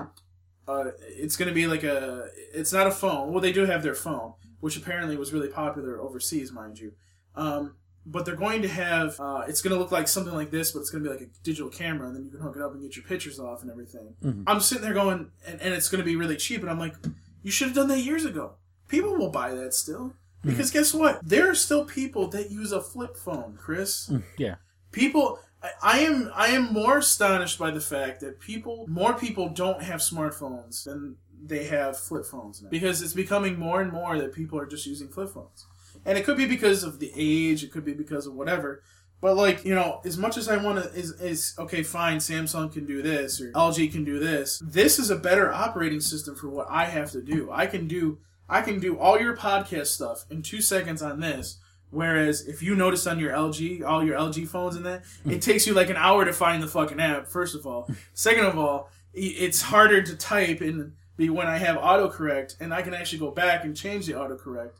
[0.66, 3.32] uh, it's going to be like a, it's not a phone.
[3.32, 6.92] Well, they do have their phone, which apparently was really popular overseas, mind you.
[7.34, 10.72] Um, but they're going to have uh, it's going to look like something like this
[10.72, 12.62] but it's going to be like a digital camera and then you can hook it
[12.62, 14.44] up and get your pictures off and everything Mhm.
[14.46, 16.94] i'm sitting there going and, and it's going to be really cheap and i'm like
[17.42, 18.54] you should have done that years ago
[18.88, 20.50] people will buy that still mm-hmm.
[20.50, 24.56] because guess what there are still people that use a flip phone chris mm, Yeah.
[24.92, 29.48] people I- I am I am more astonished by the fact that people more people
[29.48, 32.68] don't have smartphones than they have flip phones now.
[32.68, 35.66] because it's becoming more and more that people are just using flip phones.
[36.04, 38.82] And it could be because of the age, it could be because of whatever.
[39.20, 42.18] But like you know, as much as I want to, is is okay, fine.
[42.18, 44.62] Samsung can do this or LG can do this.
[44.64, 47.50] This is a better operating system for what I have to do.
[47.52, 48.18] I can do
[48.48, 51.58] I can do all your podcast stuff in two seconds on this.
[51.90, 55.30] Whereas if you notice on your LG, all your LG phones and that, hmm.
[55.30, 57.28] it takes you like an hour to find the fucking app.
[57.28, 57.94] First of all, hmm.
[58.12, 62.82] second of all, it's harder to type and be when I have autocorrect, and I
[62.82, 64.72] can actually go back and change the autocorrect.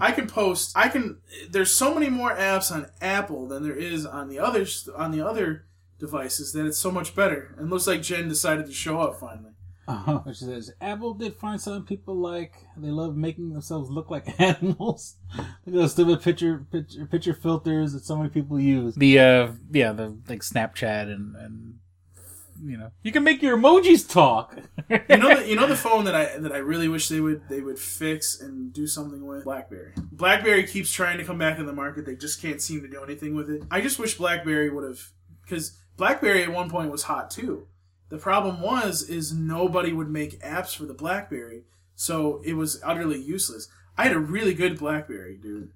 [0.00, 0.72] I can post.
[0.74, 1.18] I can.
[1.48, 4.66] There's so many more apps on Apple than there is on the other
[4.96, 5.66] on the other
[6.00, 7.54] devices that it's so much better.
[7.56, 9.52] And looks like Jen decided to show up finally.
[9.86, 10.20] Uh-huh.
[10.20, 15.16] Which says Apple did find some people like they love making themselves look like animals.
[15.36, 18.94] Look at those stupid picture picture picture filters that so many people use.
[18.94, 21.78] The uh yeah the like Snapchat and and
[22.64, 24.56] you know you can make your emojis talk.
[24.88, 27.42] you know, the, you know the phone that I that I really wish they would
[27.48, 29.92] they would fix and do something with BlackBerry.
[30.12, 32.06] BlackBerry keeps trying to come back in the market.
[32.06, 33.62] They just can't seem to do anything with it.
[33.70, 35.10] I just wish BlackBerry would have
[35.42, 37.68] because BlackBerry at one point was hot too.
[38.08, 41.62] The problem was is nobody would make apps for the BlackBerry,
[41.96, 43.68] so it was utterly useless.
[43.96, 45.70] I had a really good BlackBerry, dude.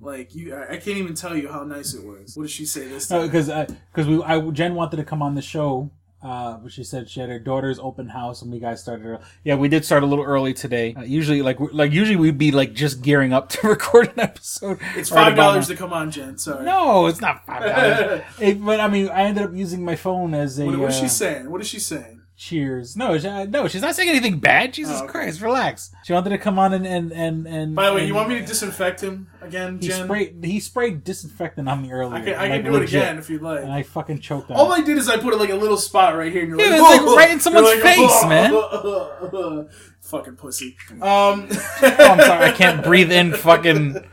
[0.00, 2.36] Like you, I can't even tell you how nice it was.
[2.36, 3.26] What did she say this time?
[3.26, 5.90] because because we I Jen wanted to come on the show.
[6.24, 9.04] Uh, but she said she had her daughter's open house, and we guys started.
[9.04, 9.22] early.
[9.44, 10.94] Yeah, we did start a little early today.
[10.96, 14.78] Uh, usually, like like usually we'd be like just gearing up to record an episode.
[14.96, 16.38] It's five dollars to come on, Jen.
[16.38, 16.64] Sorry.
[16.64, 18.22] No, it's not five dollars.
[18.40, 20.64] It- but I mean, I ended up using my phone as a.
[20.64, 21.50] What, what is she uh, saying?
[21.50, 22.22] What is she saying?
[22.36, 22.96] Cheers.
[22.96, 24.72] No, she, uh, no, she's not saying anything bad.
[24.74, 25.12] Jesus Oh, okay.
[25.12, 25.92] Christ, relax.
[26.04, 27.46] She wanted to come on and and and.
[27.46, 30.04] and By the way, and you want me to disinfect him again, He Jen?
[30.04, 30.44] sprayed.
[30.44, 32.16] He sprayed disinfectant on me earlier.
[32.16, 33.60] I can, I like, can do it again if you'd like.
[33.62, 34.56] And I fucking choked on.
[34.56, 34.72] All.
[34.72, 37.00] I did is I put like a little spot right here, and you're Yeah, like,
[37.00, 39.68] it's like right in someone's like, face, man.
[40.00, 40.76] Fucking pussy.
[40.90, 41.48] Um, Oh,
[41.82, 44.04] I'm sorry, I can't breathe in fucking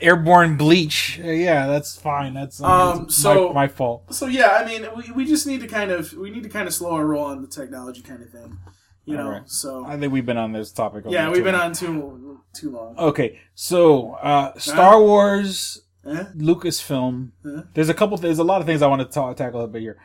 [0.00, 1.18] airborne bleach.
[1.18, 2.34] Yeah, that's fine.
[2.34, 4.12] That's Um, that's so my, my fault.
[4.14, 6.66] So yeah, I mean, we, we just need to kind of we need to kind
[6.66, 8.58] of slow our roll on the technology kind of thing,
[9.04, 9.24] you know.
[9.24, 9.48] All right.
[9.50, 11.04] So I think we've been on this topic.
[11.04, 11.14] a lot.
[11.14, 11.62] yeah, we've been long.
[11.66, 12.96] on too too long.
[12.98, 16.24] Okay, so uh, Star Wars, Eh?
[16.36, 17.30] Lucasfilm.
[17.46, 17.62] Eh?
[17.74, 18.16] There's a couple.
[18.18, 19.96] There's a lot of things I want to ta- tackle a bit here,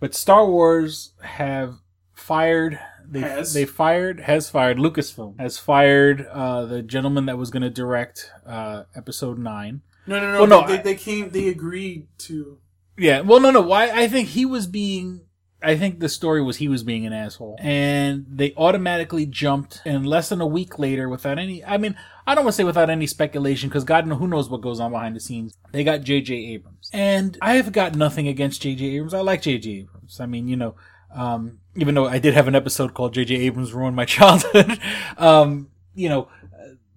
[0.00, 1.74] but Star Wars have
[2.14, 2.78] fired.
[3.10, 3.54] They Has?
[3.54, 8.30] they fired has fired Lucasfilm has fired uh, the gentleman that was going to direct
[8.46, 9.80] uh, Episode Nine.
[10.06, 10.38] No, no, no.
[10.40, 11.30] Well, no, they, I- they, came.
[11.30, 12.58] They agreed to.
[12.96, 13.60] Yeah, well, no, no.
[13.60, 13.90] Why?
[13.90, 15.22] I think he was being.
[15.60, 19.82] I think the story was he was being an asshole, and they automatically jumped.
[19.84, 21.96] And less than a week later, without any, I mean,
[22.26, 24.78] I don't want to say without any speculation, because God knows who knows what goes
[24.80, 25.56] on behind the scenes.
[25.72, 26.34] They got J.J.
[26.34, 28.84] Abrams, and I have got nothing against J.J.
[28.84, 29.14] Abrams.
[29.14, 29.70] I like J.J.
[29.80, 30.20] Abrams.
[30.20, 30.76] I mean, you know,
[31.14, 33.34] um, even though I did have an episode called J.J.
[33.36, 34.78] Abrams ruined my childhood,
[35.16, 36.28] um, you know,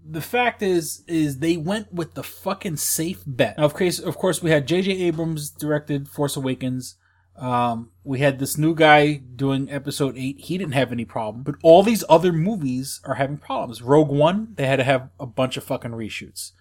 [0.03, 3.57] the fact is, is they went with the fucking safe bet.
[3.57, 4.91] Now, of course, of course, we had J.J.
[5.03, 6.95] Abrams directed Force Awakens.
[7.37, 10.39] Um, we had this new guy doing Episode Eight.
[10.41, 13.81] He didn't have any problem, but all these other movies are having problems.
[13.81, 16.51] Rogue One, they had to have a bunch of fucking reshoots.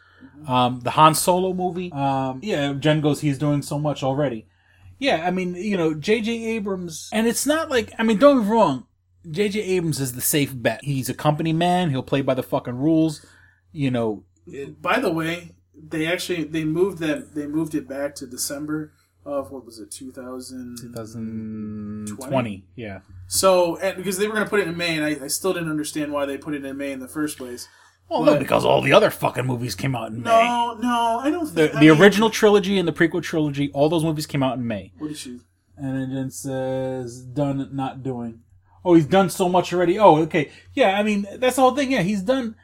[0.46, 4.46] Um, the Han Solo movie, um, yeah, Jen goes, he's doing so much already.
[5.00, 6.30] Yeah, I mean, you know, J.J.
[6.30, 8.86] Abrams, and it's not like, I mean, don't get wrong,
[9.28, 9.60] J.J.
[9.60, 10.84] Abrams is the safe bet.
[10.84, 11.90] He's a company man.
[11.90, 13.24] He'll play by the fucking rules.
[13.72, 14.24] You know,
[14.80, 18.92] By the way, they actually they moved that they moved it back to December
[19.24, 22.64] of what was it 2000 2020.
[22.76, 23.00] Yeah.
[23.26, 25.52] So and because they were going to put it in May, and I, I still
[25.52, 27.68] didn't understand why they put it in May in the first place.
[28.10, 30.30] Well, But- no, because all the other fucking movies came out in May.
[30.30, 31.46] no, no, I don't.
[31.54, 34.42] The, Think, I the mean, original trilogy and the prequel trilogy, all those movies came
[34.42, 34.92] out in May.
[34.98, 35.38] What is she?
[35.76, 38.40] And it says done, not doing.
[38.84, 39.98] Oh, he's done so much already.
[39.98, 40.50] Oh, okay.
[40.74, 41.92] Yeah, I mean, that's the whole thing.
[41.92, 42.56] Yeah, he's done.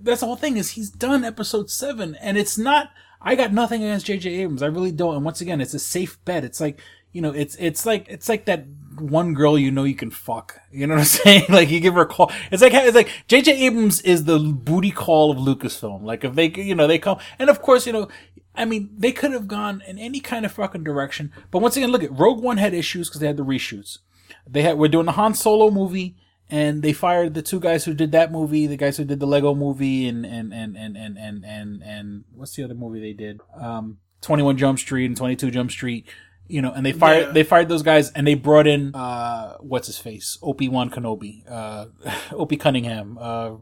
[0.00, 2.90] That's the whole thing is he's done episode seven, and it's not.
[3.20, 4.30] I got nothing against J.J.
[4.36, 4.62] Abrams.
[4.62, 5.16] I really don't.
[5.16, 6.44] And once again, it's a safe bet.
[6.44, 6.80] It's like
[7.12, 8.64] you know, it's it's like it's like that
[9.00, 10.60] one girl you know you can fuck.
[10.70, 11.44] You know what I'm saying?
[11.48, 12.32] Like you give her a call.
[12.50, 13.66] It's like it's like J.J.
[13.66, 16.02] Abrams is the booty call of Lucasfilm.
[16.02, 18.08] Like if they you know they come, and of course you know.
[18.58, 21.30] I mean, they could have gone in any kind of fucking direction.
[21.50, 23.98] But once again, look at Rogue One had issues because they had the reshoots.
[24.48, 26.16] They had we're doing the Han Solo movie,
[26.48, 29.26] and they fired the two guys who did that movie, the guys who did the
[29.26, 33.12] Lego movie, and and and and and and and, and what's the other movie they
[33.12, 33.40] did?
[33.60, 36.06] Um, Twenty One Jump Street and Twenty Two Jump Street.
[36.48, 37.32] You know, and they fired Yeah.
[37.32, 41.42] they fired those guys, and they brought in uh, what's his face, Opie Wan Kenobi,
[41.50, 41.86] uh,
[42.32, 43.52] Opie Cunningham, uh,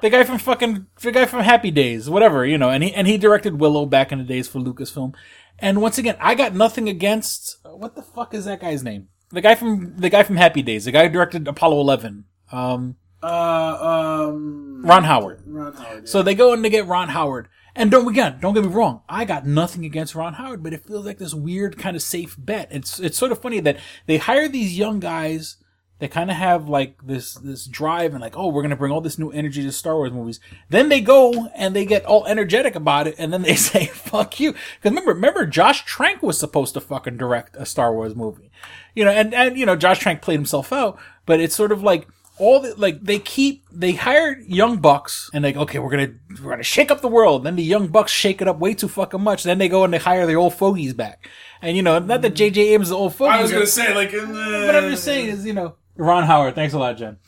[0.00, 3.06] the guy from fucking the guy from Happy Days, whatever, you know, and he and
[3.06, 5.14] he directed Willow back in the days for Lucasfilm.
[5.58, 9.08] And once again, I got nothing against what the fuck is that guy's name?
[9.30, 12.24] The guy from the guy from Happy Days, the guy who directed Apollo Eleven.
[12.50, 15.42] Um Uh, um, Ron Howard.
[15.46, 16.02] Ron Howard.
[16.04, 16.10] yeah.
[16.10, 17.48] So they go in to get Ron Howard.
[17.74, 19.02] And don't again, don't get me wrong.
[19.08, 22.36] I got nothing against Ron Howard, but it feels like this weird kind of safe
[22.38, 22.68] bet.
[22.70, 25.56] It's it's sort of funny that they hire these young guys
[26.02, 29.00] that kind of have like this this drive and like, oh, we're gonna bring all
[29.00, 30.40] this new energy to Star Wars movies.
[30.68, 34.38] Then they go and they get all energetic about it, and then they say, "Fuck
[34.38, 38.50] you." Because remember, remember, Josh Trank was supposed to fucking direct a Star Wars movie,
[38.94, 41.82] you know, and and you know, Josh Trank played himself out, but it's sort of
[41.82, 42.08] like
[42.38, 46.12] all the like they keep they hire young bucks and like okay we're gonna
[46.42, 48.88] we're gonna shake up the world then the young bucks shake it up way too
[48.88, 51.28] fucking much then they go and they hire the old fogies back
[51.60, 52.60] and you know not that J.J.
[52.68, 55.46] Abrams is the old fogies I was gonna say like, what I'm just saying is,
[55.46, 56.54] you know, Ron Howard.
[56.54, 57.18] Thanks a lot, Jen.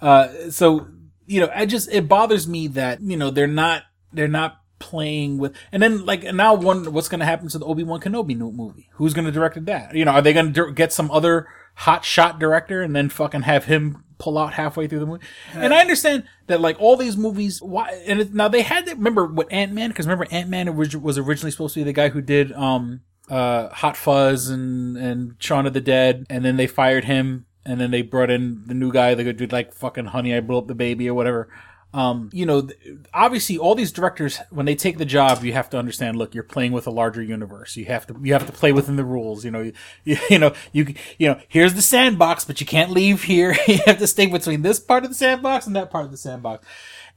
[0.00, 0.88] Uh, so
[1.26, 5.38] you know, I just it bothers me that you know they're not they're not playing
[5.38, 8.00] with, and then like and now one what's going to happen to the Obi Wan
[8.00, 8.88] Kenobi new movie?
[8.94, 9.94] Who's going to direct that?
[9.94, 13.42] You know, are they going to get some other hot shot director and then fucking
[13.42, 15.24] have him pull out halfway through the movie?
[15.54, 18.02] And I understand that like all these movies, why?
[18.06, 21.18] And it, now they had to remember what Ant Man because remember Ant Man was
[21.18, 25.66] originally supposed to be the guy who did um uh Hot Fuzz and and Shaun
[25.66, 28.92] of the Dead, and then they fired him, and then they brought in the new
[28.92, 31.48] guy that could do like fucking Honey I Blew Up the Baby or whatever.
[31.94, 32.68] Um, you know,
[33.14, 36.16] obviously, all these directors, when they take the job, you have to understand.
[36.16, 37.74] Look, you're playing with a larger universe.
[37.76, 39.44] You have to, you have to play within the rules.
[39.46, 39.72] You know,
[40.04, 43.56] you, you know, you, you know, here's the sandbox, but you can't leave here.
[43.66, 46.16] you have to stay between this part of the sandbox and that part of the
[46.18, 46.66] sandbox.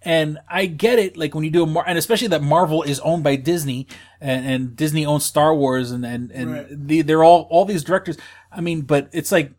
[0.01, 3.01] And I get it, like when you do a Mar- and especially that Marvel is
[3.01, 3.85] owned by Disney,
[4.21, 6.67] and, and Disney owns Star Wars, and and and Right.
[6.87, 8.17] the, they're all all these directors.
[8.49, 9.51] I mean, but it's like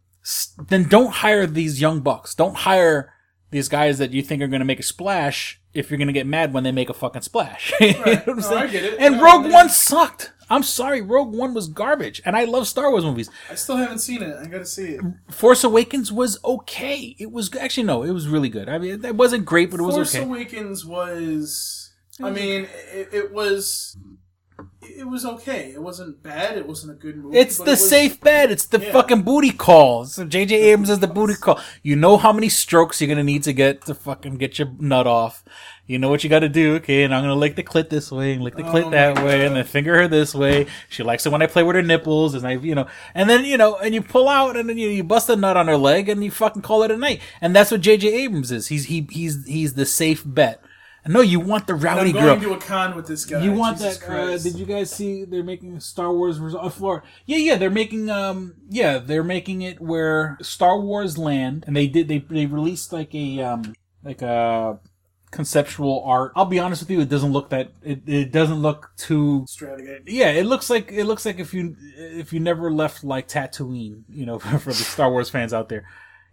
[0.68, 2.34] then don't hire these young bucks.
[2.34, 3.12] Don't hire
[3.50, 6.12] these guys that you think are going to make a splash if you're going to
[6.12, 7.72] get mad when they make a fucking splash.
[7.80, 8.56] You know what I'm No.
[8.56, 9.00] I get it.
[9.00, 9.52] And No, Rogue.
[9.52, 10.32] One sucked.
[10.50, 13.30] I'm sorry, Rogue One was garbage, and I love Star Wars movies.
[13.48, 14.36] I still haven't seen it.
[14.36, 15.00] I gotta see it.
[15.30, 17.14] Force Awakens was okay.
[17.20, 18.68] It was actually no, it was really good.
[18.68, 20.24] I mean, it wasn't great, but it was okay.
[20.24, 20.28] Force.
[20.28, 21.92] Awakens was.
[22.18, 22.34] I mm-hmm.
[22.34, 23.96] mean, it, it was.
[24.82, 25.72] It was okay.
[25.74, 26.56] It wasn't bad.
[26.58, 27.38] It wasn't a good movie.
[27.38, 28.50] It's the it was- safe bet.
[28.50, 28.92] It's the Yeah.
[28.92, 30.04] fucking booty call.
[30.04, 31.58] So JJ Abrams is the booty call.
[31.82, 35.06] You know how many strokes you're gonna need to get to fucking get your nut
[35.06, 35.42] off.
[35.86, 37.02] You know what you gotta do, okay?
[37.02, 39.44] And I'm gonna lick the clit this way and lick the clit Oh that way
[39.46, 40.66] and then finger her this way.
[40.88, 43.44] She likes it when I play with her nipples and I, you know, and then,
[43.44, 45.76] you know, and you pull out and then you, you bust a nut on her
[45.76, 47.20] leg and you fucking call it a night.
[47.40, 48.68] And that's what JJ Abrams is.
[48.68, 50.62] He's, he, he's, he's the safe bet.
[51.06, 52.36] No, you want the rowdy I'm girl.
[52.36, 53.42] going to a con with this guy.
[53.42, 54.10] You want Jesus that?
[54.10, 55.24] Uh, did you guys see?
[55.24, 57.06] They're making Star Wars res- uh, Florida.
[57.26, 57.56] Yeah, yeah.
[57.56, 58.10] They're making.
[58.10, 58.54] Um.
[58.68, 62.08] Yeah, they're making it where Star Wars land, and they did.
[62.08, 64.78] They they released like a um like a
[65.30, 66.32] conceptual art.
[66.36, 67.72] I'll be honest with you, it doesn't look that.
[67.82, 69.42] It it doesn't look too.
[69.44, 70.08] Extravagant.
[70.08, 74.02] Yeah, it looks like it looks like if you if you never left like Tatooine,
[74.08, 75.84] you know, for the Star Wars fans out there,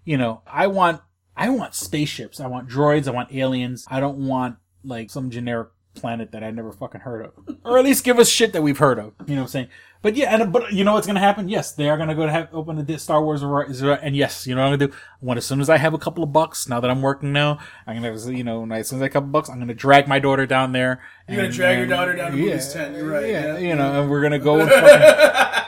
[0.03, 1.01] you know, I want
[1.37, 3.85] I want spaceships, I want droids, I want aliens.
[3.89, 7.83] I don't want like some generic planet that I never fucking heard of, or at
[7.83, 9.13] least give us shit that we've heard of.
[9.27, 9.67] You know what I'm saying?
[10.03, 11.49] But yeah, and but you know what's gonna happen?
[11.49, 14.61] Yes, they are gonna go to have open the Star Wars, and yes, you know
[14.61, 14.97] what I'm gonna do.
[15.19, 17.57] When as soon as I have a couple of bucks, now that I'm working now,
[17.87, 20.07] I'm gonna you know as soon as I have a couple bucks, I'm gonna drag
[20.07, 21.01] my daughter down there.
[21.27, 22.93] You're gonna and- drag your daughter down to yeah, movies ten.
[22.93, 23.27] You're right.
[23.29, 24.59] yeah, Yeah, you know, and we're gonna go.
[24.59, 25.66] And fucking,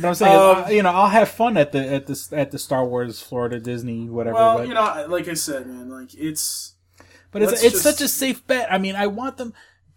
[0.00, 2.50] but I'm saying, Um, I- you know, I'll have fun at the at the at
[2.50, 4.34] the Star Wars, Florida, Disney, whatever.
[4.34, 6.74] Well, but, you know, like I said, man, like it's.
[7.30, 8.72] but it's it's just- such a safe bet.
[8.72, 9.52] I mean, I want them.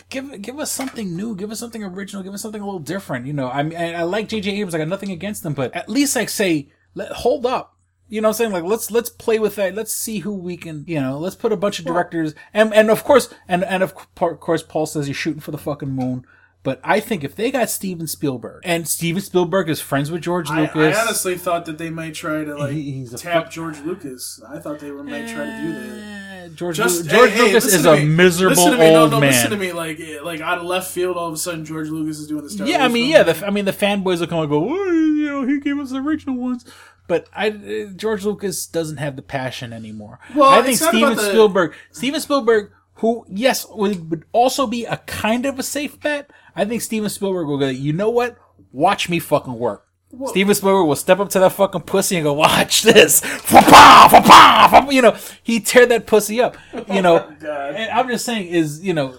[0.10, 1.36] Give give us something new.
[1.36, 2.24] Give us something original.
[2.24, 3.28] Give us something a little different.
[3.28, 4.52] You know, I mean, I, I like J.J.
[4.52, 4.74] Abrams.
[4.74, 7.76] I got nothing against him, but at least like say, let, hold up.
[8.08, 8.52] You know what I'm saying?
[8.52, 9.76] Like let's let's play with that.
[9.76, 10.84] Let's see who we can.
[10.88, 13.94] You know, let's put a bunch of directors and and of course and and of
[14.20, 16.26] of course Paul says you're shooting for the fucking moon.
[16.62, 20.50] But I think if they got Steven Spielberg and Steven Spielberg is friends with George
[20.50, 23.52] I, Lucas, I honestly thought that they might try to like He- he's tap fuck-
[23.52, 24.42] George Lucas.
[24.48, 26.56] I thought they were might try to do that.
[26.56, 28.86] George, Just- Lu- George hey, hey, Lucas listen is a miserable listen to me.
[28.88, 29.30] old no, no, man.
[29.32, 31.88] Listen to me, like eh, like out of left field, all of a sudden George
[31.90, 33.24] Lucas is doing the Star yeah, I mean, yeah.
[33.24, 35.92] The, I mean, the fanboys will come and go, oh, you know, he gave us
[35.92, 36.66] the original ones.
[37.08, 40.20] But I, uh, George Lucas doesn't have the passion anymore.
[40.36, 44.98] Well, I think Steven the- Spielberg, Steven Spielberg, who yes would, would also be a
[45.06, 46.30] kind of a safe bet.
[46.60, 47.70] I think Steven Spielberg will go.
[47.70, 48.38] You know what?
[48.74, 49.86] Watch me fucking work.
[50.26, 53.22] Steven Spielberg will step up to that fucking pussy and go, "Watch this!"
[54.92, 56.58] You know, he tear that pussy up.
[56.92, 59.16] You know, oh, and I'm just saying is you know,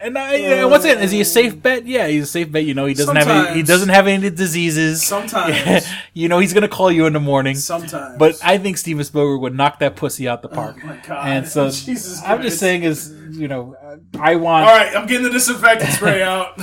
[0.00, 1.86] and uh, I, and once again, is he a safe bet?
[1.86, 2.64] Yeah, he's a safe bet.
[2.64, 5.02] You know, he doesn't have any, he doesn't have any diseases.
[5.02, 5.86] Sometimes.
[6.14, 7.54] you know, he's gonna call you in the morning.
[7.56, 8.16] Sometimes.
[8.18, 10.76] but I think Steven Spielberg would knock that pussy out the oh park.
[10.82, 11.28] Oh my God.
[11.28, 13.76] And so Jesus I'm just saying is you know,
[14.18, 14.66] I want.
[14.66, 16.58] All right, I'm getting the disinfectant spray out.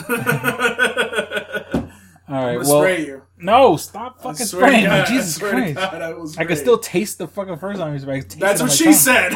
[2.29, 3.21] All right, well, spray you.
[3.37, 5.75] no, stop fucking spraying God, I Jesus to Christ!
[5.75, 8.17] God, I I can still taste the fucking first time you spray.
[8.17, 8.93] I can taste That's what she tongue.
[8.93, 9.31] said.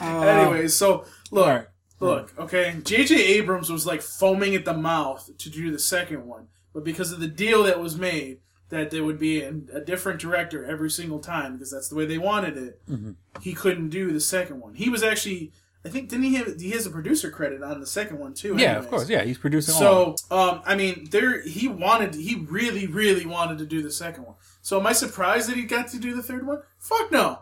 [0.00, 1.66] Uh, Anyways, so look, right.
[2.00, 3.14] Look, okay, J.J.
[3.16, 7.20] Abrams was like foaming at the mouth to do the second one, but because of
[7.20, 8.38] the deal that was made,
[8.68, 12.04] that there would be a, a different director every single time because that's the way
[12.06, 13.12] they wanted it, Mm-hmm.
[13.40, 14.74] he couldn't do the second one.
[14.74, 15.52] He was actually,
[15.84, 16.60] I think, didn't he have?
[16.60, 18.54] He has a producer credit on the second one too.
[18.58, 18.84] Yeah, anyways.
[18.84, 19.08] of course.
[19.08, 20.16] Yeah, he's producing all.
[20.18, 24.24] So, um, I mean, there he wanted, he really, really wanted to do the second
[24.24, 24.34] one.
[24.60, 26.60] So, am I surprised that he got to do the third one?
[26.78, 27.40] Fuck no.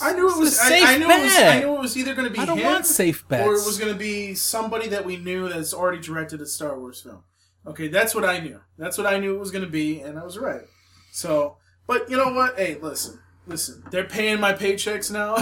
[0.00, 0.58] I knew it was.
[0.58, 1.36] I, safe I knew it was.
[1.36, 3.64] I knew it was either going to be I don't him want safe or it
[3.64, 7.22] was going to be somebody that we knew that's already directed a Star Wars film.
[7.66, 8.60] Okay, that's what I knew.
[8.78, 10.62] That's what I knew it was going to be, and I was right.
[11.12, 11.56] So,
[11.86, 12.56] but you know what?
[12.56, 13.82] Hey, listen, listen.
[13.90, 15.36] They're paying my paychecks now.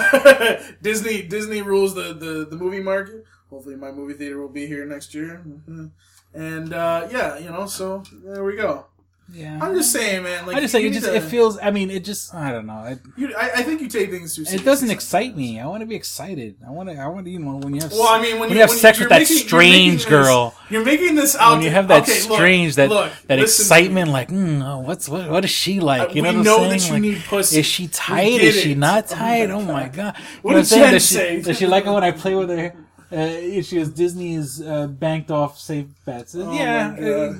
[0.82, 3.24] Disney, Disney rules the, the the movie market.
[3.50, 5.42] Hopefully, my movie theater will be here next year.
[5.46, 5.90] Mhm.
[6.34, 8.86] And uh, yeah, you know, so there we go.
[9.32, 10.46] Yeah, I'm just saying, man.
[10.46, 11.58] Like, I just you say it just to- it feels.
[11.60, 12.84] I mean, it just I don't know.
[12.84, 14.62] It, You, I, I think you take things too seriously.
[14.62, 15.58] it doesn't excite me.
[15.58, 16.54] I want to be excited.
[16.64, 16.96] I want to.
[16.96, 17.30] I want to.
[17.32, 17.90] You know, when you have.
[17.90, 20.54] Well, I mean, when, you, have when sex with that making- you're strange this- girl.
[20.70, 21.54] you're making this out.
[21.54, 25.08] when you have that okay, look, strange, that look, that excitement, like, mm, oh, what's
[25.08, 25.28] what?
[25.28, 26.14] What is she like?
[26.14, 26.70] You know we what I'm know saying?
[26.70, 27.58] that you Like, need pussy.
[27.60, 28.40] Is she tight?
[28.40, 29.50] Is she not Oh tight?
[29.50, 30.16] Oh my god!
[30.42, 30.82] What you did saying?
[30.84, 31.42] Jen Does she, say?
[31.42, 32.74] does she like it when I play with her?
[33.10, 36.34] Uh, she has Disney's uh, banked off safe bets.
[36.36, 37.34] Oh yeah,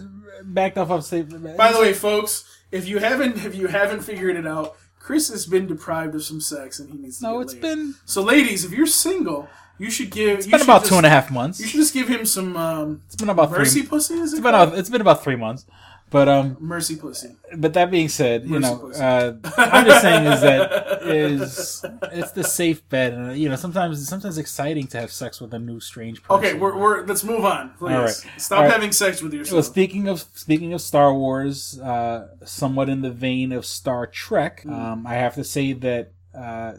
[0.45, 1.57] backed off of bets.
[1.57, 5.47] By the way, folks, if you haven't if you haven't figured it out, Chris has
[5.47, 7.62] been deprived of some sex and he needs to No, it's laid.
[7.62, 10.39] been- So, ladies, if you're single, you should give.
[10.39, 11.61] It's been about two and a half months.
[11.61, 12.57] You should just give him some.
[12.57, 13.89] Um, It's been about mercy three.
[13.89, 14.14] pussy.
[14.14, 14.68] Is It's it been called?
[14.70, 15.64] about, it's been about three months,
[16.11, 17.34] but um, mercy pussy.
[17.57, 22.44] but that being said, you know, uh, I'm just saying is that is it's the
[22.44, 25.80] safe bet, and you know, sometimes it's sometimes exciting to have sex with a new
[25.80, 26.44] strange person.
[26.44, 27.92] Okay, we're, we're let's move on, please.
[27.94, 28.26] All right.
[28.38, 28.72] Stop All right.
[28.72, 29.52] having sex with yourself.
[29.54, 34.62] Well, speaking of speaking of Star Wars, uh, somewhat in the vein of Star Trek,
[34.64, 34.72] Mm.
[34.72, 36.74] um, I have to say that uh,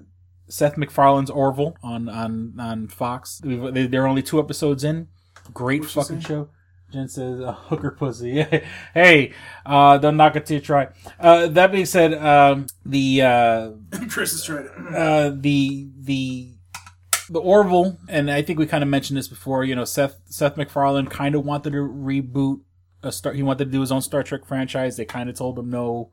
[0.48, 3.42] Seth MacFarlane's Orville on on on Fox.
[3.44, 5.08] They're only two episodes in.
[5.54, 6.50] Great What'd fucking show.
[6.92, 8.42] Jen says, uh, "Hooker pussy."
[8.94, 9.34] hey,
[9.66, 10.88] uh, don't knock it till you try.
[11.20, 13.72] Uh, that being said, um, the uh,
[14.10, 14.72] Chris has tried it.
[14.96, 16.54] uh, the the
[17.30, 19.66] the Orville, and I think we kind of mentioned this before.
[19.66, 22.62] You know, Seth Seth MacFarlane kind of wanted to reboot
[23.04, 23.34] a Star.
[23.34, 24.96] He wanted to do his own Star Trek franchise.
[24.96, 26.12] They kind of told him no.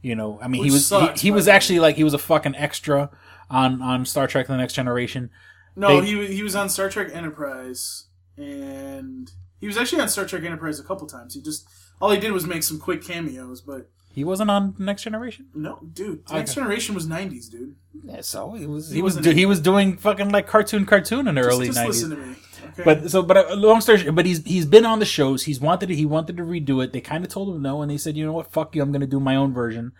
[0.00, 2.18] You know, I mean, he was sucks, he, he was actually like he was a
[2.18, 3.10] fucking extra
[3.50, 5.30] on on Star Trek: The Next Generation.
[5.76, 8.04] No, They- he he was on Star Trek Enterprise,
[8.36, 9.30] and
[9.64, 11.34] he was actually on Star Trek Enterprise a couple times.
[11.34, 11.66] He just
[12.00, 15.46] all he did was make some quick cameos, but he wasn't on Next Generation.
[15.54, 16.38] no, dude, Okay.
[16.38, 17.74] Next Generation was '90s, dude.
[18.04, 20.46] Yeah, so he was He he, was wasn't do, in- he was doing fucking like
[20.46, 22.02] cartoon cartoon in the Just- early just nineties.
[22.04, 22.36] listen to me,
[22.72, 22.82] okay?
[22.84, 25.44] But so, but uh, long story, short, but he's he's been on the shows.
[25.44, 26.92] He's wanted to, he wanted to redo it.
[26.92, 28.92] They kind of told him no, and they said, you know what, fuck you, I'm
[28.92, 29.92] going to do my own version.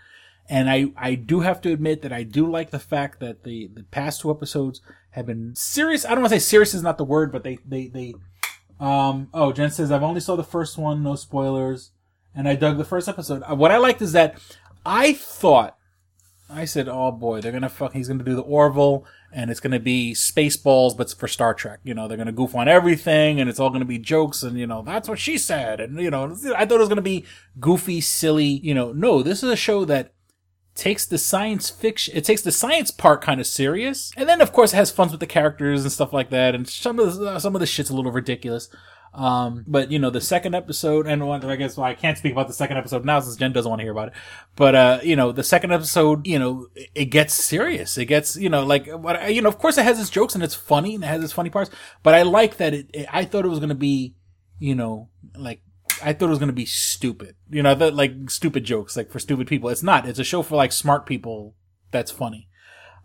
[0.49, 3.71] And I I do have to admit that I do like the fact that the
[3.73, 6.05] the past two episodes have been serious.
[6.05, 8.15] I don't want to say serious is not the word, but they they they.
[8.85, 9.29] Um.
[9.33, 11.91] Oh, Jen says I've only saw the first one, no spoilers,
[12.35, 13.43] and I dug the first episode.
[13.49, 14.39] Uh, What I liked is that
[14.85, 15.77] I thought
[16.51, 17.95] I said, "Oh boy, they're gonna fuck.
[17.95, 21.81] He's gonna do the Orville, and it's gonna be Spaceballs, but for Star Trek.
[21.83, 24.67] You know, they're gonna goof on everything, and it's all gonna be jokes, and you
[24.67, 27.25] know, that's what she said, and you know, I thought it was gonna be
[27.59, 28.45] goofy, silly.
[28.63, 30.13] You know, no, this is a show that
[30.75, 34.53] takes the science fiction, it takes the science part kind of serious, and then of
[34.53, 37.39] course it has fun with the characters and stuff like that, and some of the,
[37.39, 38.69] some of the shit's a little ridiculous.
[39.13, 42.49] Um, but you know, the second episode, and I guess well, I can't speak about
[42.49, 44.15] the second episode now since Jen doesn't want to hear about it.
[44.57, 47.97] But, uh, you know, the second episode, you know, it- it gets serious.
[47.97, 50.43] It gets, you know, like, what, you know, of course it has its jokes and
[50.43, 51.71] it's funny and it has its funny parts,
[52.03, 54.17] but I like that it, it I thought it was going to be,
[54.59, 55.61] you know, like,
[56.03, 57.37] I thought it was going to be stupid.
[57.51, 59.69] You know, that like stupid jokes, like for stupid people.
[59.69, 60.09] It's not.
[60.09, 61.55] It's a show for like smart people
[61.91, 62.49] that's funny.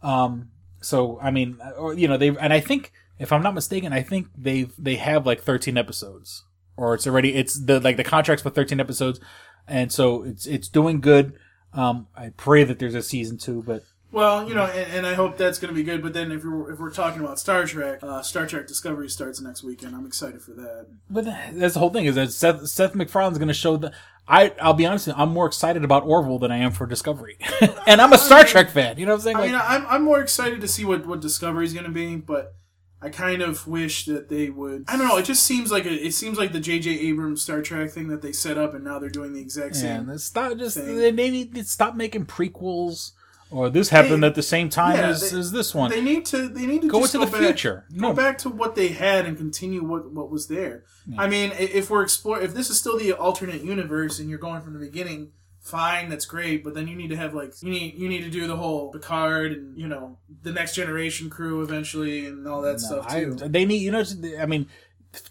[0.02, 3.94] Um, so I mean, or you know, they've and I think if I'm not mistaken,
[3.94, 6.46] I think they've they have like 13 episodes,
[6.78, 9.20] or it's already it's the like the contracts for 13 episodes,
[9.68, 11.34] and so it's it's doing good.
[11.74, 15.14] Um, I pray that there's a season two, but Well, you know, and, and I
[15.14, 16.02] hope that's going to be good.
[16.02, 19.40] But then, if we're if we're talking about Star Trek, uh, Star Trek Discovery starts
[19.40, 19.96] next weekend.
[19.96, 20.88] I'm excited for that.
[21.10, 23.94] But that's the whole thing is that Seth, Seth MacFarlane's going to show the.
[24.28, 27.38] I I'll be honest, you, I'm more excited about Orville than I am for Discovery,
[27.88, 28.98] and I'm a Star Trek fan.
[28.98, 29.38] You know what I'm saying?
[29.38, 32.16] I mean, I'm I'm more excited to see what what Discovery is going to be,
[32.16, 32.56] but
[33.02, 34.86] I kind of wish that they would.
[34.88, 35.18] I don't know.
[35.18, 37.00] It just seems like a, it seems like the J.J.
[37.00, 40.04] Abrams Star Trek thing that they set up, and now they're doing the exact yeah,
[40.04, 40.18] same.
[40.18, 40.98] stop just thing.
[40.98, 43.12] they, they need to stop making prequels.
[43.52, 45.90] Or this happened They- at the same time Yeah, as, they- as this one.
[45.90, 46.48] They need to.
[46.48, 47.86] They need to Go into go the back- future.
[47.98, 50.84] Go back to what they had and continue what what was there.
[51.18, 54.62] I mean, if we're explore, if this is still the alternate universe and you're going
[54.62, 55.32] from the beginning
[55.62, 58.30] fine, that's great, but then you need to have like you need you need to
[58.30, 62.80] do the whole Picard and you know the next generation crew eventually and all that
[62.80, 63.34] stuff I, too.
[63.36, 64.04] they need, you know,
[64.40, 64.68] I mean,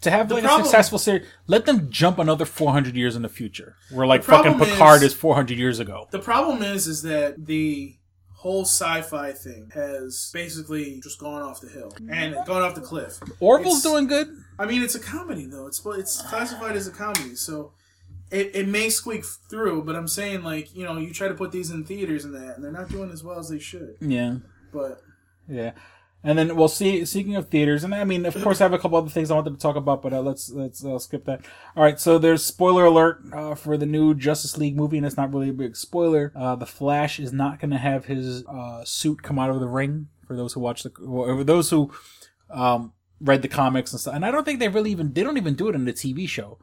[0.01, 3.23] to have The like problem- a successful series, let them jump another 400 years in
[3.23, 3.77] the future.
[3.91, 6.09] Where like fucking Picard is- is 400 years ago.
[6.11, 7.95] The problem is, is that the
[8.39, 12.47] whole sci-fi thing has basically just gone off the hill and mm-hmm.
[12.47, 13.19] gone off the cliff.
[13.41, 14.29] Orville's It's- doing good.
[14.61, 15.67] I mean, it's a comedy though.
[15.67, 17.73] It's it's classified as a comedy, so
[18.31, 19.83] it, it may squeak through.
[19.83, 22.55] But I'm saying, like, you know, you try to put these in theaters and that,
[22.55, 23.97] and they're not doing as well as they should.
[24.01, 24.37] Yeah.
[24.73, 25.03] But
[25.49, 25.73] Yeah.
[26.25, 27.05] And then we'll see.
[27.05, 29.35] Speaking of theaters, and I mean, of course, I have a couple other things I
[29.35, 31.43] wanted to talk about, but uh, let's let's uh, skip that.
[31.77, 35.17] All right, so there's spoiler alert uh, for the new Justice League movie, and it's
[35.17, 36.33] not really a big spoiler.
[36.35, 39.69] Uh, the Flash is not going to have his uh, suit come out of the
[39.69, 40.09] ring.
[40.27, 41.91] For those who watch the, or those who
[42.51, 45.37] um, read the comics and stuff, and I don't think they really even they don't
[45.37, 46.59] even do it in the TV show.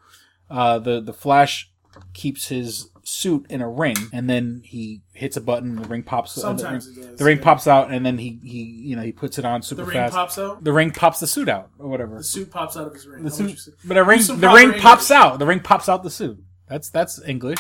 [0.50, 1.72] Uh, the the Flash
[2.14, 6.38] keeps his suit in a ring, and then he hits a button, the ring pops.
[6.38, 7.44] uh, the Sometimes ring- it does, The ring yeah.
[7.44, 9.96] pops out, and then he he you know he puts it on super the ring
[9.98, 10.14] fast.
[10.14, 10.64] pops out?
[10.64, 12.18] The ring pops the suit out, or whatever.
[12.18, 13.24] the suit pops out of his ring.
[13.24, 15.40] The How would you suit, but the ring the ring pops out.
[15.40, 16.44] The ring pops out the suit.
[16.68, 17.60] That's that's English.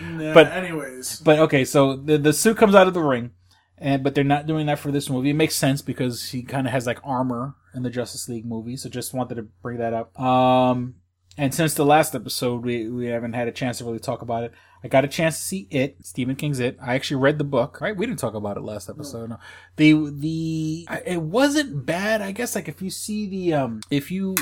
[0.00, 1.20] Nah, but anyways.
[1.20, 3.30] but okay, so the the suit comes out of the ring,
[3.78, 5.30] and but they're not doing that for this movie.
[5.30, 8.76] It makes sense because he kind of has like armor in the Justice League movie.
[8.76, 10.18] So just wanted to bring that up.
[10.20, 10.96] Um,
[11.36, 14.44] and since the last episode, we we haven't had a chance to really talk about
[14.44, 14.52] it.
[14.84, 16.78] I got a chance to see it, Stephen King's It.
[16.80, 17.80] I actually read the book.
[17.80, 19.30] Right, we didn't talk about it last episode.
[19.30, 19.38] No.
[19.76, 22.22] The the it wasn't bad.
[22.22, 24.34] I guess like if you see the um if you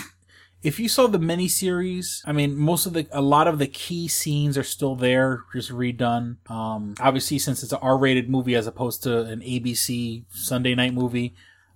[0.65, 4.09] if you saw the miniseries, I mean, most of the, a lot of the key
[4.09, 6.37] scenes are still there, just redone.
[6.51, 11.35] Um, obviously, since it's an R-rated movie as opposed to an ABC Sunday night movie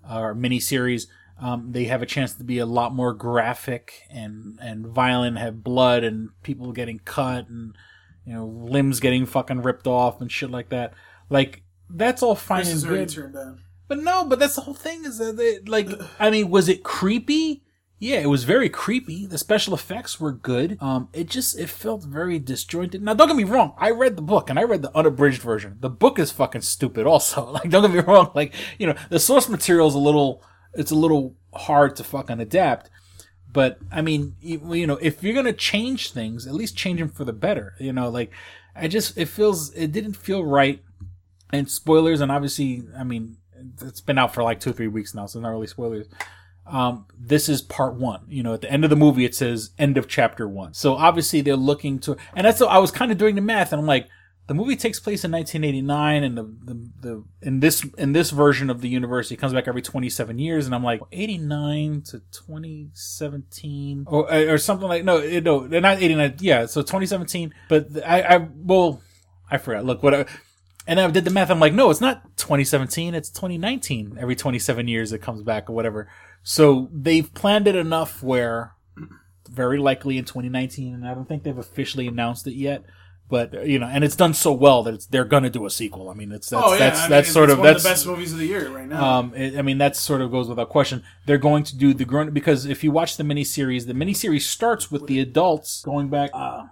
[0.09, 1.05] uh, or miniseries,
[1.41, 5.63] um, they have a chance to be a lot more graphic and and violent, have
[5.63, 7.75] blood and people getting cut and
[8.25, 10.93] you know limbs getting fucking ripped off and shit like that.
[11.29, 13.59] Like that's all fine Chris and good.
[13.89, 15.89] But no, but that's the whole thing is that they, like,
[16.19, 17.63] I mean, was it creepy?
[17.97, 19.25] Yeah, it was very creepy.
[19.25, 20.77] The special effects were good.
[20.79, 23.01] Um, it just, it felt very disjointed.
[23.01, 23.73] Now, don't get me wrong.
[23.79, 25.77] I read the book and I read the unabridged version.
[25.79, 27.47] The book is fucking stupid also.
[27.51, 28.31] Like, don't get me wrong.
[28.35, 30.43] Like, you know, the source material is a little,
[30.79, 32.89] it's a little hard to fucking adapt.
[33.51, 37.09] But, I mean, you, you know, if you're gonna change things, at least change them
[37.09, 37.75] for the better.
[37.79, 38.31] You know, like,
[38.75, 40.81] I just, it feels, it didn't feel right
[41.51, 43.37] and spoilers and obviously i mean
[43.81, 46.07] it's been out for like two three weeks now so not really spoilers
[46.65, 49.71] um, this is part one you know at the end of the movie it says
[49.79, 53.11] end of chapter one so obviously they're looking to and that's what i was kind
[53.11, 54.07] of doing the math and i'm like
[54.49, 58.69] the movie takes place in 1989 and the, the, the in this in this version
[58.69, 64.05] of the universe it comes back every 27 years and i'm like 89 to 2017
[64.07, 68.21] or or something like no it- no they're not 89 yeah so 2017 but i
[68.21, 69.01] i well
[69.49, 70.25] i forgot look what I,
[70.87, 71.51] and I did the math.
[71.51, 73.13] I'm like, no, it's not 2017.
[73.13, 74.17] It's 2019.
[74.19, 76.09] Every 27 years it comes back or whatever.
[76.41, 78.71] So they've planned it enough where
[79.47, 82.85] very likely in 2019, and I don't think they've officially announced it yet.
[83.29, 86.09] But you know, and it's done so well that it's they're gonna do a sequel.
[86.09, 87.75] I mean, it's that's oh yeah, that's, I mean, that's it's sort of that's one
[87.75, 89.19] of the best movies of the year right now.
[89.19, 91.03] um, it, I mean, that sort of goes without question.
[91.27, 94.91] They're going to do the grown because if you watch the miniseries, the miniseries starts
[94.91, 96.31] with the adults going back.
[96.33, 96.63] Uh,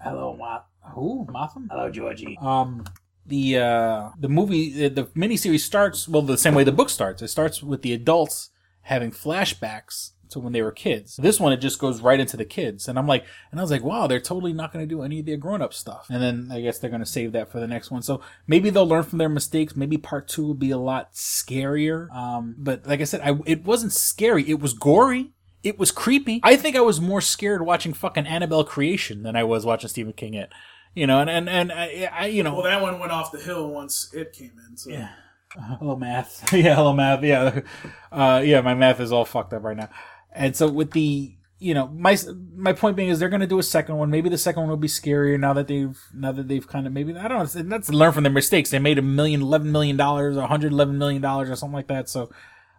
[0.00, 0.60] hello, Ma.
[0.94, 1.26] Who?
[1.30, 1.68] Motham?
[1.70, 2.38] Hello, Georgie.
[2.40, 2.84] Um,
[3.26, 7.22] the uh, the movie, the, the miniseries starts well the same way the book starts.
[7.22, 8.50] It starts with the adults
[8.82, 11.16] having flashbacks to when they were kids.
[11.16, 13.70] This one, it just goes right into the kids, and I'm like, and I was
[13.70, 16.06] like, wow, they're totally not going to do any of their grown up stuff.
[16.10, 18.02] And then I guess they're going to save that for the next one.
[18.02, 19.74] So maybe they'll learn from their mistakes.
[19.74, 22.14] Maybe part two will be a lot scarier.
[22.14, 24.48] Um, but like I said, I, it wasn't scary.
[24.48, 25.32] It was gory.
[25.62, 26.40] It was creepy.
[26.42, 30.12] I think I was more scared watching fucking Annabelle Creation than I was watching Stephen
[30.12, 30.50] King it.
[30.94, 33.40] You know, and and and I, I you know, well, that one went off the
[33.40, 34.76] hill once it came in.
[34.76, 34.90] So.
[34.90, 35.08] Yeah.
[35.78, 36.52] hello math.
[36.52, 37.22] yeah, hello math.
[37.22, 37.60] Yeah,
[38.12, 38.60] uh, yeah.
[38.60, 39.88] My math is all fucked up right now.
[40.34, 42.18] And so with the, you know, my
[42.56, 44.10] my point being is they're gonna do a second one.
[44.10, 46.92] Maybe the second one will be scarier now that they've now that they've kind of
[46.92, 47.62] maybe I don't know.
[47.62, 48.70] Let's learn from their mistakes.
[48.70, 51.88] They made a million, eleven million dollars, a hundred eleven million dollars, or something like
[51.88, 52.08] that.
[52.08, 52.30] So,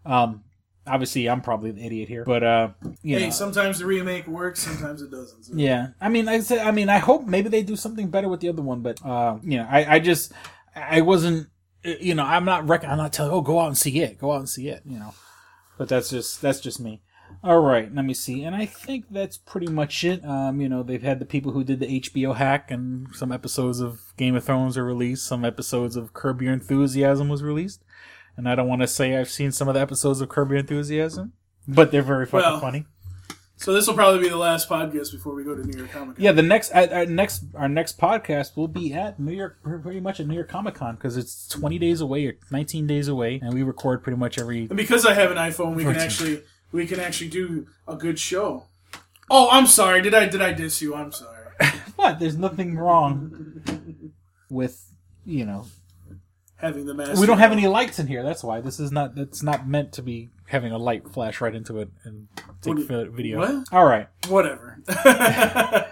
[0.06, 0.44] um,
[0.88, 2.69] obviously I'm probably the idiot here, but uh,
[3.02, 5.44] you hey, know, sometimes the remake works, sometimes it doesn't.
[5.44, 5.53] So.
[5.56, 8.40] yeah, I mean, I said, I mean, I hope maybe they do something better with
[8.40, 10.32] the other one, but uh, you know, I, I just,
[10.76, 11.48] I wasn't,
[11.84, 14.32] you know, I'm not rec- I'm not telling, oh, go out and see it, go
[14.32, 15.14] out and see it, you know,
[15.77, 17.02] but that's just that's just me.
[17.45, 20.26] All right, let me see, and I think that's pretty much it.
[20.26, 23.81] Um, you know, they've had the people who did the HBO hack, and some episodes
[23.81, 25.27] of Game of Thrones are released.
[25.27, 27.84] Some episodes of Curb Your Enthusiasm was released,
[28.35, 30.57] and I don't want to say I've seen some of the episodes of Curb Your
[30.57, 31.34] Enthusiasm,
[31.67, 32.85] but they're very fucking Well, funny.
[33.57, 36.15] So this will probably be the last podcast before we go to New York Comic
[36.15, 36.23] Con.
[36.23, 39.99] Yeah, the next our, our next our next podcast will be at New York, pretty
[40.01, 43.39] much at New York Comic Con because it's twenty days away or nineteen days away,
[43.41, 44.61] and we record pretty much every.
[44.61, 46.41] And because I have an iPhone, we can actually
[46.76, 48.65] we can actually do a good show.
[49.30, 50.02] Oh, I'm sorry.
[50.02, 50.93] Did I did I diss you?
[50.93, 51.31] I'm sorry.
[51.95, 52.19] What?
[52.19, 53.64] There's nothing wrong
[54.49, 54.91] with
[55.26, 55.65] you know.
[56.57, 57.19] Having the mask.
[57.19, 58.22] We don't have any lights in here.
[58.22, 59.18] That's why this is not.
[59.18, 62.27] It's not meant to be having a light flash right into it and
[62.61, 62.77] take
[63.11, 63.39] video.
[63.39, 63.65] what?
[63.72, 64.07] All right.
[64.27, 64.80] Whatever.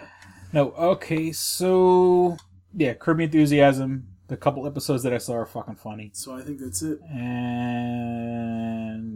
[0.53, 0.69] No.
[0.73, 1.31] Okay.
[1.31, 2.37] So
[2.75, 4.07] yeah, Your Enthusiasm.
[4.33, 6.09] The couple episodes that I saw are fucking funny.
[6.11, 6.99] So I think that's it.
[7.03, 7.21] And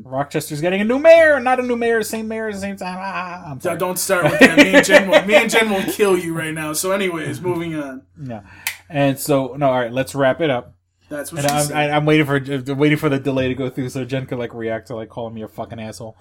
[0.05, 2.99] Rochester's getting a new mayor, not a new mayor, same mayor at the same time.
[3.01, 3.79] Ah, I'm sorry.
[3.79, 4.59] Don't start with that.
[4.59, 6.73] Me and Jen will, me and Jen will kill you right now.
[6.73, 8.03] So, anyways, moving on.
[8.21, 8.41] Yeah.
[8.89, 10.75] And so no, all right, let's wrap it up.
[11.09, 11.75] That's what and I'm.
[11.75, 12.39] I, I'm waiting for
[12.75, 15.33] waiting for the delay to go through so Jen could like react to like calling
[15.33, 16.15] me a fucking asshole.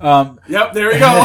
[0.00, 1.24] Um, Yep, there we go.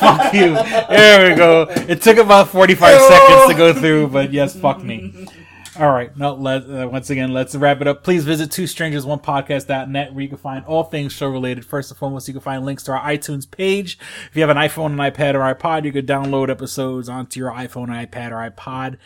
[0.00, 0.54] fuck you.
[0.54, 1.66] There we go.
[1.88, 3.08] It took about 45 Ew.
[3.08, 5.28] seconds to go through, but yes, fuck me.
[5.78, 6.14] All right.
[6.14, 8.04] No, let uh, once again, let's wrap it up.
[8.04, 11.64] Please visit two strangers one podcast.net where you can find all things show related.
[11.64, 13.98] First and foremost, you can find links to our iTunes page.
[14.28, 17.52] If you have an iPhone, an iPad, or iPod, you could download episodes onto your
[17.52, 18.98] iPhone, iPad, or iPod.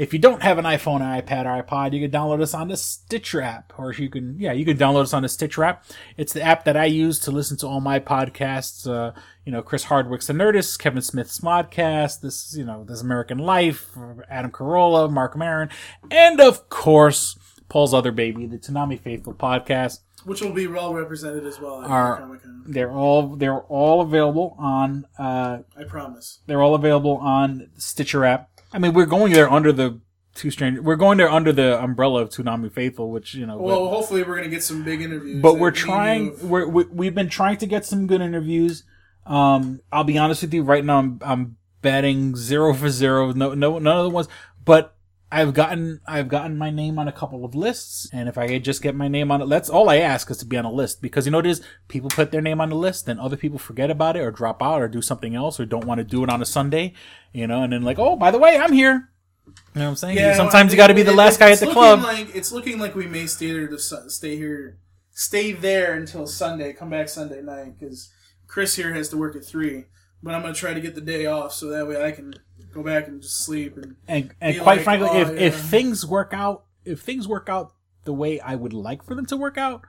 [0.00, 2.68] If you don't have an iPhone, an iPad, or iPod, you can download us on
[2.68, 5.84] the Stitcher app, or you can, yeah, you can download us on the Stitcher app.
[6.16, 8.90] It's the app that I use to listen to all my podcasts.
[8.90, 9.12] Uh,
[9.44, 13.90] you know, Chris Hardwick's The Nerdist, Kevin Smith's Smodcast, this, you know, This American Life,
[14.30, 15.68] Adam Carolla, Mark Maron,
[16.10, 19.98] and of course, Paul's other baby, the Toonami Faithful podcast.
[20.24, 25.60] Which will be well represented as well Are they're all they're all available on uh
[25.74, 26.40] I promise.
[26.46, 28.49] they're all available on Stitcher app.
[28.72, 30.00] I mean, we're going there under the
[30.34, 30.78] two strange.
[30.78, 33.56] We're going there under the umbrella of Toonami Faithful, which you know.
[33.56, 35.42] but- Well, hopefully we're gonna get some big interviews.
[35.42, 38.20] but we're me and you trying we're, we, we've been trying to get some good
[38.20, 38.84] interviews
[39.26, 43.52] um i'll be honest with you right now i'm i'm batting zero for zero no
[43.52, 44.28] no none of the ones
[44.64, 44.96] but
[45.32, 48.64] i've gotten i've gotten my name on a couple of lists and if i could
[48.64, 50.72] just get my name on it that's all i ask is to be on a
[50.72, 53.18] list because you know what it is people put their name on the list then
[53.18, 55.98] other people forget about it or drop out or do something else or don't want
[55.98, 56.92] to do it on a sunday
[57.32, 59.08] you know and then like oh by the way i'm here
[59.46, 61.58] you know what i'm saying Yeah, sometimes you got to be the last guy at
[61.60, 64.78] the club Like, it's looking like we may stay there to stay here,
[65.12, 66.72] stay there until Sunday.
[66.72, 68.10] Come back Sunday night because
[68.46, 69.84] Chris here has to work at three.
[70.22, 72.34] But I'm gonna try to get the day off so that way I can
[72.72, 76.06] go back and just sleep and and and quite like, frankly, "Oh, if if things
[76.06, 77.72] work out, if things work out
[78.04, 79.82] the way I would like for them to work out,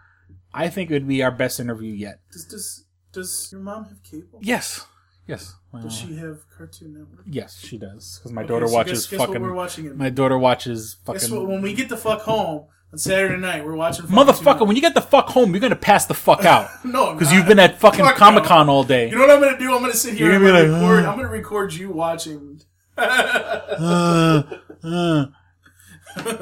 [0.54, 2.20] I think it would be our best interview yet.
[2.32, 4.40] does does does your mom have cable?
[4.42, 4.86] Yes,
[5.28, 5.56] yes.
[5.74, 7.26] Well, Does she have Cartoon Network?
[7.26, 8.20] Yes, she does.
[8.20, 9.42] Because my Okay, daughter so watches guess- guess fucking.
[9.42, 9.96] we're watching it.
[9.98, 11.36] My daughter watches Guess fucking.
[11.40, 11.48] what?
[11.50, 14.06] When we get the fuck home on Saturday night, we're watching.
[14.06, 16.70] fucking Motherfucker, when you get the fuck home, you're gonna pass the fuck out.
[16.86, 19.08] No, because you've been at fucking Fuck Comic Con all day.
[19.10, 19.74] You know what I'm gonna do?
[19.74, 20.28] I'm gonna sit here.
[20.28, 21.06] You're and gonna I'm be gonna like, record.
[21.10, 22.62] I'm gonna record you watching.
[22.98, 24.44] Uh,
[24.84, 25.26] uh.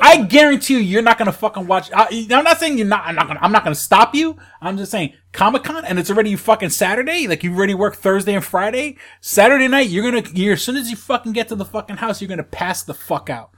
[0.02, 1.92] I guarantee you, you're not gonna fucking watch.
[1.94, 3.06] I, I'm not saying you're not.
[3.06, 3.40] I'm not gonna.
[3.42, 4.38] I'm not gonna stop you.
[4.62, 7.28] I'm just saying Comic Con, and it's already fucking Saturday.
[7.28, 8.98] Like you already work Thursday and Friday.
[9.22, 10.28] Saturday night, you're gonna.
[10.34, 12.94] You're as soon as you fucking get to the fucking house, you're gonna pass the
[12.94, 13.52] fuck out.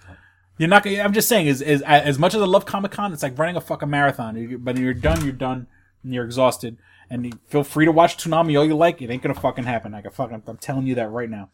[0.57, 0.99] You're not gonna.
[0.99, 3.55] I'm just saying, as as as much as I love Comic Con, it's like running
[3.55, 4.57] a fucking marathon.
[4.59, 5.67] But you're done, you're done,
[6.03, 6.77] and you're exhausted.
[7.09, 9.01] And feel free to watch Toonami all you like.
[9.01, 9.93] It ain't gonna fucking happen.
[9.93, 11.49] I fucking, I'm telling you that right now.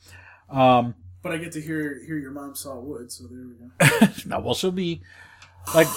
[0.50, 0.96] Um,
[1.28, 4.08] But I get to hear hear your mom saw wood, so there we go.
[4.26, 5.02] no, well, she'll be
[5.76, 5.88] like,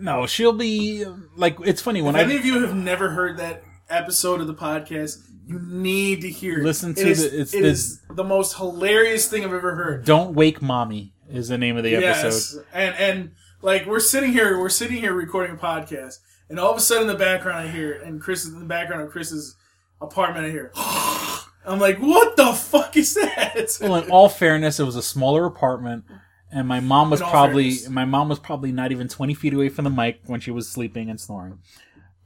[0.00, 1.04] no, she'll be
[1.36, 1.56] like.
[1.64, 4.54] It's funny when if I any of you have never heard that episode of the
[4.54, 6.60] podcast, you need to hear.
[6.60, 6.64] it.
[6.64, 9.74] Listen It to is- the- it's it the- is the most hilarious thing I've ever
[9.74, 10.04] heard.
[10.04, 12.26] "Don't Wake Mommy" is the name of the episode.
[12.26, 13.30] Yes, and and
[13.62, 16.18] like we're sitting here, we're sitting here recording a podcast,
[16.48, 18.66] and all of a sudden in the background I hear, and Chris is in the
[18.66, 19.56] background of Chris's
[20.00, 20.70] apartment I hear.
[21.66, 23.76] I'm like, what the fuck is that?
[23.80, 26.04] Well, in all fairness, it was a smaller apartment,
[26.52, 27.88] and my mom was probably fairness.
[27.90, 30.68] my mom was probably not even twenty feet away from the mic when she was
[30.68, 31.58] sleeping and snoring.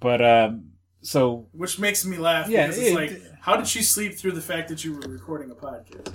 [0.00, 0.72] But um,
[1.02, 4.32] so Which makes me laugh Yeah, because it's it- like, how did she sleep through
[4.32, 6.14] the fact that you were recording a podcast?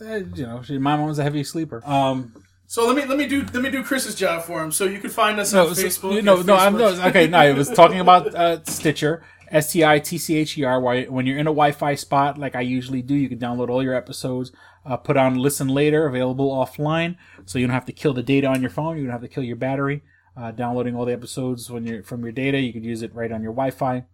[0.00, 1.82] uh, you know, she, my mom was a heavy sleeper.
[1.84, 2.32] Um,
[2.68, 4.70] So let me let me do let me do Chris's job for him.
[4.72, 6.22] So you can find us no, on so- Facebook.
[6.22, 7.26] no, no, I'm no, okay.
[7.28, 10.80] No, I was talking about uh, Stitcher, S T I T C H E R.
[10.80, 13.94] When you're in a Wi-Fi spot like I usually do, you can download all your
[13.94, 14.52] episodes,
[14.84, 18.46] uh, put on Listen Later, available offline, so you don't have to kill the data
[18.46, 18.96] on your phone.
[18.96, 20.02] You don't have to kill your battery.
[20.36, 23.32] Uh, downloading all the episodes when you're from your data, you could use it right
[23.32, 24.04] on your Wi-Fi.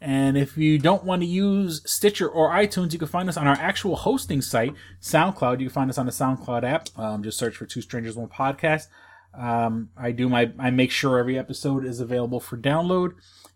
[0.00, 3.46] And if you don't want to use Stitcher or iTunes, you can find us on
[3.46, 4.72] our actual hosting site,
[5.02, 5.60] SoundCloud.
[5.60, 6.88] You can find us on the SoundCloud app.
[6.96, 8.86] Um, just search for Two Strangers One Podcast.
[9.34, 13.12] Um, I do my, I make sure every episode is available for download.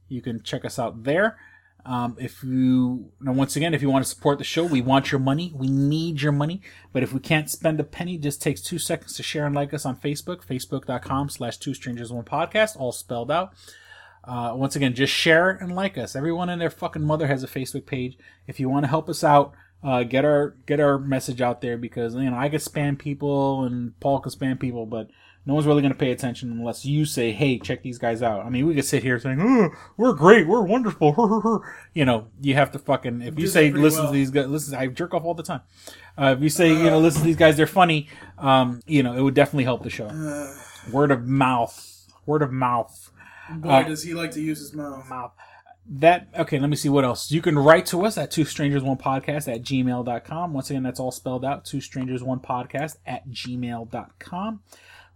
[0.09, 1.39] You can check us out there.
[1.87, 5.13] Um, if you, now once again, if you want to support the show, we want
[5.13, 5.53] your money.
[5.55, 6.63] We need your money.
[6.93, 9.75] But if we can't spend a penny, just takes two seconds to share and like
[9.75, 13.53] us on Facebook, facebook.com slash two strangers one podcast, all spelled out.
[14.27, 16.17] Uh, once again, just share and like us.
[16.17, 18.17] Everyone and their fucking mother has a Facebook page.
[18.47, 19.53] If you want to help us out,
[19.83, 23.65] uh, get our get our message out there because you know I could spam people
[23.65, 25.09] and Paul can spam people, but
[25.47, 28.45] no one's really going to pay attention unless you say, "Hey, check these guys out."
[28.47, 31.63] I mean, we could sit here saying, oh, "We're great, we're wonderful,"
[31.95, 32.29] you know.
[32.41, 34.13] You have to fucking if you say, "Listen well.
[34.13, 34.75] to these guys," listen.
[34.75, 35.61] I jerk off all the time.
[36.17, 38.09] Uh, if you say, you know, listen to these guys, they're funny.
[38.39, 40.09] Um, you know, it would definitely help the show.
[40.93, 42.07] Word of mouth.
[42.27, 43.11] Word of mouth.
[43.51, 45.33] Boy, Uh, does he like to use his mouth.
[45.87, 48.83] that okay let me see what else you can write to us at two strangers
[48.83, 53.29] one podcast at gmail.com once again that's all spelled out two strangers one podcast at
[53.29, 54.61] gmail.com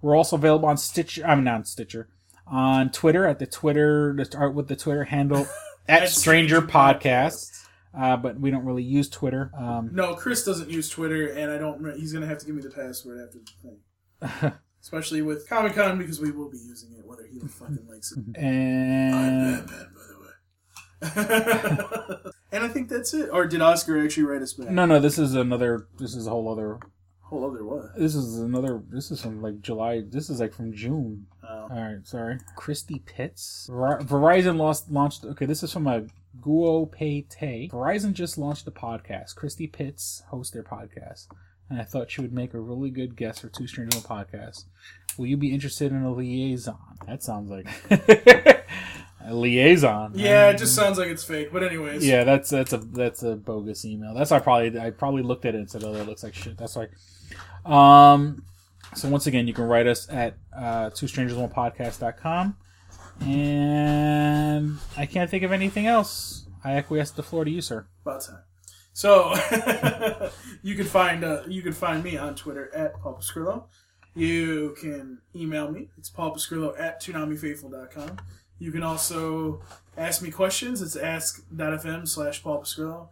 [0.03, 2.09] we're also available on stitcher i'm not on stitcher
[2.47, 5.47] on twitter at the twitter to start with the twitter handle
[5.89, 7.51] at stranger podcast
[7.99, 11.57] uh, but we don't really use twitter um, No, Chris doesn't use Twitter, and I
[11.57, 11.97] don't.
[11.97, 14.53] He's gonna have to give me the password after the thing.
[14.83, 18.19] Especially with Comic Con because we will be using it, whether he fucking likes it.
[18.37, 19.69] and
[22.53, 23.31] and I think that's it.
[23.33, 24.71] Or did Oscar actually write us back?
[24.71, 26.79] no no this is another this is a whole other
[27.29, 27.95] Whole other what?
[27.99, 28.81] This is another.
[28.89, 30.03] This is from like July.
[30.09, 31.27] This is like from June.
[31.47, 31.69] Oh.
[31.71, 32.39] All right, sorry.
[32.57, 33.69] Christy Pitts.
[33.71, 35.25] Ver- Verizon lost launched.
[35.25, 36.07] Okay, this is from a
[36.41, 37.69] Guo Pei Te.
[37.71, 39.35] Verizon just launched a podcast.
[39.35, 41.27] Christy Pitts hosts their podcast,
[41.69, 44.65] and I thought she would make a really good guest for Two Strangers on Podcast.
[45.19, 46.79] Will you be interested in a liaison?
[47.07, 47.67] That sounds like
[49.29, 50.13] a liaison.
[50.15, 51.53] Yeah, it just sounds like it's fake.
[51.53, 54.15] But anyways, Yeah, that's that's a that's a bogus email.
[54.15, 56.35] That's why I probably I probably looked at it and said, "Oh, that looks like
[56.35, 56.89] shit." That's why.
[57.65, 58.45] Um,
[58.95, 62.57] so once again, you can write us at uh, two strangers one podcast.com.
[63.21, 66.47] and I can't think of anything else.
[66.65, 67.87] I acquiesce the floor to you, sir.
[68.03, 68.43] About time.
[68.93, 69.33] So
[70.63, 73.65] you can find uh, you can find me on Twitter at Paul Pascrillo.
[74.15, 75.91] You can email me.
[75.97, 78.19] It's paul paulpascrillo at toonamifaithful.com.
[78.59, 79.63] You can also
[79.97, 80.83] ask me questions.
[80.83, 83.09] It's ask.fm slash Paul Pascrillo.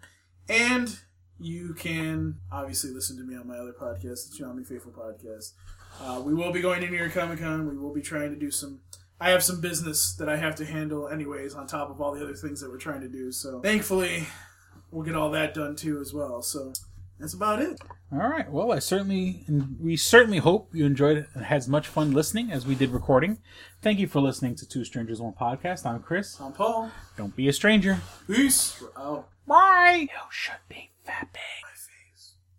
[0.49, 0.99] And
[1.39, 5.53] you can obviously listen to me on my other podcast, the Toonami Faithful Podcast.
[6.01, 7.69] Uh, we will be going to New York Comic Con.
[7.69, 8.81] We will be trying to do some.
[9.21, 12.23] I have some business that I have to handle, anyways, on top of all the
[12.23, 13.33] other things that we're trying to do.
[13.33, 14.27] So thankfully,
[14.91, 16.43] we'll get all that done too as well.
[16.43, 16.73] So
[17.19, 17.81] that's about it.
[18.13, 18.51] All right.
[18.51, 19.45] Well, I certainly,
[19.81, 22.91] we certainly hope you enjoyed it and had as much fun listening as we did
[22.91, 23.39] recording.
[23.83, 25.85] Thank you for listening to Two Strangers One Podcast.
[25.87, 26.41] I'm Chris.
[26.41, 26.91] I'm Paul.
[27.17, 27.99] Don't be a stranger.
[28.29, 28.81] Peace.
[28.81, 29.29] We're out.
[29.47, 30.09] Bye.
[30.11, 31.63] You should be fapping.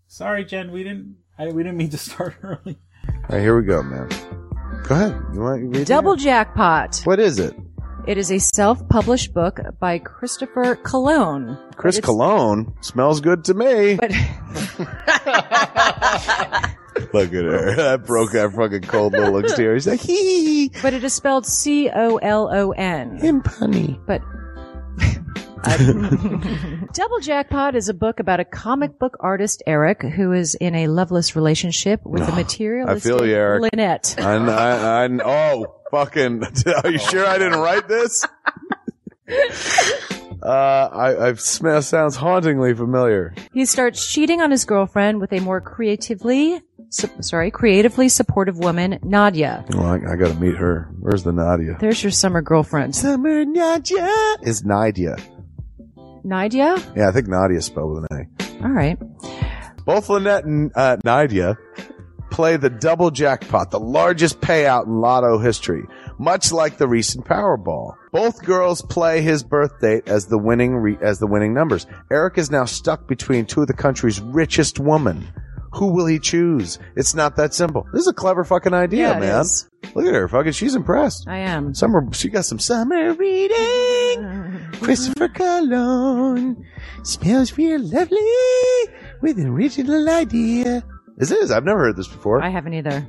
[0.07, 0.71] Sorry, Jen.
[0.71, 1.15] We didn't.
[1.37, 2.77] I, we didn't mean to start early.
[3.07, 4.09] All right, here we go, man.
[4.83, 5.21] Go ahead.
[5.33, 5.87] You want to read it?
[5.87, 7.01] Double Jackpot.
[7.03, 7.55] What is it?
[8.07, 11.57] It is a self-published book by Christopher Cologne.
[11.75, 13.95] Chris Cologne smells good to me.
[13.95, 14.11] But
[17.13, 17.75] Look at her.
[17.75, 19.73] That broke that fucking cold little exterior.
[19.73, 20.71] He's like, hee.
[20.81, 23.17] but it is spelled C O L O N.
[23.17, 23.99] Him punny.
[24.07, 24.21] But
[26.93, 30.87] Double Jackpot is a book about a comic book artist, Eric, who is in a
[30.87, 33.63] loveless relationship with a I materialistic feel you, Eric.
[33.63, 34.15] Lynette.
[34.17, 36.43] I, I, I, oh, fucking.
[36.83, 38.25] Are you sure I didn't write this?
[40.41, 43.33] Uh, I, I've smell sounds hauntingly familiar.
[43.53, 48.99] He starts cheating on his girlfriend with a more creatively, su- sorry, creatively supportive woman,
[49.03, 49.65] Nadia.
[49.71, 50.89] Well, I, I gotta meet her.
[50.99, 51.77] Where's the Nadia?
[51.79, 52.95] There's your summer girlfriend.
[52.95, 54.07] Summer Nadia
[54.43, 55.17] is Nadia.
[56.23, 56.77] Nadia?
[56.95, 58.63] Yeah, I think Nadia spelled with an A.
[58.63, 58.97] All right.
[59.85, 61.57] Both Lynette and uh, Nadia
[62.29, 65.83] play the double jackpot, the largest payout in lotto history,
[66.19, 67.93] much like the recent Powerball.
[68.11, 71.85] Both girls play his birth date as the winning re- as the winning numbers.
[72.11, 75.27] Eric is now stuck between two of the country's richest women.
[75.73, 76.79] Who will he choose?
[76.95, 77.85] It's not that simple.
[77.93, 79.41] This is a clever fucking idea, Yeah, it man.
[79.41, 79.69] is.
[79.93, 80.53] Look at her, fucking.
[80.53, 81.27] She's impressed.
[81.27, 81.73] I am.
[81.75, 84.59] Summer, she got some summer reading.
[84.81, 86.65] Christopher Cologne
[87.03, 88.17] smells real lovely
[89.21, 90.83] with an original idea.
[91.17, 91.51] This is.
[91.51, 92.41] I've never heard this before.
[92.43, 93.05] I haven't either.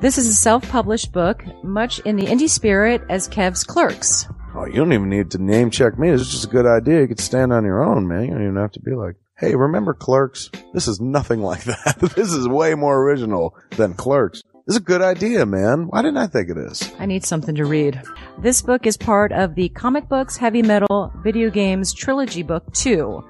[0.00, 4.28] This is a self-published book, much in the indie spirit as Kev's Clerks.
[4.54, 6.10] Oh, you don't even need to name check me.
[6.10, 7.00] This is just a good idea.
[7.00, 8.24] You could stand on your own, man.
[8.24, 10.50] You don't even have to be like, hey, remember Clerks?
[10.72, 11.98] This is nothing like that.
[12.16, 14.42] this is way more original than Clerks.
[14.66, 15.86] This is a good idea, man.
[15.88, 16.92] Why didn't I think of this?
[16.98, 18.02] I need something to read.
[18.38, 23.24] This book is part of the comic books, heavy metal, video games trilogy book two.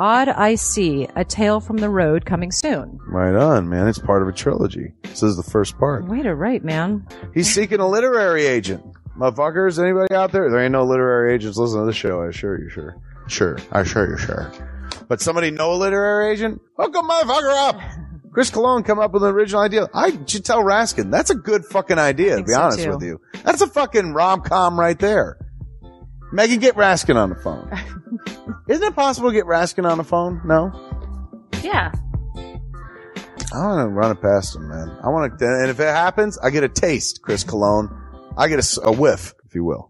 [0.00, 2.98] Odd I See, A Tale from the Road coming soon.
[3.06, 3.86] Right on, man.
[3.86, 4.94] It's part of a trilogy.
[5.02, 6.06] This is the first part.
[6.06, 7.06] Way to write, man.
[7.34, 8.82] He's seeking a literary agent.
[9.18, 10.50] Motherfuckers, anybody out there?
[10.50, 12.96] There ain't no literary agents listening to this show, I assure you, sure.
[13.28, 14.50] Sure, I sure you sure.
[15.06, 16.62] But somebody know a literary agent?
[16.78, 17.80] Hook a motherfucker up.
[18.32, 19.86] Chris Cologne come up with an original idea.
[19.92, 22.36] I should tell Raskin that's a good fucking idea.
[22.36, 22.90] To be so, honest too.
[22.90, 25.36] with you, that's a fucking rom com right there.
[26.32, 27.70] Megan, get Raskin on the phone.
[28.70, 30.40] Isn't it possible to get Raskin on the phone?
[30.44, 30.70] No.
[31.60, 31.90] Yeah.
[33.52, 34.96] I want to run it past him, man.
[35.02, 37.90] I want to, and if it happens, I get a taste, Chris Cologne.
[38.38, 39.89] I get a whiff, if you will.